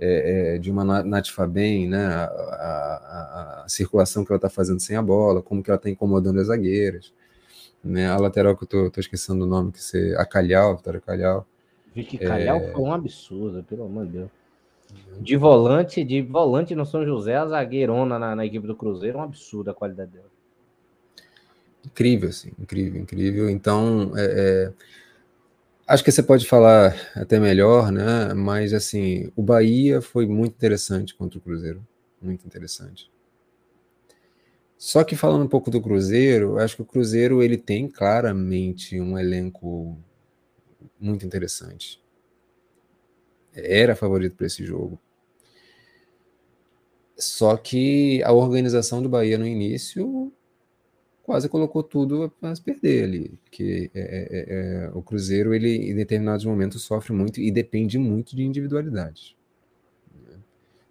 [0.01, 4.81] é, é, de uma Nath Fabem, né, a, a, a, circulação que ela está fazendo
[4.81, 7.13] sem a bola, como que ela está incomodando as zagueiras,
[7.83, 11.47] né, a lateral que eu estou esquecendo o nome, que você, a Calhau, Vitória Calhau.
[11.95, 12.73] Vicky Calhau é...
[12.73, 14.31] foi um absurdo, pelo amor de Deus.
[15.21, 19.23] De volante, de volante no São José, a zagueirona na, na equipe do Cruzeiro, um
[19.23, 20.27] absurdo a qualidade dela.
[21.85, 23.51] Incrível, assim, incrível, incrível.
[23.51, 24.73] Então, é, é
[25.87, 28.33] Acho que você pode falar até melhor, né?
[28.35, 31.87] Mas assim, o Bahia foi muito interessante contra o Cruzeiro.
[32.21, 33.11] muito interessante.
[34.85, 39.17] Só que falando um pouco do Cruzeiro, acho que o Cruzeiro ele tem claramente um
[39.17, 39.97] elenco
[40.99, 42.03] muito interessante.
[43.55, 44.99] Era favorito para esse jogo.
[47.17, 50.33] Só que a organização do Bahia no início
[51.23, 55.95] quase colocou tudo para perder ali, porque é, é, é, é, o Cruzeiro ele em
[55.95, 59.37] determinados momentos sofre muito e depende muito de individualidade.
[60.13, 60.41] Né?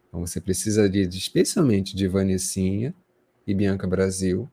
[0.08, 2.96] Então você precisa de especialmente de Vanessinha
[3.46, 4.50] e Bianca Brasil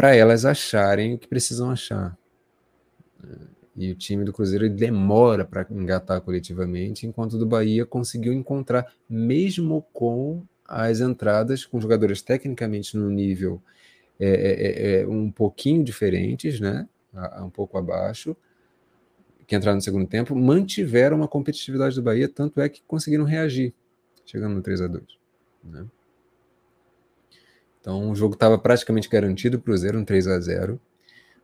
[0.00, 2.16] para elas acharem o que precisam achar.
[3.76, 8.94] E o time do Cruzeiro demora para engatar coletivamente, enquanto o do Bahia conseguiu encontrar,
[9.08, 13.60] mesmo com as entradas, com jogadores tecnicamente no nível
[14.18, 16.88] é, é, é, é um pouquinho diferentes, né?
[17.42, 18.34] um pouco abaixo,
[19.46, 23.74] que entraram no segundo tempo, mantiveram uma competitividade do Bahia, tanto é que conseguiram reagir,
[24.24, 25.04] chegando no 3 a 2
[25.64, 25.86] né?
[27.80, 30.80] Então o jogo estava praticamente garantido para o Cruzeiro, um 3 a 0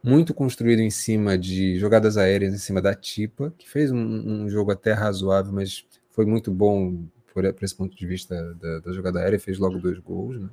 [0.02, 3.98] muito construído em cima de jogadas aéreas, em cima da Tipa, que fez um,
[4.44, 7.04] um jogo até razoável, mas foi muito bom
[7.34, 10.48] por, por esse ponto de vista da, da, jogada aérea, fez logo dois gols, né?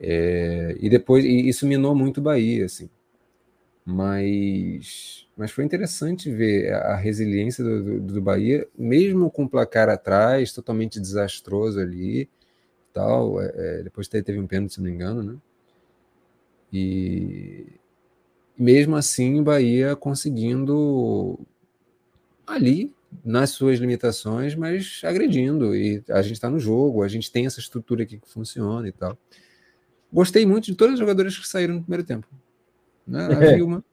[0.00, 2.88] É, e depois, e isso minou muito o Bahia, assim.
[3.84, 9.88] Mas, mas foi interessante ver a resiliência do, do, do Bahia, mesmo com o placar
[9.88, 12.28] atrás, totalmente desastroso ali,
[12.98, 13.40] tal.
[13.40, 15.36] É, é depois teve um pênalti, se não me engano, né?
[16.72, 17.66] E,
[18.58, 21.38] mesmo assim o Bahia conseguindo
[22.46, 22.92] ali
[23.24, 25.74] nas suas limitações, mas agredindo.
[25.74, 28.92] E a gente está no jogo, a gente tem essa estrutura aqui que funciona e
[28.92, 29.16] tal.
[30.12, 32.26] Gostei muito de todos os jogadores que saíram no primeiro tempo.
[33.06, 33.26] Né?
[33.26, 33.84] A Vilma,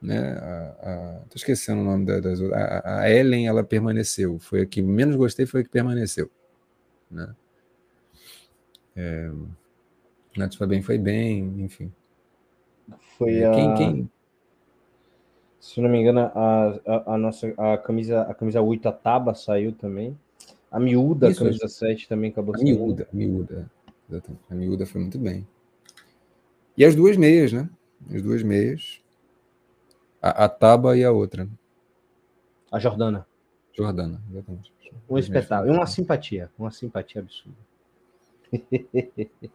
[0.00, 0.18] né?
[0.18, 4.38] A, a, tô esquecendo o nome da, das a, a Ellen, ela permaneceu.
[4.40, 6.30] Foi a que menos gostei, foi a que permaneceu.
[7.10, 7.34] Né?
[8.96, 9.30] É,
[10.36, 11.92] Nath Fabem foi bem, enfim.
[13.18, 13.74] Foi é, quem, a...
[13.74, 14.10] quem?
[15.60, 19.34] Se não me engano, a, a, a, nossa a camisa a camisa 8, a Taba
[19.34, 20.18] saiu também.
[20.70, 22.78] A miúda, Isso, a camisa 7 também acabou saindo.
[22.78, 23.70] Miúda, a miúda.
[24.50, 25.46] A miúda foi muito bem.
[26.76, 27.68] E as duas meias, né?
[28.10, 29.02] As duas meias.
[30.20, 31.48] A, a Taba e a outra.
[32.70, 33.26] A Jordana.
[33.72, 34.72] Jordana, exatamente.
[35.08, 35.72] Um espetáculo.
[35.72, 36.50] Uma simpatia.
[36.58, 37.56] Uma simpatia absurda.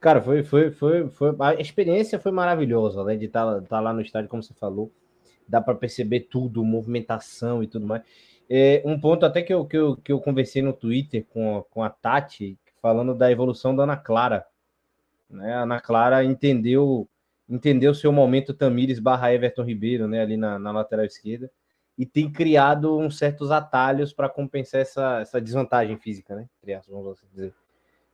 [0.00, 1.36] Cara, foi, foi, foi, foi.
[1.40, 3.16] A experiência foi maravilhosa, né?
[3.16, 4.90] De estar tá, tá lá no estádio, como você falou.
[5.46, 8.02] Dá para perceber tudo, movimentação e tudo mais.
[8.48, 11.82] É, um ponto até que eu, que, eu, que eu conversei no Twitter com, com
[11.82, 14.46] a Tati, falando da evolução da Ana Clara.
[15.28, 15.52] Né?
[15.52, 17.08] A Ana Clara entendeu
[17.48, 20.22] entendeu seu momento Tamires barra Everton Ribeiro, né?
[20.22, 21.50] Ali na, na lateral esquerda.
[22.00, 26.48] E tem criado uns certos atalhos para compensar essa, essa desvantagem física, né?
[26.88, 27.52] Vamos dizer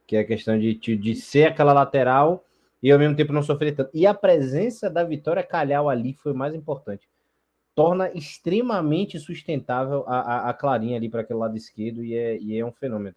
[0.04, 2.44] que é a questão de, de ser aquela lateral
[2.82, 3.90] e ao mesmo tempo não sofrer tanto.
[3.94, 7.08] E a presença da Vitória Calhau ali foi mais importante.
[7.76, 12.58] Torna extremamente sustentável a, a, a Clarinha ali para aquele lado esquerdo e é, e
[12.58, 13.14] é um fenômeno.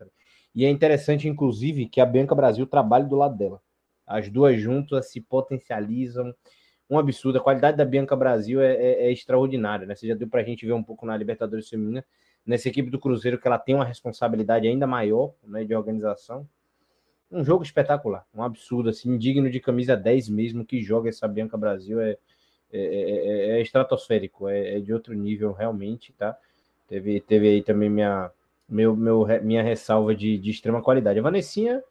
[0.54, 3.60] E é interessante, inclusive, que a Bianca Brasil trabalhe do lado dela.
[4.06, 6.32] As duas juntas se potencializam.
[6.90, 7.38] Um absurdo.
[7.38, 9.86] A qualidade da Bianca Brasil é, é, é extraordinária.
[9.86, 9.96] Né?
[9.96, 12.04] Você já deu para a gente ver um pouco na Libertadores Feminina,
[12.46, 16.48] nessa equipe do Cruzeiro, que ela tem uma responsabilidade ainda maior né, de organização
[17.32, 21.58] um jogo espetacular, um absurdo, assim, digno de camisa 10 mesmo, que joga essa Bianca
[21.58, 22.18] Brasil é,
[22.72, 26.36] é, é, é estratosférico, é, é, de outro nível realmente, tá?
[26.88, 28.32] Teve, teve aí também minha,
[28.68, 31.20] meu, meu, minha ressalva de, de extrema qualidade.
[31.20, 31.84] A Vanessinha,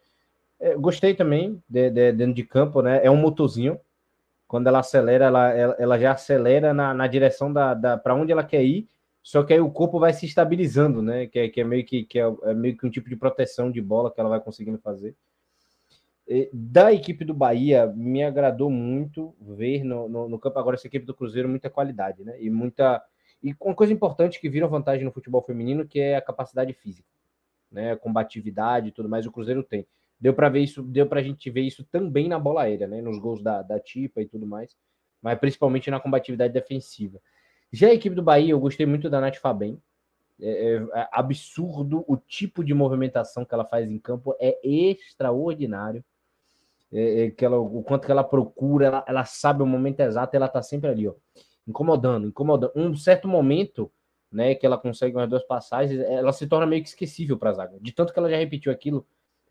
[0.58, 3.00] é, gostei também de, de, dentro de campo, né?
[3.04, 3.78] É um motorzinho.
[4.48, 8.32] Quando ela acelera, ela, ela, ela já acelera na, na direção da, da para onde
[8.32, 8.88] ela quer ir,
[9.22, 11.26] só que aí o corpo vai se estabilizando, né?
[11.26, 13.70] Que é, que é meio que, que é, é meio que um tipo de proteção
[13.70, 15.14] de bola que ela vai conseguindo fazer.
[16.52, 21.06] Da equipe do Bahia, me agradou muito ver no, no, no, campo agora essa equipe
[21.06, 22.36] do Cruzeiro muita qualidade, né?
[22.38, 23.02] E muita.
[23.42, 27.08] E uma coisa importante que vira vantagem no futebol feminino, que é a capacidade física,
[27.72, 27.96] né?
[27.96, 29.86] Combatividade e tudo mais, o Cruzeiro tem.
[30.20, 33.00] Deu para ver isso, deu para a gente ver isso também na bola aérea, né?
[33.00, 34.76] Nos gols da, da Tipa e tudo mais,
[35.22, 37.20] mas principalmente na combatividade defensiva.
[37.72, 39.80] Já a equipe do Bahia, eu gostei muito da Nath Fabem.
[40.40, 46.04] É, é, é absurdo o tipo de movimentação que ela faz em campo, é extraordinário
[46.92, 50.34] é, é, que ela, o quanto que ela procura, ela, ela sabe o momento exato,
[50.34, 51.14] ela tá sempre ali, ó,
[51.66, 52.72] incomodando, incomodando.
[52.74, 53.92] Um certo momento,
[54.32, 57.78] né, que ela consegue umas duas passagens, ela se torna meio que esquecível para zaga.
[57.80, 59.06] De tanto que ela já repetiu aquilo,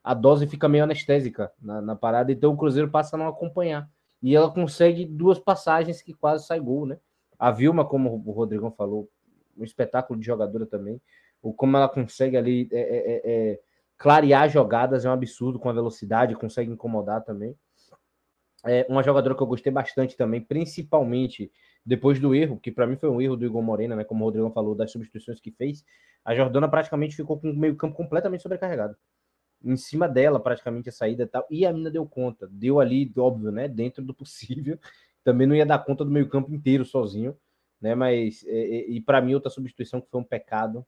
[0.08, 3.90] a dose fica meio anestésica na, na, parada, então o Cruzeiro passa a não acompanhar.
[4.24, 6.98] E ela consegue duas passagens que quase sai gol, né?
[7.38, 9.10] A Vilma, como o Rodrigão falou,
[9.58, 11.02] um espetáculo de jogadora também.
[11.42, 13.60] O como ela consegue ali é, é, é, é,
[13.98, 17.54] clarear jogadas é um absurdo com a velocidade, consegue incomodar também.
[18.66, 21.52] É uma jogadora que eu gostei bastante também, principalmente
[21.86, 24.06] depois do erro, que para mim foi um erro do Igor Morena, né?
[24.06, 25.84] Como o Rodrigo falou, das substituições que fez.
[26.24, 28.96] A Jordana praticamente ficou com o meio-campo completamente sobrecarregado.
[29.64, 31.46] Em cima dela, praticamente a saída e tal.
[31.50, 32.48] E a mina deu conta.
[32.50, 33.68] Deu ali, óbvio, né?
[33.68, 34.80] Dentro do possível.
[35.24, 37.36] Também não ia dar conta do meio-campo inteiro sozinho,
[37.82, 37.96] né?
[37.96, 40.86] Mas, e, e para mim, outra substituição que foi um pecado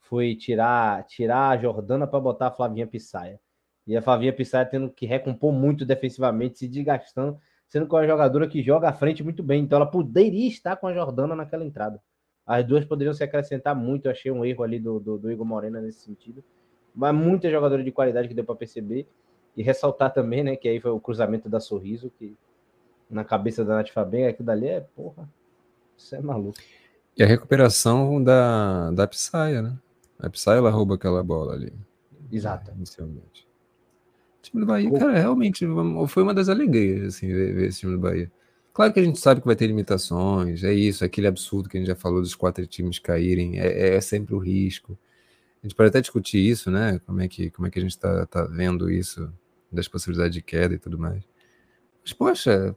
[0.00, 3.40] foi tirar, tirar a Jordana para botar a Flavinha Pissaia.
[3.86, 8.06] E a Flavinha Pissaia tendo que recompor muito defensivamente, se desgastando, sendo que é uma
[8.06, 9.62] jogadora que joga à frente muito bem.
[9.62, 12.00] Então ela poderia estar com a Jordana naquela entrada.
[12.44, 14.06] As duas poderiam se acrescentar muito.
[14.06, 16.44] Eu achei um erro ali do, do, do Igor Morena nesse sentido.
[16.96, 19.06] Mas muita jogadora de qualidade que deu para perceber.
[19.54, 22.36] E ressaltar também, né, que aí foi o cruzamento da Sorriso, que
[23.08, 25.28] na cabeça da Nath Faben, aquilo dali é, porra,
[25.96, 26.58] isso é maluco.
[27.16, 29.78] E a recuperação da, da Psaia, né?
[30.18, 31.72] A Psy ela rouba aquela bola ali.
[32.30, 32.70] Exato.
[32.76, 33.46] Inicialmente.
[34.38, 35.66] O time do Bahia, cara, realmente
[36.08, 38.30] foi uma das alegrias, assim, ver, ver esse time do Bahia.
[38.72, 41.80] Claro que a gente sabe que vai ter limitações, é isso, aquele absurdo que a
[41.80, 44.98] gente já falou dos quatro times caírem, é, é sempre o risco.
[45.66, 47.00] Gente pode até discutir isso, né?
[47.04, 49.32] Como é que, como é que a gente está tá vendo isso,
[49.72, 51.28] das possibilidades de queda e tudo mais.
[52.00, 52.76] Mas, poxa,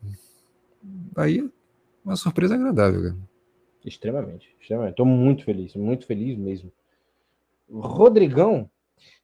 [0.81, 1.47] Bahia,
[2.03, 3.17] uma surpresa agradável, cara.
[3.85, 4.93] Extremamente, extremamente.
[4.93, 6.71] Estou muito feliz, muito feliz mesmo.
[7.69, 8.67] Rodrigão,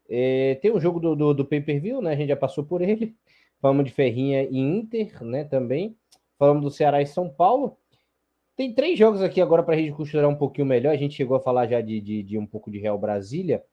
[0.07, 2.13] é, tem um jogo do, do, do pay-per-view, né?
[2.13, 3.15] A gente já passou por ele.
[3.59, 5.43] Falamos de Ferrinha e Inter, né?
[5.43, 5.97] Também.
[6.37, 7.75] Falamos do Ceará e São Paulo.
[8.55, 10.91] Tem três jogos aqui agora para a gente costurar um pouquinho melhor.
[10.91, 13.63] A gente chegou a falar já de, de, de um pouco de Real Brasília.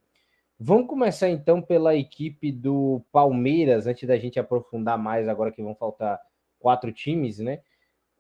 [0.58, 5.74] Vamos começar então pela equipe do Palmeiras, antes da gente aprofundar mais, agora que vão
[5.74, 6.20] faltar
[6.58, 7.60] quatro times, né?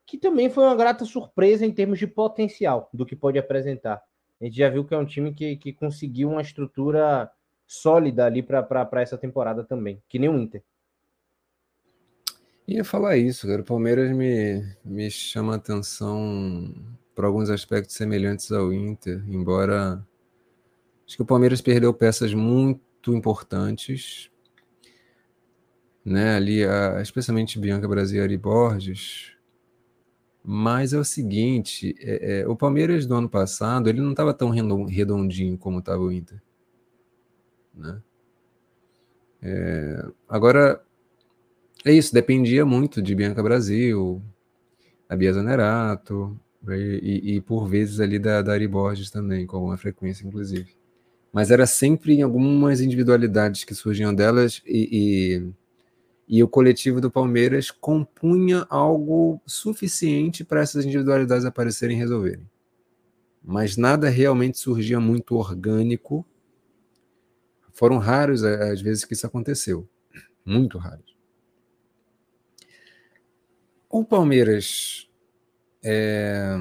[0.06, 4.02] Que também foi uma grata surpresa em termos de potencial do que pode apresentar
[4.42, 7.30] a gente já viu que é um time que, que conseguiu uma estrutura
[7.64, 10.64] sólida ali para essa temporada também, que nem o Inter.
[12.66, 13.62] Ia falar isso, cara.
[13.62, 16.74] O Palmeiras me, me chama atenção
[17.14, 20.04] por alguns aspectos semelhantes ao Inter, embora
[21.06, 24.30] acho que o Palmeiras perdeu peças muito importantes,
[26.04, 26.36] né?
[26.36, 29.32] Ali, a, especialmente Bianca Brasileira e Borges,
[30.44, 34.50] mas é o seguinte, é, é, o Palmeiras do ano passado ele não estava tão
[34.50, 36.42] redondinho como estava o Inter.
[37.74, 38.02] Né?
[39.40, 40.82] É, agora,
[41.84, 44.22] é isso, dependia muito de Bianca Brasil,
[45.08, 46.38] a Bia Zanerato,
[46.68, 50.76] e, e, por vezes ali da, da Ari Borges também, com alguma frequência, inclusive.
[51.32, 55.52] Mas era sempre em algumas individualidades que surgiam delas e, e
[56.34, 62.48] e o coletivo do Palmeiras compunha algo suficiente para essas individualidades aparecerem e resolverem.
[63.44, 66.24] Mas nada realmente surgia muito orgânico.
[67.72, 69.86] Foram raros as vezes que isso aconteceu.
[70.42, 71.11] Muito raros.
[73.94, 75.06] O Palmeiras,
[75.84, 76.56] é,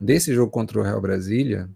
[0.00, 1.70] desse jogo contra o Real Brasília,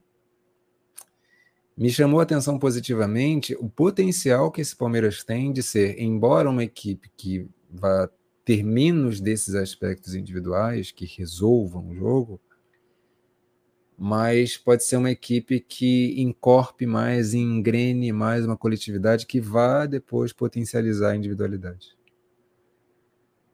[1.79, 6.65] me chamou a atenção positivamente o potencial que esse Palmeiras tem de ser, embora uma
[6.65, 8.11] equipe que vá
[8.45, 12.41] ter menos desses aspectos individuais que resolvam o jogo,
[13.97, 20.33] mas pode ser uma equipe que encorpe mais, engrene mais uma coletividade que vá depois
[20.33, 21.96] potencializar a individualidade.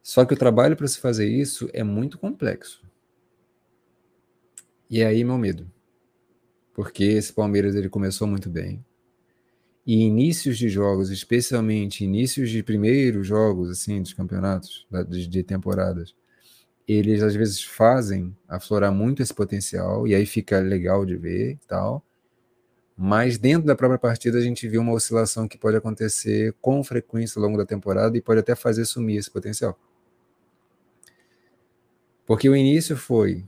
[0.03, 2.83] Só que o trabalho para se fazer isso é muito complexo.
[4.89, 5.65] E é aí meu medo
[6.73, 8.83] porque esse Palmeiras ele começou muito bem.
[9.85, 16.15] E inícios de jogos, especialmente inícios de primeiros jogos assim dos campeonatos, de, temporadas,
[16.87, 21.67] eles às vezes fazem aflorar muito esse potencial e aí fica legal de ver e
[21.67, 22.03] tal.
[22.95, 27.39] Mas dentro da própria partida a gente viu uma oscilação que pode acontecer com frequência
[27.39, 29.77] ao longo da temporada e pode até fazer sumir esse potencial.
[32.25, 33.45] Porque o início foi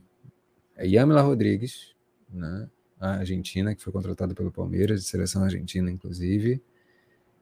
[0.78, 1.94] Yamila Rodrigues,
[2.30, 2.68] né?
[2.98, 6.62] a Argentina, que foi contratado pelo Palmeiras, de seleção argentina, inclusive,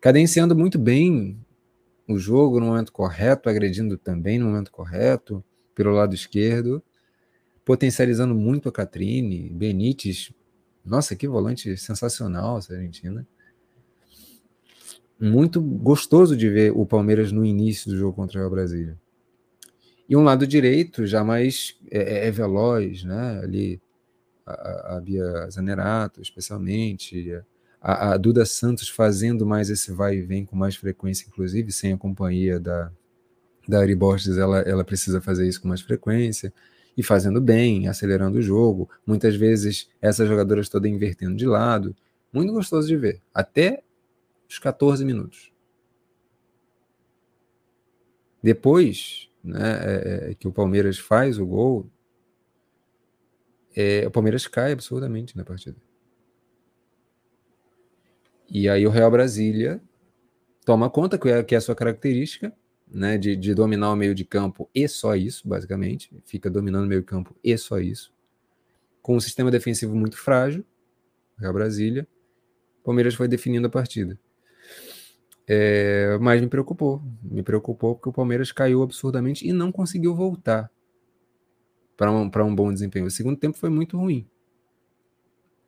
[0.01, 1.39] cadenciando muito bem
[2.09, 5.43] o jogo no momento correto, agredindo também no momento correto,
[5.75, 6.83] pelo lado esquerdo,
[7.65, 10.33] potencializando muito a Catrine, Benítez.
[10.85, 13.27] Nossa, que volante sensacional essa Argentina.
[15.19, 18.99] Muito gostoso de ver o Palmeiras no início do jogo contra o Brasília.
[20.09, 23.41] E um lado direito já mais é, é, é veloz, né?
[23.43, 23.81] Ali
[24.47, 27.43] a, a Bia Zanerato, especialmente,
[27.81, 31.93] a, a, Duda Santos fazendo mais esse vai e vem com mais frequência, inclusive sem
[31.93, 32.91] a companhia da,
[33.67, 36.53] da Ari Borges, ela, ela precisa fazer isso com mais frequência.
[36.97, 38.89] e fazendo bem, acelerando o jogo.
[39.07, 41.95] Muitas vezes essas jogadoras todas invertendo de lado.
[42.33, 43.21] Muito gostoso de ver.
[43.33, 43.83] Até
[44.49, 45.53] os 14 minutos.
[48.43, 51.91] Depois né, é, é, que o Palmeiras faz o gol,
[53.77, 55.77] é, o Palmeiras cai absurdamente na partida.
[58.49, 59.81] E aí o Real Brasília
[60.65, 62.53] toma conta, que é, que é a sua característica,
[62.89, 66.11] né, de, de dominar o meio de campo e só isso, basicamente.
[66.25, 68.15] Fica dominando o meio de campo e só isso.
[69.03, 70.65] Com um sistema defensivo muito frágil,
[71.37, 72.07] Real Brasília,
[72.83, 74.19] Palmeiras foi definindo a partida.
[75.47, 80.71] É, mas me preocupou, me preocupou porque o Palmeiras caiu absurdamente e não conseguiu voltar
[81.97, 83.07] para um, um bom desempenho.
[83.07, 84.27] O segundo tempo foi muito ruim.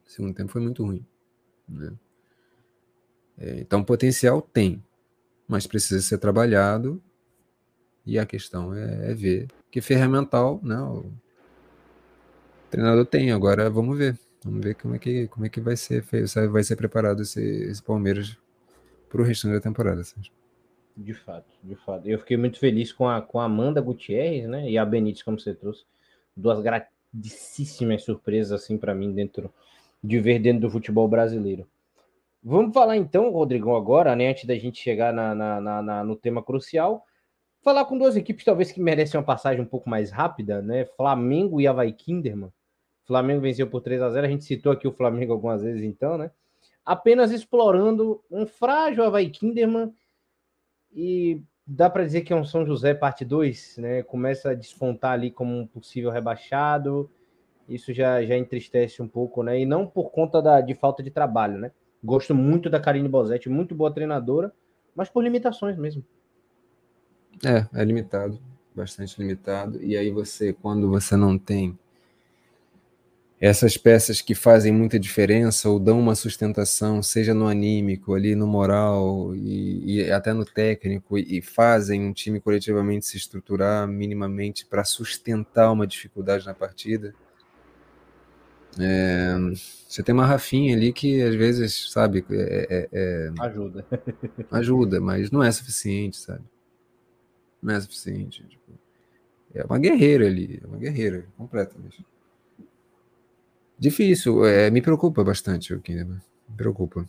[0.07, 1.05] O segundo tempo foi muito ruim.
[1.69, 1.93] Né?
[3.39, 4.83] É, então, potencial tem,
[5.47, 7.03] mas precisa ser trabalhado.
[8.05, 11.05] E a questão é, é ver que ferramental né, o
[12.71, 13.33] treinador tem.
[13.33, 14.19] Agora vamos ver.
[14.45, 16.05] Vamos ver como é que, como é que vai ser
[16.51, 18.39] vai ser preparado esse, esse Palmeiras
[19.09, 20.03] para o restante da temporada.
[20.05, 20.33] Sérgio.
[20.97, 22.09] De fato, de fato.
[22.09, 24.71] Eu fiquei muito feliz com a, com a Amanda Gutierrez, né?
[24.71, 25.85] E a Benítez, como você trouxe.
[26.35, 29.53] Duas grandíssimas surpresas, assim, para mim, dentro
[30.03, 31.67] de ver dentro do futebol brasileiro.
[32.43, 34.29] Vamos falar então, Rodrigão, agora, né?
[34.31, 37.05] Antes da gente chegar na, na, na, no tema crucial,
[37.61, 40.85] falar com duas equipes talvez que merecem uma passagem um pouco mais rápida, né?
[40.97, 42.53] Flamengo e Havaí Kinderman.
[43.05, 46.17] Flamengo venceu por 3 a 0 A gente citou aqui o Flamengo algumas vezes, então,
[46.17, 46.31] né?
[46.87, 49.93] Apenas explorando um frágil Havaí Kinderman
[50.95, 54.03] e dá para dizer que é um São José parte 2, né?
[54.05, 57.11] Começa a despontar ali como um possível rebaixado.
[57.69, 59.59] Isso já, já entristece um pouco, né?
[59.59, 61.73] E não por conta da, de falta de trabalho, né?
[62.05, 64.53] Gosto muito da Karine Bosetti, muito boa treinadora,
[64.95, 66.05] mas por limitações mesmo.
[67.45, 68.41] É, é limitado,
[68.75, 69.83] bastante limitado.
[69.83, 71.77] E aí você, quando você não tem
[73.41, 78.47] essas peças que fazem muita diferença ou dão uma sustentação, seja no anímico, ali no
[78.47, 84.65] moral e, e até no técnico, e, e, fazem um time coletivamente se estruturar minimamente
[84.65, 87.15] para sustentar uma dificuldade na partida.
[88.79, 89.35] É,
[89.87, 93.87] você tem uma Rafinha ali que às vezes, sabe, é, é, é ajuda.
[94.51, 96.45] ajuda, mas não é suficiente, sabe?
[97.63, 98.43] Não é suficiente.
[98.45, 98.73] Tipo,
[99.55, 102.05] é uma guerreira ali, é uma guerreira completamente.
[103.79, 106.21] Difícil, é, me preocupa bastante o Kinderman.
[106.49, 107.05] Me preocupa.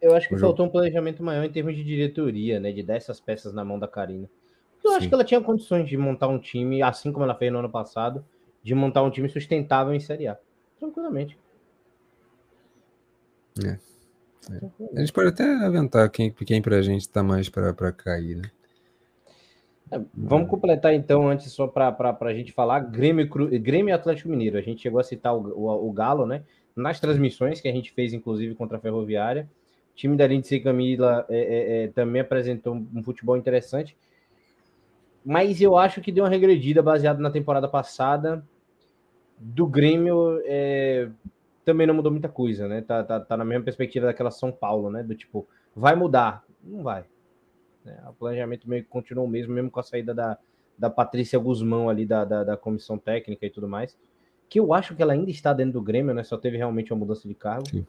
[0.00, 0.68] Eu acho que o faltou jogo.
[0.68, 2.72] um planejamento maior em termos de diretoria, né?
[2.72, 4.28] De dar essas peças na mão da Karina.
[4.84, 4.96] Eu Sim.
[4.96, 7.70] acho que ela tinha condições de montar um time, assim como ela fez no ano
[7.70, 8.24] passado,
[8.62, 10.38] de montar um time sustentável em Série A.
[10.78, 11.38] Tranquilamente.
[13.64, 13.78] É.
[14.50, 14.60] É.
[14.96, 18.50] A gente pode até aventar quem, quem pra gente está mais para cair, né?
[19.90, 23.28] É, vamos completar então, antes, só para a gente falar, Grêmio,
[23.60, 24.58] Grêmio Atlético Mineiro.
[24.58, 26.42] A gente chegou a citar o, o, o, Galo, né?
[26.74, 29.48] Nas transmissões que a gente fez, inclusive, contra a Ferroviária.
[29.92, 33.96] O time da Lindsay Camila é, é, é, também apresentou um futebol interessante.
[35.24, 38.44] Mas eu acho que deu uma regredida baseado na temporada passada.
[39.38, 41.08] Do Grêmio é,
[41.64, 42.82] também não mudou muita coisa, né?
[42.82, 45.02] Tá, tá, tá na mesma perspectiva daquela São Paulo, né?
[45.02, 46.44] Do tipo, vai mudar?
[46.62, 47.04] Não vai
[47.86, 48.02] né?
[48.08, 50.36] O planejamento meio que continuou o mesmo, mesmo com a saída da,
[50.76, 53.96] da Patrícia Guzmão ali da, da, da, comissão técnica e tudo mais.
[54.48, 56.22] Que eu acho que ela ainda está dentro do Grêmio, né?
[56.22, 57.68] Só teve realmente uma mudança de cargo.
[57.68, 57.86] Sim.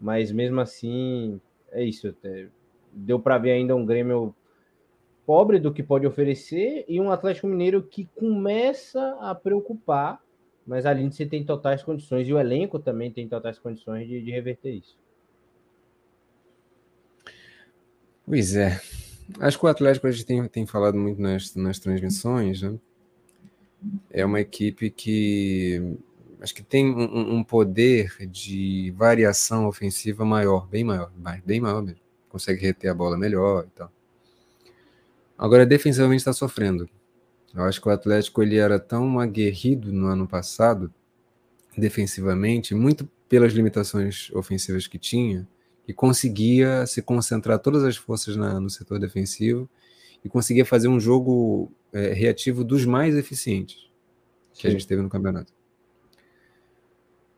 [0.00, 1.40] Mas mesmo assim,
[1.72, 2.14] é isso.
[2.22, 2.46] É,
[2.92, 4.34] deu para ver ainda um Grêmio
[5.26, 10.20] pobre do que pode oferecer e um Atlético Mineiro que começa a preocupar,
[10.66, 14.30] mas a Lindsay tem totais condições e o elenco também tem totais condições de, de
[14.30, 14.98] reverter isso.
[18.26, 18.80] Pois é.
[19.38, 22.78] Acho que o Atlético a gente tem, tem falado muito nas, nas transmissões, né?
[24.10, 25.96] É uma equipe que
[26.40, 31.10] acho que tem um, um, poder de variação ofensiva maior, bem maior,
[31.44, 32.00] bem maior mesmo.
[32.28, 33.92] Consegue reter a bola melhor e tal.
[35.38, 36.88] Agora, defensivamente está sofrendo.
[37.54, 40.92] Eu acho que o Atlético ele era tão aguerrido no ano passado,
[41.76, 45.48] defensivamente, muito pelas limitações ofensivas que tinha,
[45.90, 49.68] e conseguia se concentrar todas as forças na, no setor defensivo
[50.24, 53.90] e conseguia fazer um jogo é, reativo dos mais eficientes
[54.54, 54.68] que Sim.
[54.68, 55.52] a gente teve no campeonato.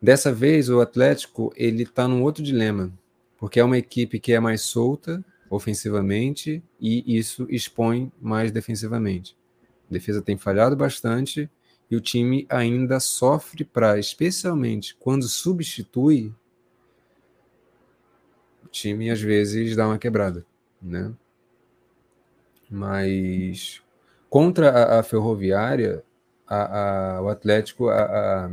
[0.02, 2.92] Dessa vez, o Atlético ele está num outro dilema,
[3.38, 9.34] porque é uma equipe que é mais solta ofensivamente e isso expõe mais defensivamente.
[9.88, 11.48] A defesa tem falhado bastante
[11.90, 16.34] e o time ainda sofre para, especialmente quando substitui,
[18.72, 20.44] time às vezes dá uma quebrada,
[20.80, 21.12] né?
[22.68, 23.82] Mas
[24.30, 26.02] contra a, a Ferroviária,
[26.48, 28.50] a, a, o Atlético, a, a,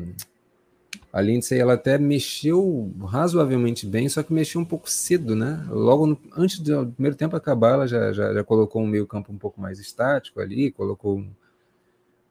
[1.12, 5.66] a Lindsay, ela até mexeu razoavelmente bem, só que mexeu um pouco cedo, né?
[5.70, 9.32] Logo no, antes do primeiro tempo acabar, ela já, já, já colocou um meio campo
[9.32, 11.26] um pouco mais estático ali, colocou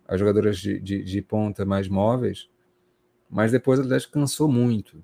[0.06, 2.48] as jogadoras de, de, de ponta mais móveis,
[3.28, 5.02] mas depois o Atlético cansou muito,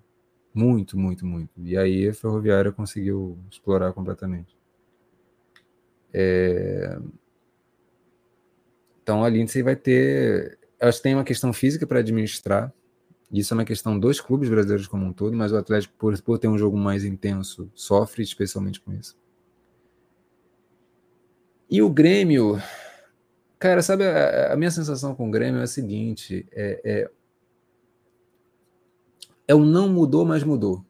[0.54, 1.50] muito, muito, muito.
[1.58, 4.56] E aí a Ferroviária conseguiu explorar completamente.
[6.12, 6.96] É...
[9.02, 10.58] Então a Lindsay vai ter.
[10.78, 12.72] Elas têm uma questão física para administrar.
[13.32, 16.38] Isso é uma questão dos clubes brasileiros como um todo, mas o Atlético, por, por
[16.38, 19.18] ter um jogo mais intenso, sofre especialmente com isso.
[21.68, 22.62] E o Grêmio,
[23.58, 27.10] cara, sabe, a, a minha sensação com o Grêmio é a seguinte: é, é,
[29.46, 30.84] é o não mudou, mas mudou.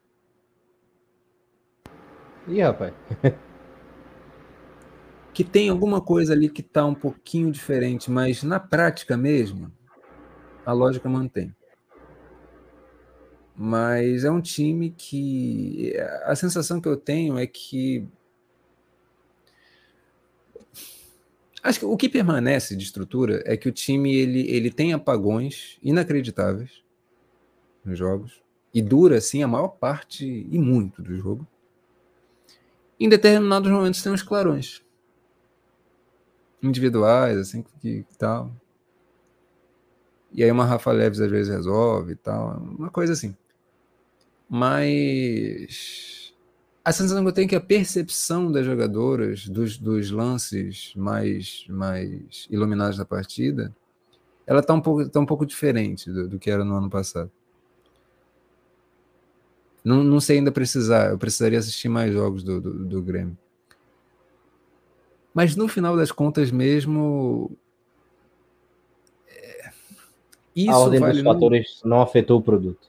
[2.46, 2.92] Ih, rapaz.
[5.34, 9.72] que tem alguma coisa ali que está um pouquinho diferente, mas na prática mesmo,
[10.64, 11.54] a lógica mantém.
[13.56, 15.92] Mas é um time que
[16.24, 18.06] a sensação que eu tenho é que
[21.62, 25.78] acho que o que permanece de estrutura é que o time ele, ele tem apagões
[25.82, 26.82] inacreditáveis
[27.84, 28.43] nos jogos
[28.74, 31.46] e dura assim a maior parte e muito do jogo.
[32.98, 34.82] Em determinados momentos tem uns clarões
[36.60, 38.50] individuais, assim, que, que tal.
[40.32, 43.36] E aí uma Rafa Leves às vezes resolve e tal, uma coisa assim.
[44.48, 46.34] Mas
[46.84, 51.64] a sensação que eu tenho é que a percepção das jogadoras dos, dos lances mais,
[51.68, 53.74] mais iluminados da partida,
[54.46, 57.30] ela está um pouco, tá um pouco diferente do, do que era no ano passado.
[59.84, 63.36] Não, não sei ainda precisar, eu precisaria assistir mais jogos do, do, do Grêmio.
[65.34, 67.50] Mas no final das contas mesmo.
[69.28, 69.70] É,
[70.56, 72.88] isso a ordem vale dos fatores não afetou o produto.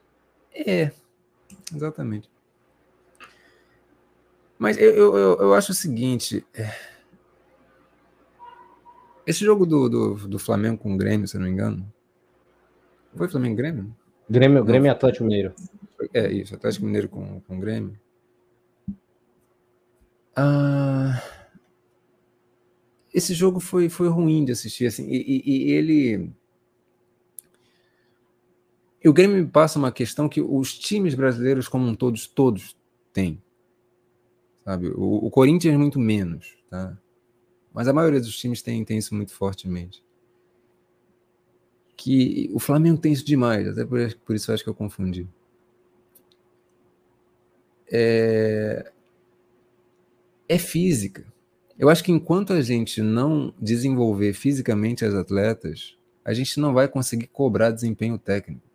[0.53, 0.91] É,
[1.75, 2.29] exatamente.
[4.57, 6.45] Mas eu, eu, eu acho o seguinte.
[6.53, 6.71] É...
[9.27, 11.91] Esse jogo do, do, do, Flamengo com o Grêmio, se eu não me engano.
[13.15, 13.95] Foi Flamengo Grêmio?
[14.29, 15.53] Grêmio, Grêmio e Atlético Mineiro.
[16.13, 17.99] É isso, Atlético Mineiro com, com o Grêmio.
[20.35, 21.21] Ah
[23.15, 26.29] esse jogo foi, foi ruim de assistir, assim, e, e, e ele...
[29.01, 32.75] E o Grêmio me passa uma questão que os times brasileiros como todos, todos
[33.13, 33.41] têm,
[34.65, 34.89] sabe?
[34.89, 36.97] O, o Corinthians muito menos, tá?
[37.73, 40.03] Mas a maioria dos times tem, tem isso muito fortemente.
[41.95, 45.25] Que o Flamengo tem isso demais, até por, por isso acho que eu confundi.
[47.91, 48.91] É,
[50.47, 51.25] é física.
[51.77, 56.87] Eu acho que enquanto a gente não desenvolver fisicamente as atletas, a gente não vai
[56.87, 58.65] conseguir cobrar desempenho técnico.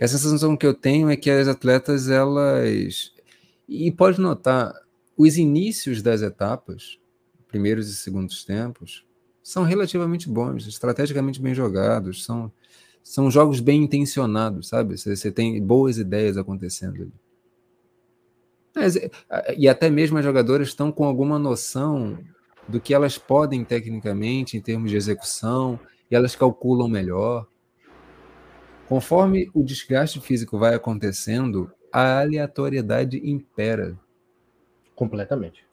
[0.00, 3.12] A sensação que eu tenho é que as atletas, elas.
[3.68, 4.74] E pode notar,
[5.16, 6.98] os inícios das etapas,
[7.48, 9.06] primeiros e segundos tempos,
[9.42, 12.50] são relativamente bons, estrategicamente bem jogados, são,
[13.04, 14.96] são jogos bem intencionados, sabe?
[14.96, 17.12] Você, tem boas ideias acontecendo ali.
[18.74, 19.10] Mas, eh,
[19.58, 22.18] e até mesmo as jogadoras estão com alguma noção
[22.66, 25.78] do que elas podem tecnicamente em termos de execução
[26.10, 27.46] e elas calculam melhor.
[28.88, 33.98] Conforme o desgaste físico vai acontecendo, a aleatoriedade impera.
[34.94, 35.66] Completamente.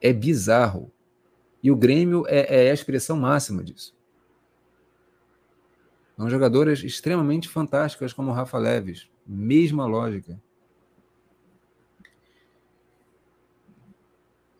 [0.00, 0.90] É bizarro.
[1.62, 3.94] E o Grêmio é, é a expressão máxima disso.
[6.22, 9.08] São jogadoras extremamente fantásticas como Rafa Leves.
[9.26, 10.40] Mesma lógica.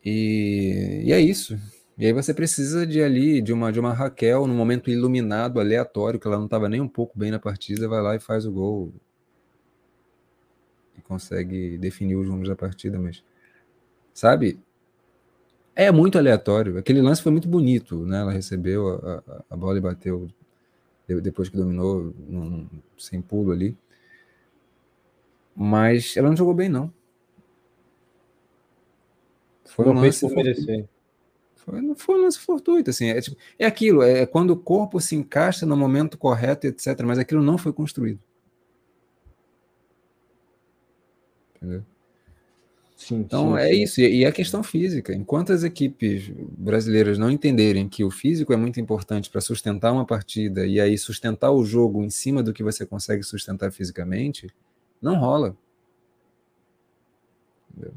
[0.05, 1.57] E, e é isso.
[1.97, 6.19] E aí você precisa de ali, de uma, de uma Raquel, num momento iluminado, aleatório,
[6.19, 8.51] que ela não estava nem um pouco bem na partida, vai lá e faz o
[8.51, 8.93] gol.
[10.99, 13.23] E consegue definir os rumos da partida, mas.
[14.13, 14.59] Sabe?
[15.77, 16.77] É muito aleatório.
[16.77, 18.19] Aquele lance foi muito bonito, né?
[18.19, 20.29] Ela recebeu a, a, a bola e bateu
[21.21, 23.77] depois que dominou, num, sem pulo ali.
[25.55, 26.93] Mas ela não jogou bem, não.
[29.65, 30.89] Foi um lance fortuito.
[31.57, 33.09] Foi, não foi um lance fortuito, assim.
[33.09, 37.01] É, tipo, é aquilo, é, é quando o corpo se encaixa no momento correto, etc.
[37.05, 38.21] Mas aquilo não foi construído.
[41.57, 41.85] Entendeu?
[43.03, 43.83] Sim, então sim, é sim.
[43.83, 45.13] isso, e, a questão física.
[45.13, 50.07] Enquanto as equipes brasileiras não entenderem que o físico é muito importante para sustentar uma
[50.07, 54.49] partida e aí sustentar o jogo em cima do que você consegue sustentar fisicamente,
[55.01, 55.57] não rola.
[57.71, 57.93] Entendeu?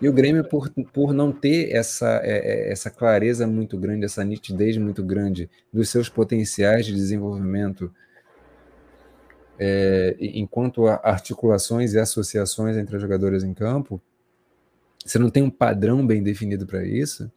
[0.00, 4.24] E o Grêmio, por, por não ter essa, é, é, essa clareza muito grande, essa
[4.24, 7.92] nitidez muito grande dos seus potenciais de desenvolvimento,
[9.58, 14.00] é, enquanto articulações e associações entre os jogadores em campo,
[15.04, 17.30] você não tem um padrão bem definido para isso.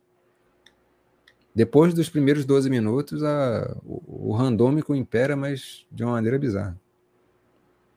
[1.53, 6.79] Depois dos primeiros 12 minutos, a, o, o randômico impera, mas de uma maneira bizarra.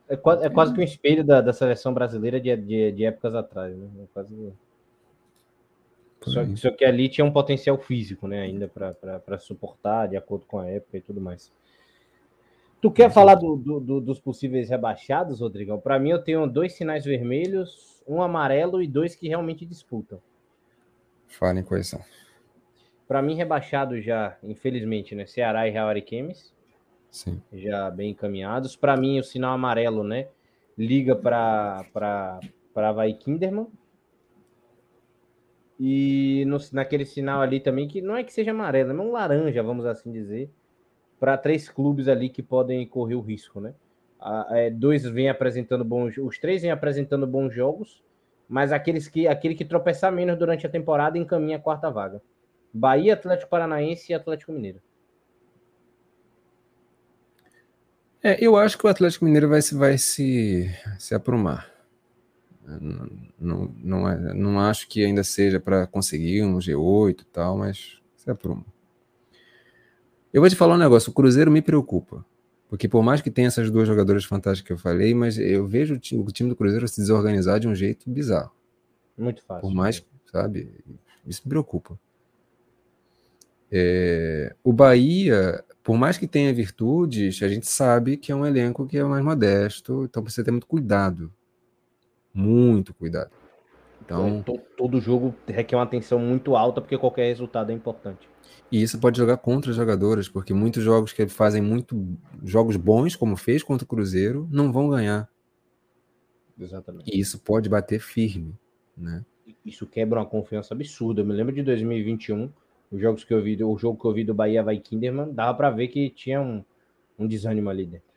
[0.08, 3.34] É quase, é quase que um espelho da, da seleção brasileira de, de, de épocas
[3.34, 3.86] atrás, né?
[4.02, 4.52] É quase...
[6.22, 8.42] Só, só, que ali tinha um potencial físico, né?
[8.42, 11.50] Ainda para suportar de acordo com a época e tudo mais.
[12.80, 15.78] Tu quer falar do, do, dos possíveis rebaixados, Rodrigão?
[15.78, 20.20] Para mim, eu tenho dois sinais vermelhos, um amarelo e dois que realmente disputam.
[21.26, 22.00] Falem quais são.
[23.06, 25.26] Para mim, rebaixado já, infelizmente, né?
[25.26, 26.54] Ceará e Real Ariquemes.
[27.10, 27.42] Sim.
[27.52, 28.76] já bem encaminhados.
[28.76, 30.28] Para mim, o sinal amarelo, né?
[30.78, 32.40] Liga para
[32.72, 33.66] Vai Kinderman.
[35.78, 39.62] E no, naquele sinal ali também, que não é que seja amarelo, é um laranja,
[39.62, 40.50] vamos assim dizer,
[41.20, 43.74] para três clubes ali que podem correr o risco, né?
[44.50, 48.02] é, dois vêm apresentando bons, os três vêm apresentando bons jogos,
[48.48, 52.20] mas aqueles que aquele que tropeçar menos durante a temporada encaminha a quarta vaga.
[52.72, 54.80] Bahia, Atlético Paranaense e Atlético Mineiro.
[58.22, 61.70] É, eu acho que o Atlético Mineiro vai, vai se, se aprumar.
[62.62, 67.56] Não, não, não, é, não acho que ainda seja para conseguir um G8 e tal,
[67.56, 68.64] mas se apruma.
[70.32, 72.24] Eu vou te falar um negócio: o Cruzeiro me preocupa.
[72.68, 75.94] Porque por mais que tenha essas duas jogadoras fantásticas que eu falei, mas eu vejo
[75.94, 78.52] o time, o time do Cruzeiro se desorganizar de um jeito bizarro.
[79.18, 79.62] Muito fácil.
[79.62, 80.72] Por mais, sabe?
[81.26, 81.98] Isso me preocupa.
[83.72, 88.86] É, o Bahia por mais que tenha virtudes, a gente sabe que é um elenco
[88.86, 91.32] que é mais modesto, então precisa ter muito cuidado.
[92.32, 93.30] Muito cuidado.
[94.00, 98.28] Então, todo, todo jogo requer uma atenção muito alta, porque qualquer resultado é importante.
[98.70, 103.16] E isso pode jogar contra os jogadores, porque muitos jogos que fazem muito jogos bons,
[103.16, 105.28] como fez contra o Cruzeiro, não vão ganhar.
[106.58, 107.10] Exatamente.
[107.12, 108.54] E isso pode bater firme,
[108.96, 109.24] né?
[109.64, 111.22] Isso quebra uma confiança absurda.
[111.22, 112.50] Eu me lembro de 2021,
[112.90, 115.56] os jogos que eu vi, o jogo que eu vi do Bahia vai Kinderman, dava
[115.56, 116.64] para ver que tinha um,
[117.18, 118.08] um desânimo ali dentro.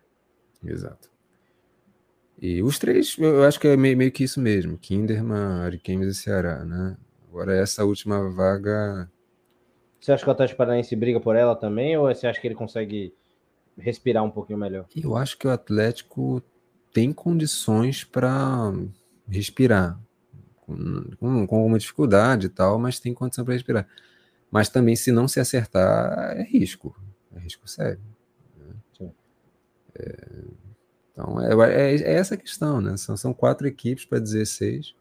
[0.64, 1.12] Exato.
[2.42, 6.20] E os três, eu acho que é meio, meio que isso mesmo: Kinderman, Ariquemes e
[6.20, 6.98] Ceará, né?
[7.30, 9.10] Agora, essa última vaga.
[10.04, 12.56] Você acha que o Atlético Paranaense briga por ela também, ou você acha que ele
[12.56, 13.16] consegue
[13.78, 14.86] respirar um pouquinho melhor?
[14.94, 16.44] Eu acho que o Atlético
[16.92, 18.74] tem condições para
[19.30, 19.98] respirar,
[20.58, 21.16] com,
[21.48, 23.88] com, alguma dificuldade e tal, mas tem condição para respirar.
[24.52, 26.94] Mas também, se não se acertar, é risco.
[27.34, 28.02] É risco sério.
[28.58, 29.10] Né?
[29.96, 30.44] É,
[31.14, 32.98] então, é, é, é, essa a questão, né?
[32.98, 34.96] São, são quatro equipes para 16.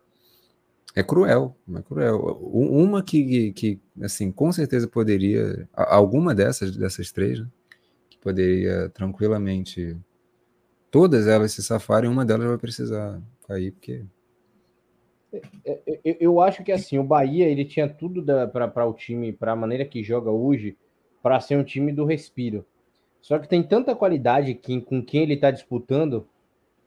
[0.95, 2.19] É cruel, é cruel.
[2.53, 7.47] Uma que, que, assim, com certeza poderia, alguma dessas, dessas três, né?
[8.11, 9.97] que poderia tranquilamente,
[10.91, 14.05] todas elas se safarem, uma delas vai precisar cair, porque
[15.65, 19.53] é, é, eu acho que assim, o Bahia ele tinha tudo para o time, para
[19.53, 20.77] a maneira que joga hoje,
[21.23, 22.67] para ser um time do respiro.
[23.21, 26.29] Só que tem tanta qualidade que, com quem ele está disputando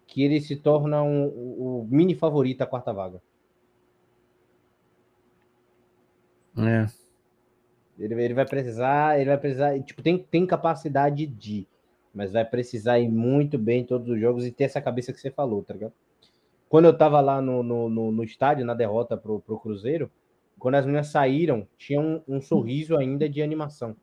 [0.05, 3.21] que ele se torna um, o mini favorito à quarta vaga.
[6.57, 6.87] É.
[7.97, 11.65] Ele, ele vai precisar, ele vai precisar, tipo, tem, tem capacidade de,
[12.13, 15.19] mas vai precisar ir muito bem em todos os jogos e ter essa cabeça que
[15.19, 15.93] você falou, tá ligado?
[16.67, 20.11] Quando eu estava lá no, no, no, no, estádio, na derrota pro, pro Cruzeiro,
[20.59, 23.95] quando as meninas saíram, tinha um, um, sorriso ainda de animação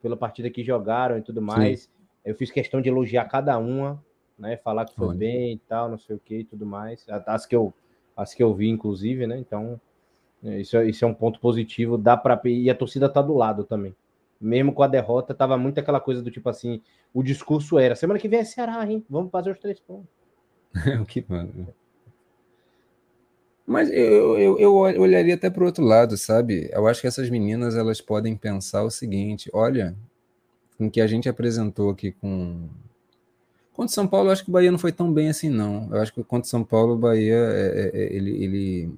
[0.00, 1.82] pela partida que jogaram e tudo mais.
[1.82, 1.88] Sim.
[2.24, 4.02] Eu fiz questão de elogiar cada uma,
[4.38, 4.56] né?
[4.56, 5.18] Falar que foi Olha.
[5.18, 7.06] bem e tal, não sei o que e tudo mais.
[7.26, 7.72] As que eu,
[8.16, 9.38] as que eu vi, inclusive, né?
[9.38, 9.80] Então,
[10.42, 11.96] isso, é, isso é um ponto positivo.
[11.96, 13.94] Dá para E a torcida tá do lado também.
[14.40, 16.80] Mesmo com a derrota, tava muito aquela coisa do tipo assim:
[17.14, 19.04] o discurso era: semana que vem é Ceará, hein?
[19.08, 20.08] Vamos fazer os três pontos.
[21.00, 21.68] o que mano.
[23.64, 26.68] Mas eu, eu, eu olharia até para o outro lado, sabe?
[26.72, 29.96] Eu acho que essas meninas elas podem pensar o seguinte: olha,
[30.76, 32.68] com que a gente apresentou aqui com.
[33.72, 35.88] Contra São Paulo, eu acho que o Bahia não foi tão bem assim, não.
[35.90, 38.94] Eu acho que contra São Paulo, o Bahia, é, é, é, ele, ele,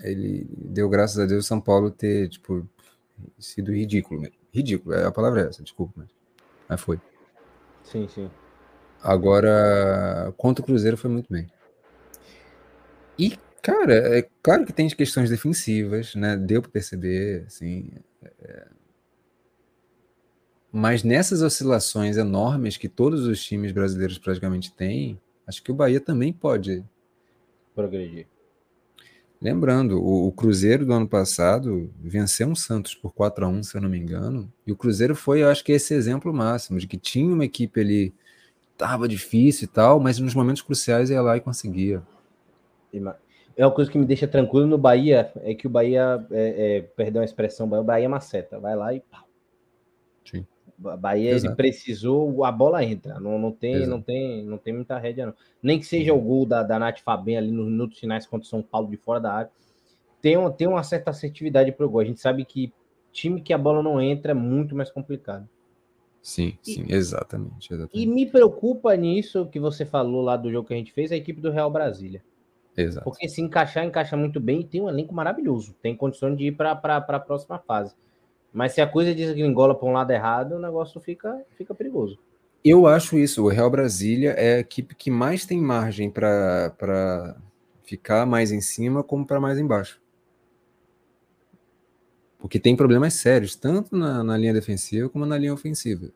[0.00, 2.66] ele deu graças a Deus São Paulo ter, tipo,
[3.38, 4.36] sido ridículo mesmo.
[4.52, 6.08] Ridículo, é a palavra é essa, desculpa, mas,
[6.68, 7.00] mas foi.
[7.84, 8.30] Sim, sim.
[9.02, 11.50] Agora, contra o Cruzeiro foi muito bem.
[13.18, 16.36] E, cara, é claro que tem questões defensivas, né?
[16.36, 17.90] Deu para perceber, assim.
[18.40, 18.68] É...
[20.70, 26.00] Mas nessas oscilações enormes que todos os times brasileiros praticamente têm, acho que o Bahia
[26.00, 26.82] também pode
[27.74, 28.26] progredir.
[29.42, 33.76] Lembrando, o, o, Cruzeiro do ano passado venceu um Santos por 4 a 1 se
[33.76, 36.86] eu não me engano, e o Cruzeiro foi, eu acho que esse exemplo máximo, de
[36.86, 38.14] que tinha uma equipe ali,
[38.78, 42.04] tava difícil e tal, mas nos momentos cruciais ia lá e conseguia.
[43.56, 46.80] É uma coisa que me deixa tranquilo no Bahia, é que o Bahia, é, é,
[46.82, 49.26] perdão a expressão, o Bahia é maceta, vai lá e pau.
[50.24, 50.46] Sim.
[50.96, 55.26] Bahia ele precisou, a bola entra, não, não tem, não tem, não tem muita rédea
[55.26, 55.34] não.
[55.62, 58.48] Nem que seja o gol da, da Nath Fabem ali nos minutos finais contra o
[58.48, 59.50] São Paulo de fora da área,
[60.20, 62.00] tem, uma, tem uma certa assertividade para o gol.
[62.00, 62.72] A gente sabe que
[63.10, 65.48] time que a bola não entra é muito mais complicado.
[66.22, 67.98] Sim, sim, e, exatamente, exatamente.
[68.00, 71.16] E me preocupa nisso que você falou lá do jogo que a gente fez, a
[71.16, 72.22] equipe do Real Brasília.
[72.76, 73.04] Exato.
[73.04, 75.74] Porque se encaixar, encaixa muito bem e tem um elenco maravilhoso.
[75.82, 77.94] Tem condições de ir para a próxima fase.
[78.52, 82.18] Mas se a coisa desgringola para um lado errado, o negócio fica, fica perigoso.
[82.64, 83.44] Eu acho isso.
[83.44, 87.36] O Real Brasília é a equipe que mais tem margem para
[87.82, 90.00] ficar mais em cima como para mais embaixo.
[92.38, 96.10] Porque tem problemas sérios, tanto na, na linha defensiva como na linha ofensiva.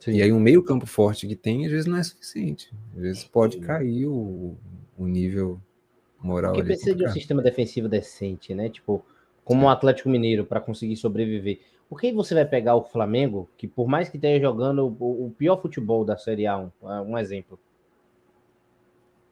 [0.00, 0.12] Sim.
[0.12, 2.72] E aí um meio campo forte que tem, às vezes não é suficiente.
[2.94, 3.62] Às vezes pode Sim.
[3.62, 4.56] cair o,
[4.96, 5.60] o nível
[6.20, 6.52] moral.
[6.52, 8.68] Porque precisa de um sistema defensivo decente, né?
[8.68, 9.04] Tipo,
[9.48, 11.60] como o Atlético Mineiro para conseguir sobreviver.
[11.88, 15.56] Por que você vai pegar o Flamengo, que por mais que esteja jogando o, pior
[15.56, 17.58] futebol da Série A, um, um exemplo,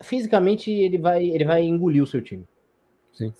[0.00, 2.48] fisicamente ele vai, ele vai engolir o seu time.
[3.12, 3.30] Sim.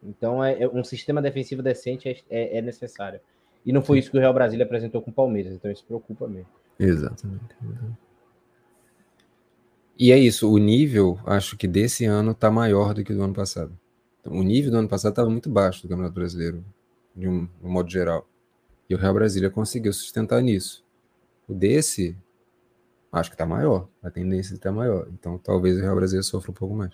[0.00, 3.18] Então é, é um sistema defensivo decente é, é, é necessário.
[3.66, 4.00] E não foi Sim.
[4.00, 6.50] isso que o Real Brasília apresentou com o Palmeiras, então isso preocupa mesmo.
[6.78, 7.56] Exatamente.
[9.98, 13.34] E é isso, o nível, acho que desse ano está maior do que do ano
[13.34, 13.76] passado.
[14.22, 16.64] Então, o nível do ano passado estava muito baixo do Campeonato Brasileiro,
[17.14, 18.26] de um, de um modo geral.
[18.88, 20.84] E o Real Brasília conseguiu sustentar nisso.
[21.48, 22.16] O desse,
[23.10, 23.88] acho que está maior.
[24.00, 25.08] A tendência está maior.
[25.12, 26.92] Então, talvez o Real Brasília sofra um pouco mais.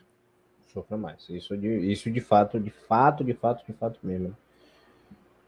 [0.73, 1.29] Sofra mais.
[1.29, 4.35] Isso de, isso de fato, de fato, de fato, de fato mesmo.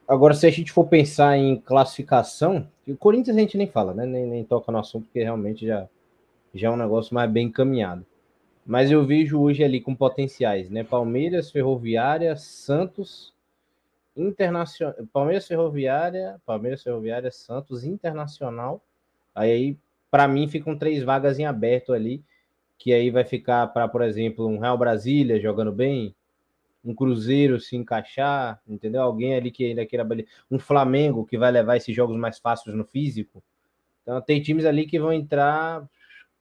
[0.07, 4.05] Agora, se a gente for pensar em classificação, o Corinthians a gente nem fala, né?
[4.05, 5.89] Nem, nem toca no assunto, porque realmente já,
[6.53, 8.05] já é um negócio mais bem encaminhado.
[8.71, 10.85] Mas eu vejo hoje ali com potenciais, né?
[10.85, 13.35] Palmeiras, Ferroviária, Santos,
[14.17, 18.81] Internacional, Palmeiras, Ferroviária, Palmeiras, Ferroviária, Santos, Internacional.
[19.35, 19.77] Aí,
[20.09, 22.23] para mim, ficam três vagas em aberto ali,
[22.79, 26.15] que aí vai ficar para, por exemplo, um Real Brasília jogando bem,
[26.85, 29.03] um Cruzeiro se encaixar, entendeu?
[29.03, 30.07] Alguém ali que ainda queira
[30.49, 33.43] um Flamengo que vai levar esses jogos mais fáceis no físico.
[34.05, 35.85] Então tem times ali que vão entrar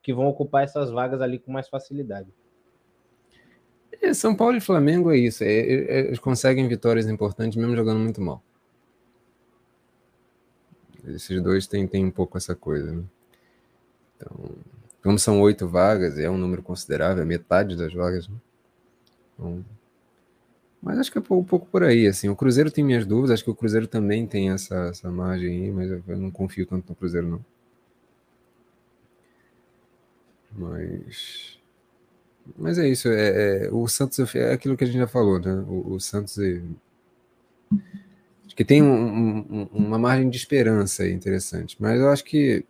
[0.02, 2.28] que vão ocupar essas vagas ali com mais facilidade.
[4.02, 5.44] É, São Paulo e Flamengo é isso.
[5.44, 8.42] É, é, eles conseguem vitórias importantes mesmo jogando muito mal.
[11.08, 12.92] Esses dois têm, um pouco essa coisa.
[12.92, 13.04] Né?
[14.16, 14.52] Então,
[15.04, 18.28] como são oito vagas, é um número considerável, é metade das vagas.
[18.28, 18.36] Né?
[19.34, 19.66] Então,
[20.82, 22.08] mas acho que é um pouco por aí.
[22.08, 25.50] Assim, o Cruzeiro tem minhas dúvidas, acho que o Cruzeiro também tem essa, essa margem
[25.50, 27.46] aí, mas eu não confio tanto no Cruzeiro, não.
[30.52, 31.60] Mas.
[32.58, 33.08] Mas é isso.
[33.10, 35.64] É, é, o Santos é aquilo que a gente já falou, né?
[35.68, 36.62] O, o Santos é,
[38.46, 41.78] acho que tem um, um, uma margem de esperança aí interessante.
[41.80, 42.66] Mas eu acho que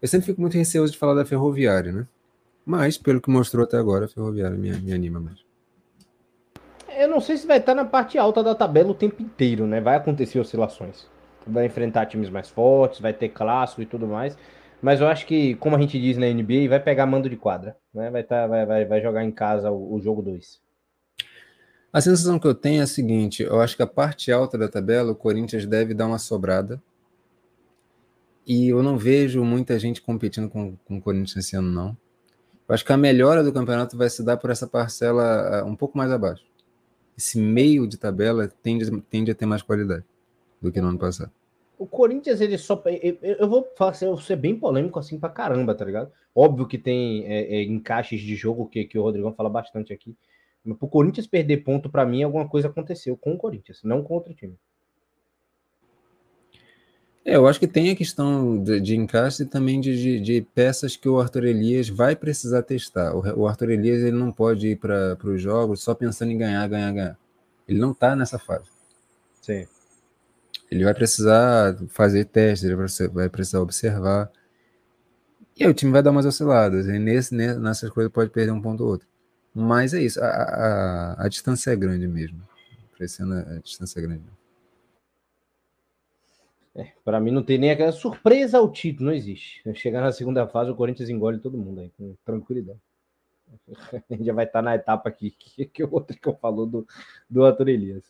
[0.00, 2.06] eu sempre fico muito receoso de falar da Ferroviária, né?
[2.64, 5.44] Mas, pelo que mostrou até agora, a Ferroviária me, me anima mais.
[6.98, 9.80] Eu não sei se vai estar na parte alta da tabela o tempo inteiro, né?
[9.80, 11.06] Vai acontecer oscilações.
[11.46, 14.36] Vai enfrentar times mais fortes, vai ter clássico e tudo mais.
[14.80, 17.76] Mas eu acho que, como a gente diz na NBA, vai pegar mando de quadra.
[17.92, 18.10] Né?
[18.10, 20.60] Vai, tá, vai, vai, vai jogar em casa o, o jogo 2.
[21.92, 24.68] A sensação que eu tenho é a seguinte: eu acho que a parte alta da
[24.68, 26.82] tabela, o Corinthians deve dar uma sobrada.
[28.46, 31.96] E eu não vejo muita gente competindo com, com o Corinthians esse ano, não.
[32.68, 35.74] Eu acho que a melhora do campeonato vai se dar por essa parcela uh, um
[35.74, 36.44] pouco mais abaixo.
[37.16, 40.04] Esse meio de tabela tende, tende a ter mais qualidade
[40.60, 41.32] do que no ano passado.
[41.78, 42.82] O Corinthians, ele só.
[43.20, 46.10] Eu, vou falar assim, eu ser bem polêmico assim pra caramba, tá ligado?
[46.34, 50.16] Óbvio que tem é, é, encaixes de jogo que, que o Rodrigão fala bastante aqui.
[50.64, 54.14] Mas pro Corinthians perder ponto, para mim, alguma coisa aconteceu com o Corinthians, não com
[54.14, 54.56] outro time.
[57.24, 60.40] É, eu acho que tem a questão de, de encaixe e também de, de, de,
[60.54, 63.14] peças que o Arthur Elias vai precisar testar.
[63.14, 66.66] O, o Arthur Elias ele não pode ir para os jogos só pensando em ganhar,
[66.68, 67.18] ganhar, ganhar.
[67.68, 68.70] Ele não tá nessa fase.
[69.42, 69.66] Sim.
[70.70, 72.76] Ele vai precisar fazer testes, ele
[73.12, 74.30] vai precisar observar.
[75.56, 76.86] E aí o time vai dar umas osciladas.
[76.86, 79.08] E nesse, nessas coisas pode perder um ponto ou outro.
[79.54, 80.20] Mas é isso.
[80.22, 82.42] A, a, a distância é grande mesmo.
[82.94, 84.24] Crescendo, a distância é grande.
[86.74, 89.62] É, para mim não tem nem aquela surpresa ao título, não existe.
[89.74, 92.78] Chegar na segunda fase, o Corinthians engole todo mundo aí, com tranquilidade.
[94.20, 96.86] Já vai estar tá na etapa aqui que, que o Rodrigo falou do,
[97.30, 98.04] do Arthur Elias.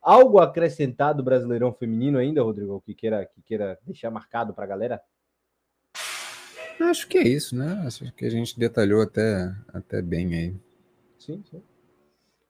[0.00, 5.02] Algo acrescentado Brasileirão Feminino ainda, Rodrigo, que queira, que queira deixar marcado para a galera?
[6.80, 7.82] Acho que é isso, né?
[7.84, 10.56] Acho que a gente detalhou até, até bem aí.
[11.18, 11.62] Sim, sim.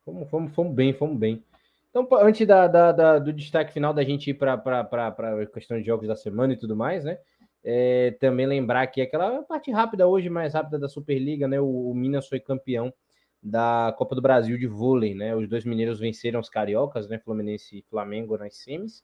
[0.05, 1.43] Fomos, fomos, fomos bem, fomos bem.
[1.91, 5.87] Então, antes da, da, da, do destaque final da gente ir para a questão de
[5.87, 7.19] jogos da semana e tudo mais, né?
[7.65, 11.61] É, também lembrar que aquela parte rápida hoje, mais rápida da Superliga, né?
[11.61, 12.93] O, o, Minas foi campeão
[13.43, 15.35] da Copa do Brasil de vôlei, né?
[15.35, 17.19] Os dois mineiros venceram os cariocas, né?
[17.19, 19.03] Fluminense e Flamengo nas semis.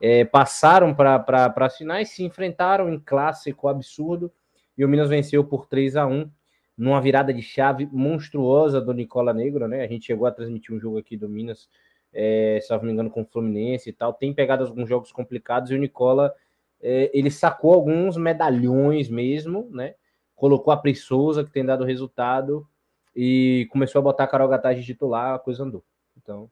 [0.00, 4.32] É, passaram para as finais, se enfrentaram em clássico absurdo
[4.76, 6.30] e o Minas venceu por 3 a 1
[6.76, 9.82] numa virada de chave monstruosa do Nicola Negro, né?
[9.82, 11.68] A gente chegou a transmitir um jogo aqui do Minas,
[12.12, 14.12] é, se não me engano, com o Fluminense e tal.
[14.12, 16.34] Tem pegado alguns jogos complicados e o Nicola
[16.82, 19.94] é, ele sacou alguns medalhões mesmo, né?
[20.34, 22.66] Colocou a Preçosa, que tem dado resultado,
[23.14, 25.84] e começou a botar a Carol Gataz de titular, a coisa andou.
[26.16, 26.50] Então,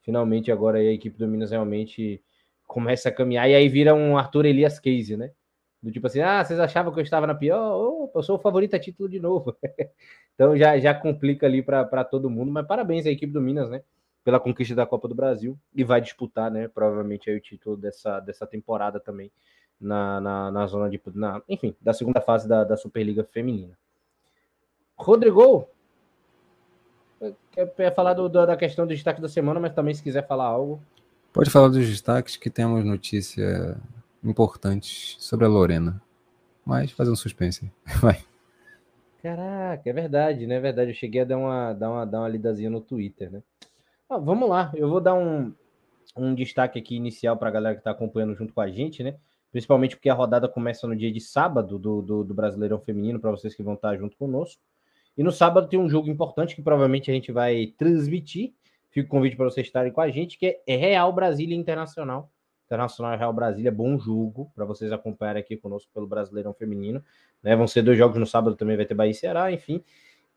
[0.00, 2.22] finalmente agora a equipe do Minas realmente
[2.66, 5.32] começa a caminhar, e aí vira um Arthur Elias Case, né?
[5.82, 7.74] Do tipo assim, ah, vocês achavam que eu estava na pior?
[8.04, 9.56] Opa, eu sou o favorito a título de novo.
[10.32, 12.52] então já, já complica ali para todo mundo.
[12.52, 13.82] Mas parabéns à equipe do Minas, né?
[14.22, 15.58] Pela conquista da Copa do Brasil.
[15.74, 16.68] E vai disputar, né?
[16.68, 19.32] Provavelmente aí o título dessa, dessa temporada também.
[19.80, 21.02] Na, na, na zona de.
[21.14, 23.76] Na, enfim, da segunda fase da, da Superliga Feminina.
[24.96, 25.68] Rodrigo,
[27.50, 30.82] quer falar do, da questão do destaque da semana, mas também se quiser falar algo.
[31.32, 33.76] Pode falar dos destaques que temos notícia
[34.22, 36.00] importantes sobre a Lorena.
[36.64, 37.72] Mas fazer um suspense.
[38.00, 38.22] Vai.
[39.22, 40.56] Caraca, é verdade, né?
[40.56, 40.90] É verdade.
[40.90, 43.42] Eu cheguei a dar uma, dar uma, dar uma lidazinha no Twitter, né?
[44.08, 45.54] Ah, vamos lá, eu vou dar um,
[46.14, 49.16] um destaque aqui inicial para a galera que está acompanhando junto com a gente, né?
[49.50, 53.30] Principalmente porque a rodada começa no dia de sábado do, do, do Brasileirão Feminino, para
[53.30, 54.60] vocês que vão estar junto conosco.
[55.16, 58.52] E no sábado tem um jogo importante que provavelmente a gente vai transmitir.
[58.90, 62.30] Fica o convite para vocês estarem com a gente, que é Real Brasília Internacional
[62.72, 67.04] Internacional Real Brasília, bom jogo para vocês acompanharem aqui conosco pelo Brasileirão Feminino.
[67.42, 67.54] Né?
[67.54, 69.84] Vão ser dois jogos no sábado, também vai ter Bahia e Ceará, enfim.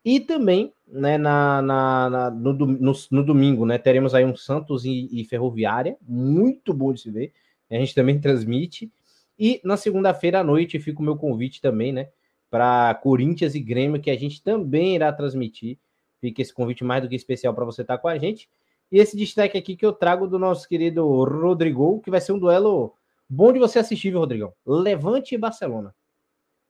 [0.04, 4.84] E também, né, na, na, na no, no, no, domingo, né, teremos aí um Santos
[4.84, 7.32] e, e, Ferroviária, muito bom de se ver.
[7.70, 8.92] A gente também transmite.
[9.38, 12.08] E na segunda-feira à noite fica o meu convite também, né,
[12.50, 15.78] para Corinthians e Grêmio, que a gente também irá transmitir.
[16.20, 18.48] Fica esse convite mais do que especial para você estar com a gente.
[18.90, 22.38] E esse destaque aqui que eu trago do nosso querido Rodrigo, que vai ser um
[22.38, 22.94] duelo
[23.28, 24.52] bom de você assistir, viu, Rodrigão?
[24.64, 25.94] Levante e Barcelona.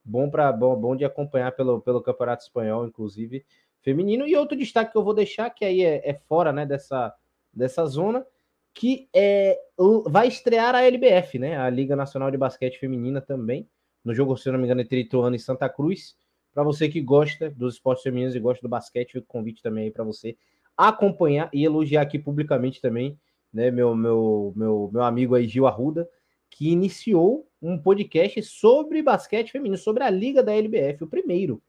[0.05, 3.45] Bom para bom, bom de acompanhar pelo, pelo Campeonato Espanhol, inclusive
[3.83, 4.27] feminino.
[4.27, 7.15] E outro destaque que eu vou deixar, que aí é, é fora né, dessa,
[7.53, 8.25] dessa zona,
[8.73, 9.59] que é,
[10.07, 11.57] vai estrear a LBF, né?
[11.57, 13.67] A Liga Nacional de Basquete Feminina também,
[14.07, 16.17] no jogo, se não me engano, entre Ituano e Santa Cruz.
[16.55, 19.85] Para você que gosta dos esportes femininos e gosta do basquete, fica o convite também
[19.85, 20.37] aí para você
[20.77, 23.19] acompanhar e elogiar aqui publicamente também,
[23.53, 26.09] né, meu, meu, meu, meu amigo aí Gil Arruda,
[26.49, 31.61] que iniciou um podcast sobre basquete feminino, sobre a liga da LBF, o primeiro,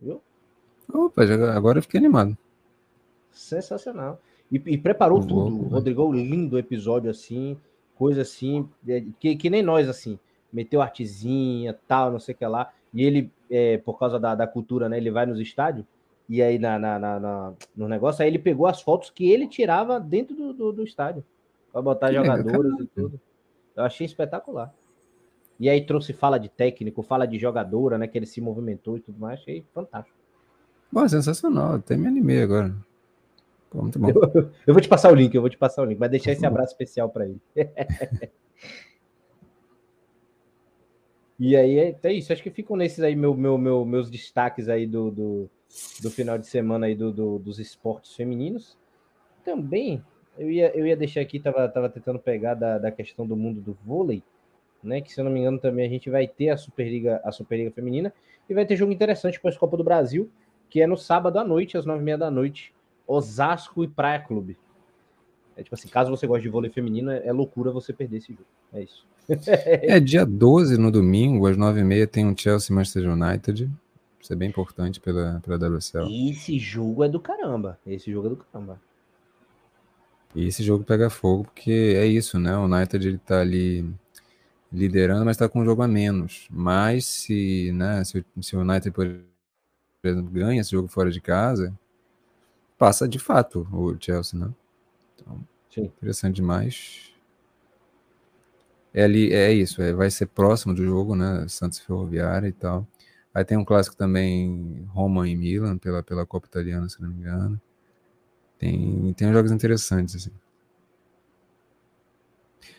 [0.00, 0.20] viu?
[0.92, 1.22] Opa,
[1.54, 2.36] agora eu fiquei animado.
[3.30, 4.20] Sensacional.
[4.50, 5.34] E, e preparou tudo.
[5.34, 7.56] Louco, Rodrigo, lindo episódio assim,
[7.94, 10.18] coisa assim, é, que, que nem nós, assim.
[10.54, 12.72] Meteu artezinha, tal, não sei o que lá.
[12.94, 14.96] E ele, é, por causa da, da cultura, né?
[14.96, 15.84] Ele vai nos estádios
[16.28, 19.46] e aí na, na, na, na, no negócio, aí ele pegou as fotos que ele
[19.46, 21.24] tirava dentro do, do, do estádio.
[21.70, 23.20] Para botar que jogadores legal, e tudo.
[23.76, 24.72] Eu achei espetacular.
[25.58, 28.06] E aí trouxe fala de técnico, fala de jogadora, né?
[28.06, 29.40] Que ele se movimentou e tudo mais.
[29.40, 30.16] Achei fantástico.
[30.90, 31.74] Bom, sensacional.
[31.74, 32.74] Até me animei agora.
[33.70, 34.08] Pô, muito bom.
[34.08, 35.98] Eu, eu, vou te passar o link, eu vou te passar o link.
[35.98, 37.40] Vai deixar esse abraço especial para ele.
[41.38, 42.32] e aí é, é, isso.
[42.32, 45.50] Acho que ficam nesses aí meu, meu, meu, meus destaques aí do, do
[46.00, 48.78] do final de semana aí do, do, dos esportes femininos.
[49.44, 50.02] Também
[50.38, 53.60] eu ia, eu ia deixar aqui, tava, tava tentando pegar da, da questão do mundo
[53.60, 54.22] do vôlei,
[54.82, 55.00] né?
[55.00, 57.70] Que se eu não me engano também a gente vai ter a Superliga, a Superliga
[57.70, 58.12] Feminina
[58.48, 60.30] e vai ter jogo interessante para a Copa do Brasil,
[60.68, 62.74] que é no sábado à noite, às nove e meia da noite,
[63.06, 64.56] Osasco e Praia Clube.
[65.56, 68.32] É tipo assim, caso você goste de vôlei feminino, é, é loucura você perder esse
[68.32, 68.46] jogo.
[68.72, 69.06] É isso.
[69.48, 73.70] é dia 12 no domingo, às nove e meia, tem um Chelsea Manchester United.
[74.20, 76.08] Isso é bem importante pela, pela WSL.
[76.30, 77.78] Esse jogo é do caramba.
[77.86, 78.80] Esse jogo é do caramba.
[80.34, 82.56] E esse jogo pega fogo porque é isso, né?
[82.56, 83.88] O United ele tá ali
[84.72, 86.48] liderando, mas está com um jogo a menos.
[86.50, 89.06] Mas se, né, se, se o United, por
[90.02, 91.72] exemplo, ganha esse jogo fora de casa,
[92.76, 94.50] passa de fato o Chelsea, né?
[95.14, 95.40] Então,
[95.70, 95.84] Sim.
[95.84, 97.13] interessante demais.
[98.94, 101.46] É ali, é isso, é, vai ser próximo do jogo, né?
[101.48, 102.86] Santos Ferroviária e tal.
[103.34, 107.16] Aí tem um clássico também, Roma e Milan, pela, pela Copa Italiana, se não me
[107.16, 107.60] engano.
[108.56, 110.30] Tem, tem jogos interessantes, assim.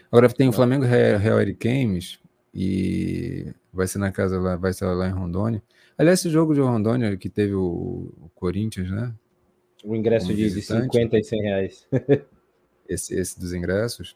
[0.10, 2.18] Agora tem o Flamengo Real Games
[2.54, 5.62] e vai ser na casa lá, vai ser lá em Rondônia.
[5.98, 9.14] Aliás, esse jogo de Rondônia que teve o, o Corinthians, né?
[9.84, 11.88] O ingresso de, de 50 e 100 reais.
[12.88, 14.16] esse, esse dos ingressos.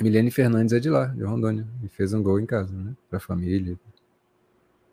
[0.00, 2.94] Milene Fernandes é de lá, de Rondônia, e fez um gol em casa, né?
[3.10, 3.78] Pra família.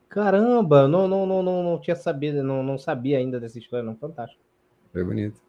[0.10, 3.95] Caramba, não, não, não, não, não tinha sabido, não, não sabia ainda dessa história, não.
[3.95, 4.41] Fantástico.
[4.91, 5.41] Foi bonito.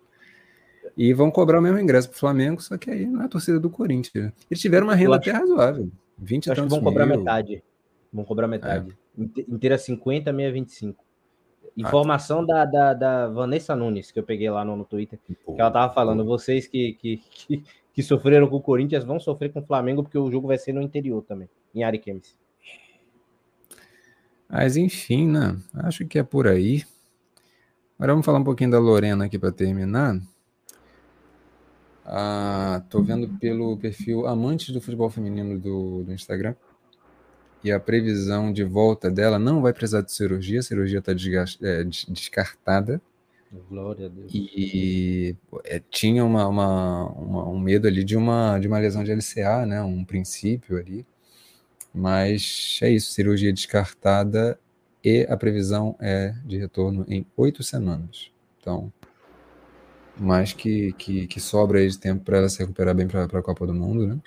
[0.96, 3.60] E vão cobrar o mesmo ingresso pro Flamengo, só que aí não é a torcida
[3.60, 4.32] do Corinthians.
[4.50, 5.90] Eles tiveram uma renda acho, até razoável.
[6.18, 7.18] 20 acho que vão cobrar mil.
[7.18, 7.62] metade.
[8.12, 8.96] Vão cobrar metade.
[9.18, 9.42] É.
[9.48, 11.04] Inteira 50, meia 25.
[11.76, 15.54] Informação ah, da, da, da, Vanessa Nunes, que eu peguei lá no, no Twitter, pô,
[15.54, 17.62] que ela tava falando, vocês que, que, que,
[17.96, 20.74] que, sofreram com o Corinthians vão sofrer com o Flamengo, porque o jogo vai ser
[20.74, 22.36] no interior também, em Ariquemes.
[24.46, 25.56] Mas enfim, né?
[25.74, 26.84] Acho que é por aí.
[27.98, 30.20] Agora vamos falar um pouquinho da Lorena aqui para terminar.
[32.04, 36.54] Ah, tô vendo pelo perfil Amantes do Futebol Feminino do, do Instagram.
[37.64, 41.12] E a previsão de volta dela não vai precisar de cirurgia, a cirurgia está
[41.62, 43.00] é, descartada.
[43.52, 44.32] Glória a Deus.
[44.34, 49.12] E é, tinha uma, uma, uma, um medo ali de uma, de uma lesão de
[49.12, 49.82] LCA, né?
[49.82, 51.06] Um princípio ali.
[51.94, 54.58] Mas é isso, cirurgia descartada
[55.02, 58.30] e a previsão é de retorno em oito semanas.
[58.60, 58.92] Então,
[60.18, 63.42] mais que, que, que sobra aí de tempo para ela se recuperar bem para a
[63.42, 64.18] Copa do Mundo, né?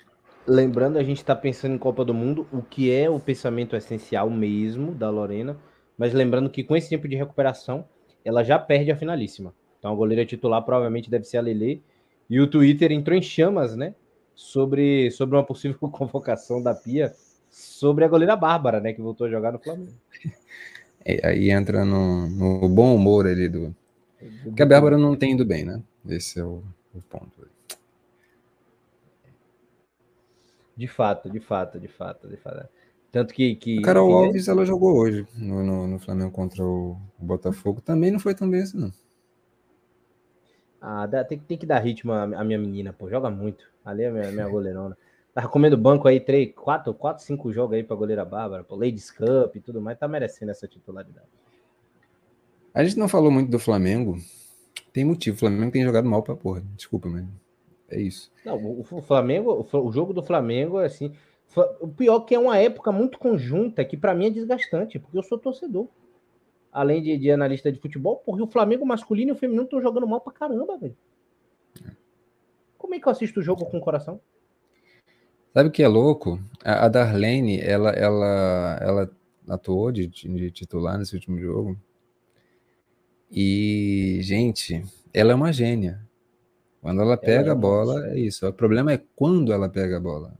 [0.46, 4.28] Lembrando, a gente está pensando em Copa do Mundo, o que é o pensamento essencial
[4.30, 5.56] mesmo da Lorena,
[5.96, 7.84] mas lembrando que com esse tempo de recuperação,
[8.24, 9.54] ela já perde a finalíssima.
[9.78, 11.82] Então a goleira titular provavelmente deve ser a Lele.
[12.28, 13.94] E o Twitter entrou em chamas, né?
[14.34, 17.12] Sobre, sobre uma possível convocação da Pia
[17.50, 18.92] sobre a goleira Bárbara, né?
[18.92, 19.92] Que voltou a jogar no Flamengo.
[21.04, 23.74] É, aí entra no, no bom humor ali do,
[24.42, 25.82] porque a Bárbara não tem indo bem, né?
[26.08, 26.62] Esse é o,
[26.94, 27.48] o ponto.
[30.76, 32.68] De fato, de fato, de fato, de fato.
[33.10, 33.56] Tanto que.
[33.56, 34.26] que a Carol que...
[34.26, 37.80] Alves, ela jogou hoje no, no, no, Flamengo contra o Botafogo.
[37.80, 38.92] Também não foi tão bem assim, não.
[40.80, 43.10] Ah, dá, tem, tem que dar ritmo à, minha menina, pô.
[43.10, 43.70] Joga muito.
[43.84, 44.96] Ali é a minha, minha goleirona.
[45.34, 48.76] Tava comendo banco aí, três, quatro, quatro, cinco jogos aí pra goleira Bárbara, pô.
[48.76, 49.98] Ladies Cup e tudo mais.
[49.98, 51.28] Tá merecendo essa titularidade.
[52.72, 54.16] A gente não falou muito do Flamengo.
[54.92, 55.36] Tem motivo.
[55.36, 56.62] O Flamengo tem jogado mal pra porra.
[56.76, 57.26] Desculpa, mas
[57.88, 58.30] é isso.
[58.44, 61.12] Não, o Flamengo, o jogo do Flamengo é assim.
[61.80, 65.22] O pior que é uma época muito conjunta que para mim é desgastante, porque eu
[65.22, 65.88] sou torcedor.
[66.72, 70.06] Além de, de analista de futebol, porque o Flamengo masculino e o feminino estão jogando
[70.06, 70.96] mal pra caramba, velho.
[72.78, 74.20] Como é que eu assisto o jogo com o coração?
[75.52, 76.40] Sabe o que é louco?
[76.64, 79.10] A, a Darlene, ela, ela, ela
[79.48, 81.76] atuou de, de titular nesse último jogo.
[83.30, 86.00] E, gente, ela é uma gênia.
[86.80, 88.46] Quando ela pega ela é a bola, é isso.
[88.46, 90.32] O problema é quando ela pega a bola.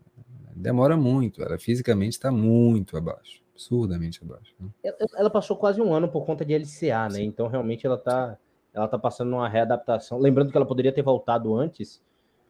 [0.60, 1.42] Demora muito.
[1.42, 3.42] Ela fisicamente está muito abaixo.
[3.52, 4.54] Absurdamente abaixo.
[4.58, 4.68] Né?
[5.16, 7.16] Ela passou quase um ano por conta de LCA, né?
[7.16, 7.24] Sim.
[7.24, 8.38] Então, realmente, ela está
[8.72, 10.18] ela tá passando uma readaptação.
[10.18, 12.00] Lembrando que ela poderia ter voltado antes,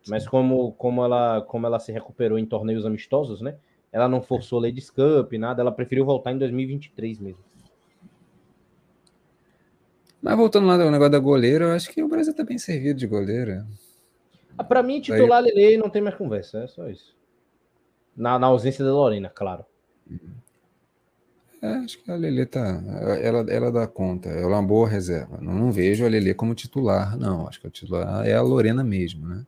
[0.08, 3.56] mas como, como, ela, como ela se recuperou em torneios amistosos, né?
[3.92, 5.62] Ela não forçou Ladies Cup, nada.
[5.62, 7.42] Ela preferiu voltar em 2023 mesmo.
[10.22, 12.98] Mas voltando lá no negócio da goleira, eu acho que o Brasil tá bem servido
[12.98, 13.66] de goleira.
[14.56, 15.52] Ah, para mim, titular Daí...
[15.54, 17.16] Lele não tem mais conversa, é só isso.
[18.20, 19.64] Na, na ausência da Lorena, claro.
[21.62, 22.82] É, acho que a Lele tá.
[23.22, 25.38] Ela, ela dá conta, ela é uma boa reserva.
[25.40, 27.48] Não, não vejo a Lele como titular, não.
[27.48, 29.46] Acho que a titular é a Lorena mesmo, né?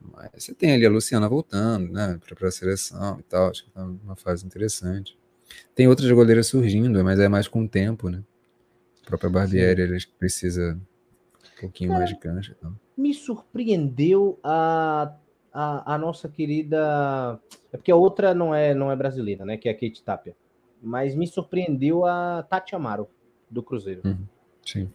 [0.00, 2.18] Mas você tem ali a Luciana voltando, né?
[2.26, 3.50] Para a seleção e tal.
[3.50, 5.18] Acho que tá uma fase interessante.
[5.74, 8.22] Tem outras goleiras surgindo, mas é mais com o tempo, né?
[9.04, 12.56] própria Barbieri, ele precisa um pouquinho Cara, mais de cancha.
[12.58, 12.74] Então.
[12.96, 15.14] Me surpreendeu a,
[15.56, 17.40] a, a, nossa querida.
[17.72, 19.56] É porque a outra não é, não é brasileira, né?
[19.56, 20.36] Que é a Kate Tapia.
[20.82, 23.08] Mas me surpreendeu a Tati Amaro,
[23.50, 24.02] do Cruzeiro.
[24.04, 24.26] Uhum,
[24.64, 24.90] sim.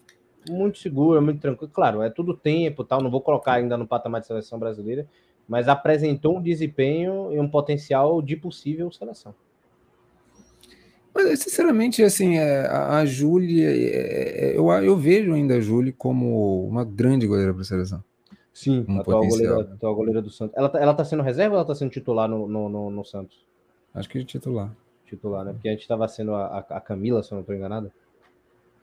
[0.47, 1.71] Muito segura, muito tranquilo.
[1.73, 3.01] Claro, é tudo tempo tal.
[3.01, 5.07] Não vou colocar ainda no patamar de seleção brasileira,
[5.47, 9.33] mas apresentou um desempenho e um potencial de possível seleção.
[11.13, 16.65] Mas, sinceramente, assim, é, a, Júlia, é, é, eu, eu vejo ainda a Júlia como
[16.67, 18.03] uma grande goleira para a seleção.
[18.61, 20.55] Sim, um a atual goleira, atual goleira do Santos.
[20.55, 23.03] Ela, tá, ela tá sendo reserva ou ela tá sendo titular no, no, no, no
[23.03, 23.43] Santos?
[23.91, 24.71] Acho que titular.
[25.03, 25.53] Titular, né?
[25.53, 27.91] Porque a gente estava sendo a, a, Camila, se eu não estou enganado.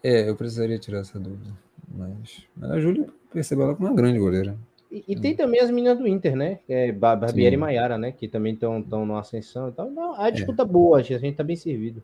[0.02, 1.52] É, eu precisaria tirar essa dúvida.
[1.96, 4.58] Mas, mas a Júlia percebeu ela como uma grande goleira.
[4.90, 6.58] E, e, tem também as meninas do Inter, né?
[6.68, 8.10] É Barbieri e Maiara, né?
[8.10, 9.88] Que também estão numa ascensão e tal.
[9.88, 10.66] Não, a disputa é.
[10.66, 12.02] boa, a gente tá bem servido.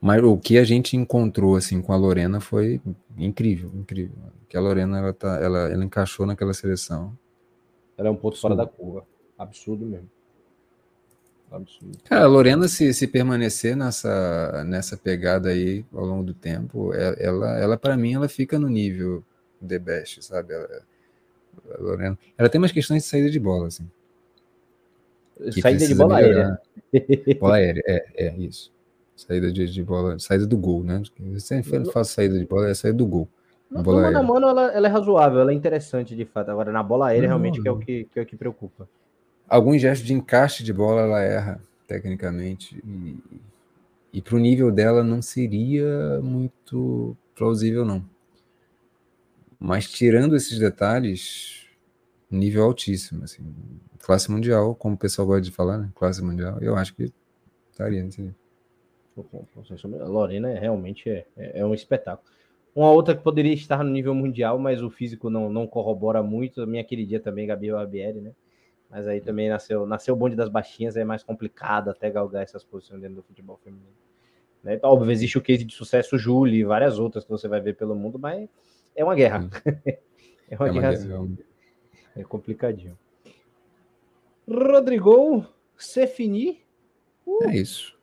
[0.00, 2.80] Mas o que a gente encontrou assim com a Lorena foi
[3.16, 4.16] incrível, incrível.
[4.48, 7.16] Que a Lorena ela, tá, ela, ela encaixou naquela seleção.
[7.96, 8.54] Ela é um ponto Absurdo.
[8.54, 9.06] fora da curva.
[9.36, 10.08] Absurdo mesmo.
[11.50, 11.98] Absurdo.
[12.04, 17.16] Cara, a Lorena, se, se permanecer nessa, nessa pegada aí ao longo do tempo, é,
[17.18, 19.24] ela, ela para mim, ela fica no nível
[19.66, 20.54] The Best, sabe?
[20.54, 20.82] Ela,
[21.74, 23.90] a Lorena, ela tem umas questões de saída de bola, assim.
[25.60, 26.60] Saída de bola melhorar.
[26.92, 27.38] aérea.
[27.40, 28.72] Bola aérea, é, é isso.
[29.18, 31.02] Saída de, de bola, saída do gol, né?
[31.38, 33.28] Sempre faço saída de bola, é saída do gol.
[33.68, 36.52] No, bola no mano a mano, ela, ela, é razoável, ela é interessante de fato.
[36.52, 37.60] Agora, na bola aérea, não, realmente.
[37.60, 38.88] Que, é o que, que é o que preocupa.
[39.48, 42.80] Alguns gestos de encaixe de bola ela erra, tecnicamente.
[42.86, 43.18] E,
[44.12, 48.04] e para o nível dela não seria muito plausível, não.
[49.58, 51.66] Mas tirando esses detalhes,
[52.30, 53.42] nível altíssimo, assim,
[53.98, 55.90] classe mundial, como o pessoal gosta de falar, né?
[55.96, 57.12] Classe mundial, eu acho que
[57.72, 58.36] estaria nesse nível.
[60.00, 62.28] A Lorena é, realmente é, é, é, um espetáculo.
[62.74, 66.66] Uma outra que poderia estar no nível mundial, mas o físico não, não corrobora muito,
[66.66, 68.32] minha queridinha também, Gabi Barbieri, né?
[68.90, 72.64] Mas aí também nasceu, nasceu o bonde das baixinhas, é mais complicado até galgar essas
[72.64, 73.92] posições dentro do futebol feminino.
[74.62, 74.74] Né?
[74.74, 77.76] Então, óbvio, existe o case de sucesso Julie e várias outras que você vai ver
[77.76, 78.48] pelo mundo, mas
[78.94, 79.48] é uma guerra.
[80.48, 81.28] é uma, é uma guerra.
[82.16, 82.98] É complicadinho.
[84.48, 85.44] Rodrigo,
[85.76, 86.62] Cefini.
[87.26, 87.44] Uh.
[87.44, 87.97] É isso.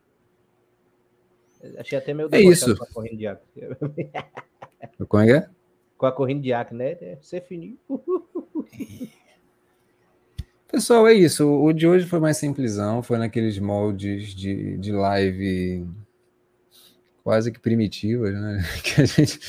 [1.78, 2.76] Achei até meio é isso.
[2.76, 3.46] com a corrente de acne.
[5.08, 5.48] Como é que é?
[5.96, 6.92] Com a corrente de acne, né?
[7.00, 7.78] É, Cefini.
[10.68, 11.48] Pessoal, é isso.
[11.48, 15.86] O de hoje foi mais simplesão, foi naqueles moldes de, de live
[17.22, 18.62] quase que primitivas, né?
[18.82, 19.40] Que a gente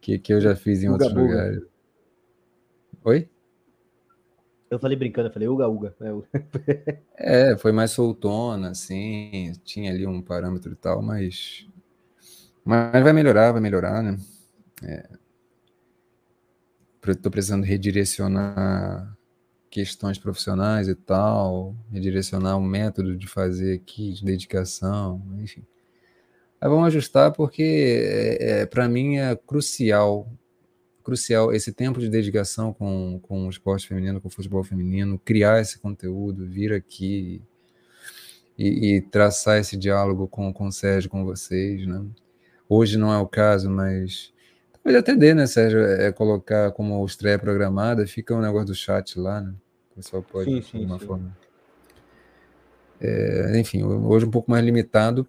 [0.00, 1.20] que, que eu já fiz em Uga, outros Uga.
[1.22, 1.62] lugares.
[3.04, 3.28] Oi?
[4.74, 5.94] Eu falei brincando, eu falei Uga Uga.
[7.16, 11.66] é, foi mais soltona, assim, tinha ali um parâmetro e tal, mas.
[12.64, 14.16] Mas vai melhorar, vai melhorar, né?
[14.82, 15.08] É...
[17.22, 19.14] Tô precisando redirecionar
[19.70, 25.64] questões profissionais e tal, redirecionar o método de fazer aqui, de dedicação, enfim.
[26.60, 30.28] Aí vamos ajustar porque é, é para mim é crucial,
[31.04, 35.60] crucial esse tempo de dedicação com, com o esporte feminino, com o futebol feminino, criar
[35.60, 37.42] esse conteúdo, vir aqui
[38.58, 42.02] e, e traçar esse diálogo com, com o Sérgio, com vocês, né?
[42.66, 44.32] Hoje não é o caso, mas
[44.72, 48.74] talvez até dê, né, Sérgio, é colocar como estreia programada, fica o um negócio do
[48.74, 49.54] chat lá, né?
[49.92, 51.06] O pessoal pode, sim, sim, de alguma sim.
[51.06, 51.36] forma.
[53.00, 55.28] É, enfim, hoje um pouco mais limitado,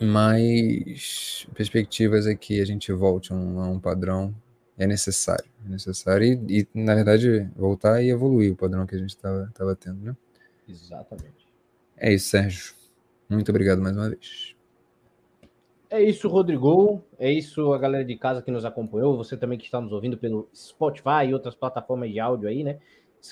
[0.00, 4.34] mas perspectivas é que a gente volte a um, a um padrão
[4.78, 8.98] é necessário, é necessário e, e, na verdade voltar e evoluir o padrão que a
[8.98, 10.16] gente estava tendo, né?
[10.68, 11.46] Exatamente.
[11.96, 12.74] É isso, Sérgio.
[13.28, 14.54] Muito obrigado mais uma vez.
[15.90, 17.02] É isso, Rodrigo.
[17.18, 19.16] É isso, a galera de casa que nos acompanhou.
[19.16, 22.78] Você também que está nos ouvindo pelo Spotify e outras plataformas de áudio aí, né?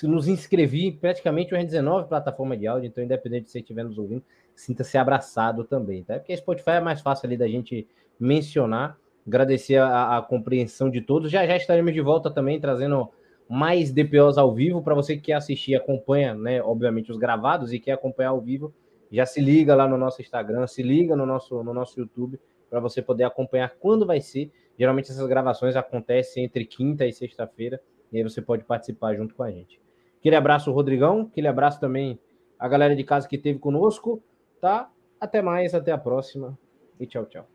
[0.03, 4.23] nos inscrevi praticamente umas 19 plataformas de áudio, então independente de você estiver nos ouvindo,
[4.55, 6.15] sinta-se abraçado também, tá?
[6.17, 7.87] Porque Spotify é mais fácil ali da gente
[8.19, 8.97] mencionar.
[9.25, 11.31] Agradecer a, a, compreensão de todos.
[11.31, 13.09] Já já estaremos de volta também trazendo
[13.49, 17.79] mais DPOs ao vivo para você que quer assistir, acompanha, né, obviamente os gravados e
[17.79, 18.73] quer acompanhar ao vivo,
[19.11, 22.39] já se liga lá no nosso Instagram, se liga no nosso no nosso YouTube
[22.69, 24.51] para você poder acompanhar quando vai ser.
[24.77, 27.79] Geralmente essas gravações acontecem entre quinta e sexta-feira
[28.11, 29.79] e aí você pode participar junto com a gente.
[30.19, 31.27] Aquele abraço, Rodrigão.
[31.31, 32.17] Aquele abraço também
[32.57, 34.23] a galera de casa que esteve conosco,
[34.61, 34.89] tá?
[35.19, 36.57] Até mais, até a próxima
[36.99, 37.52] e tchau, tchau.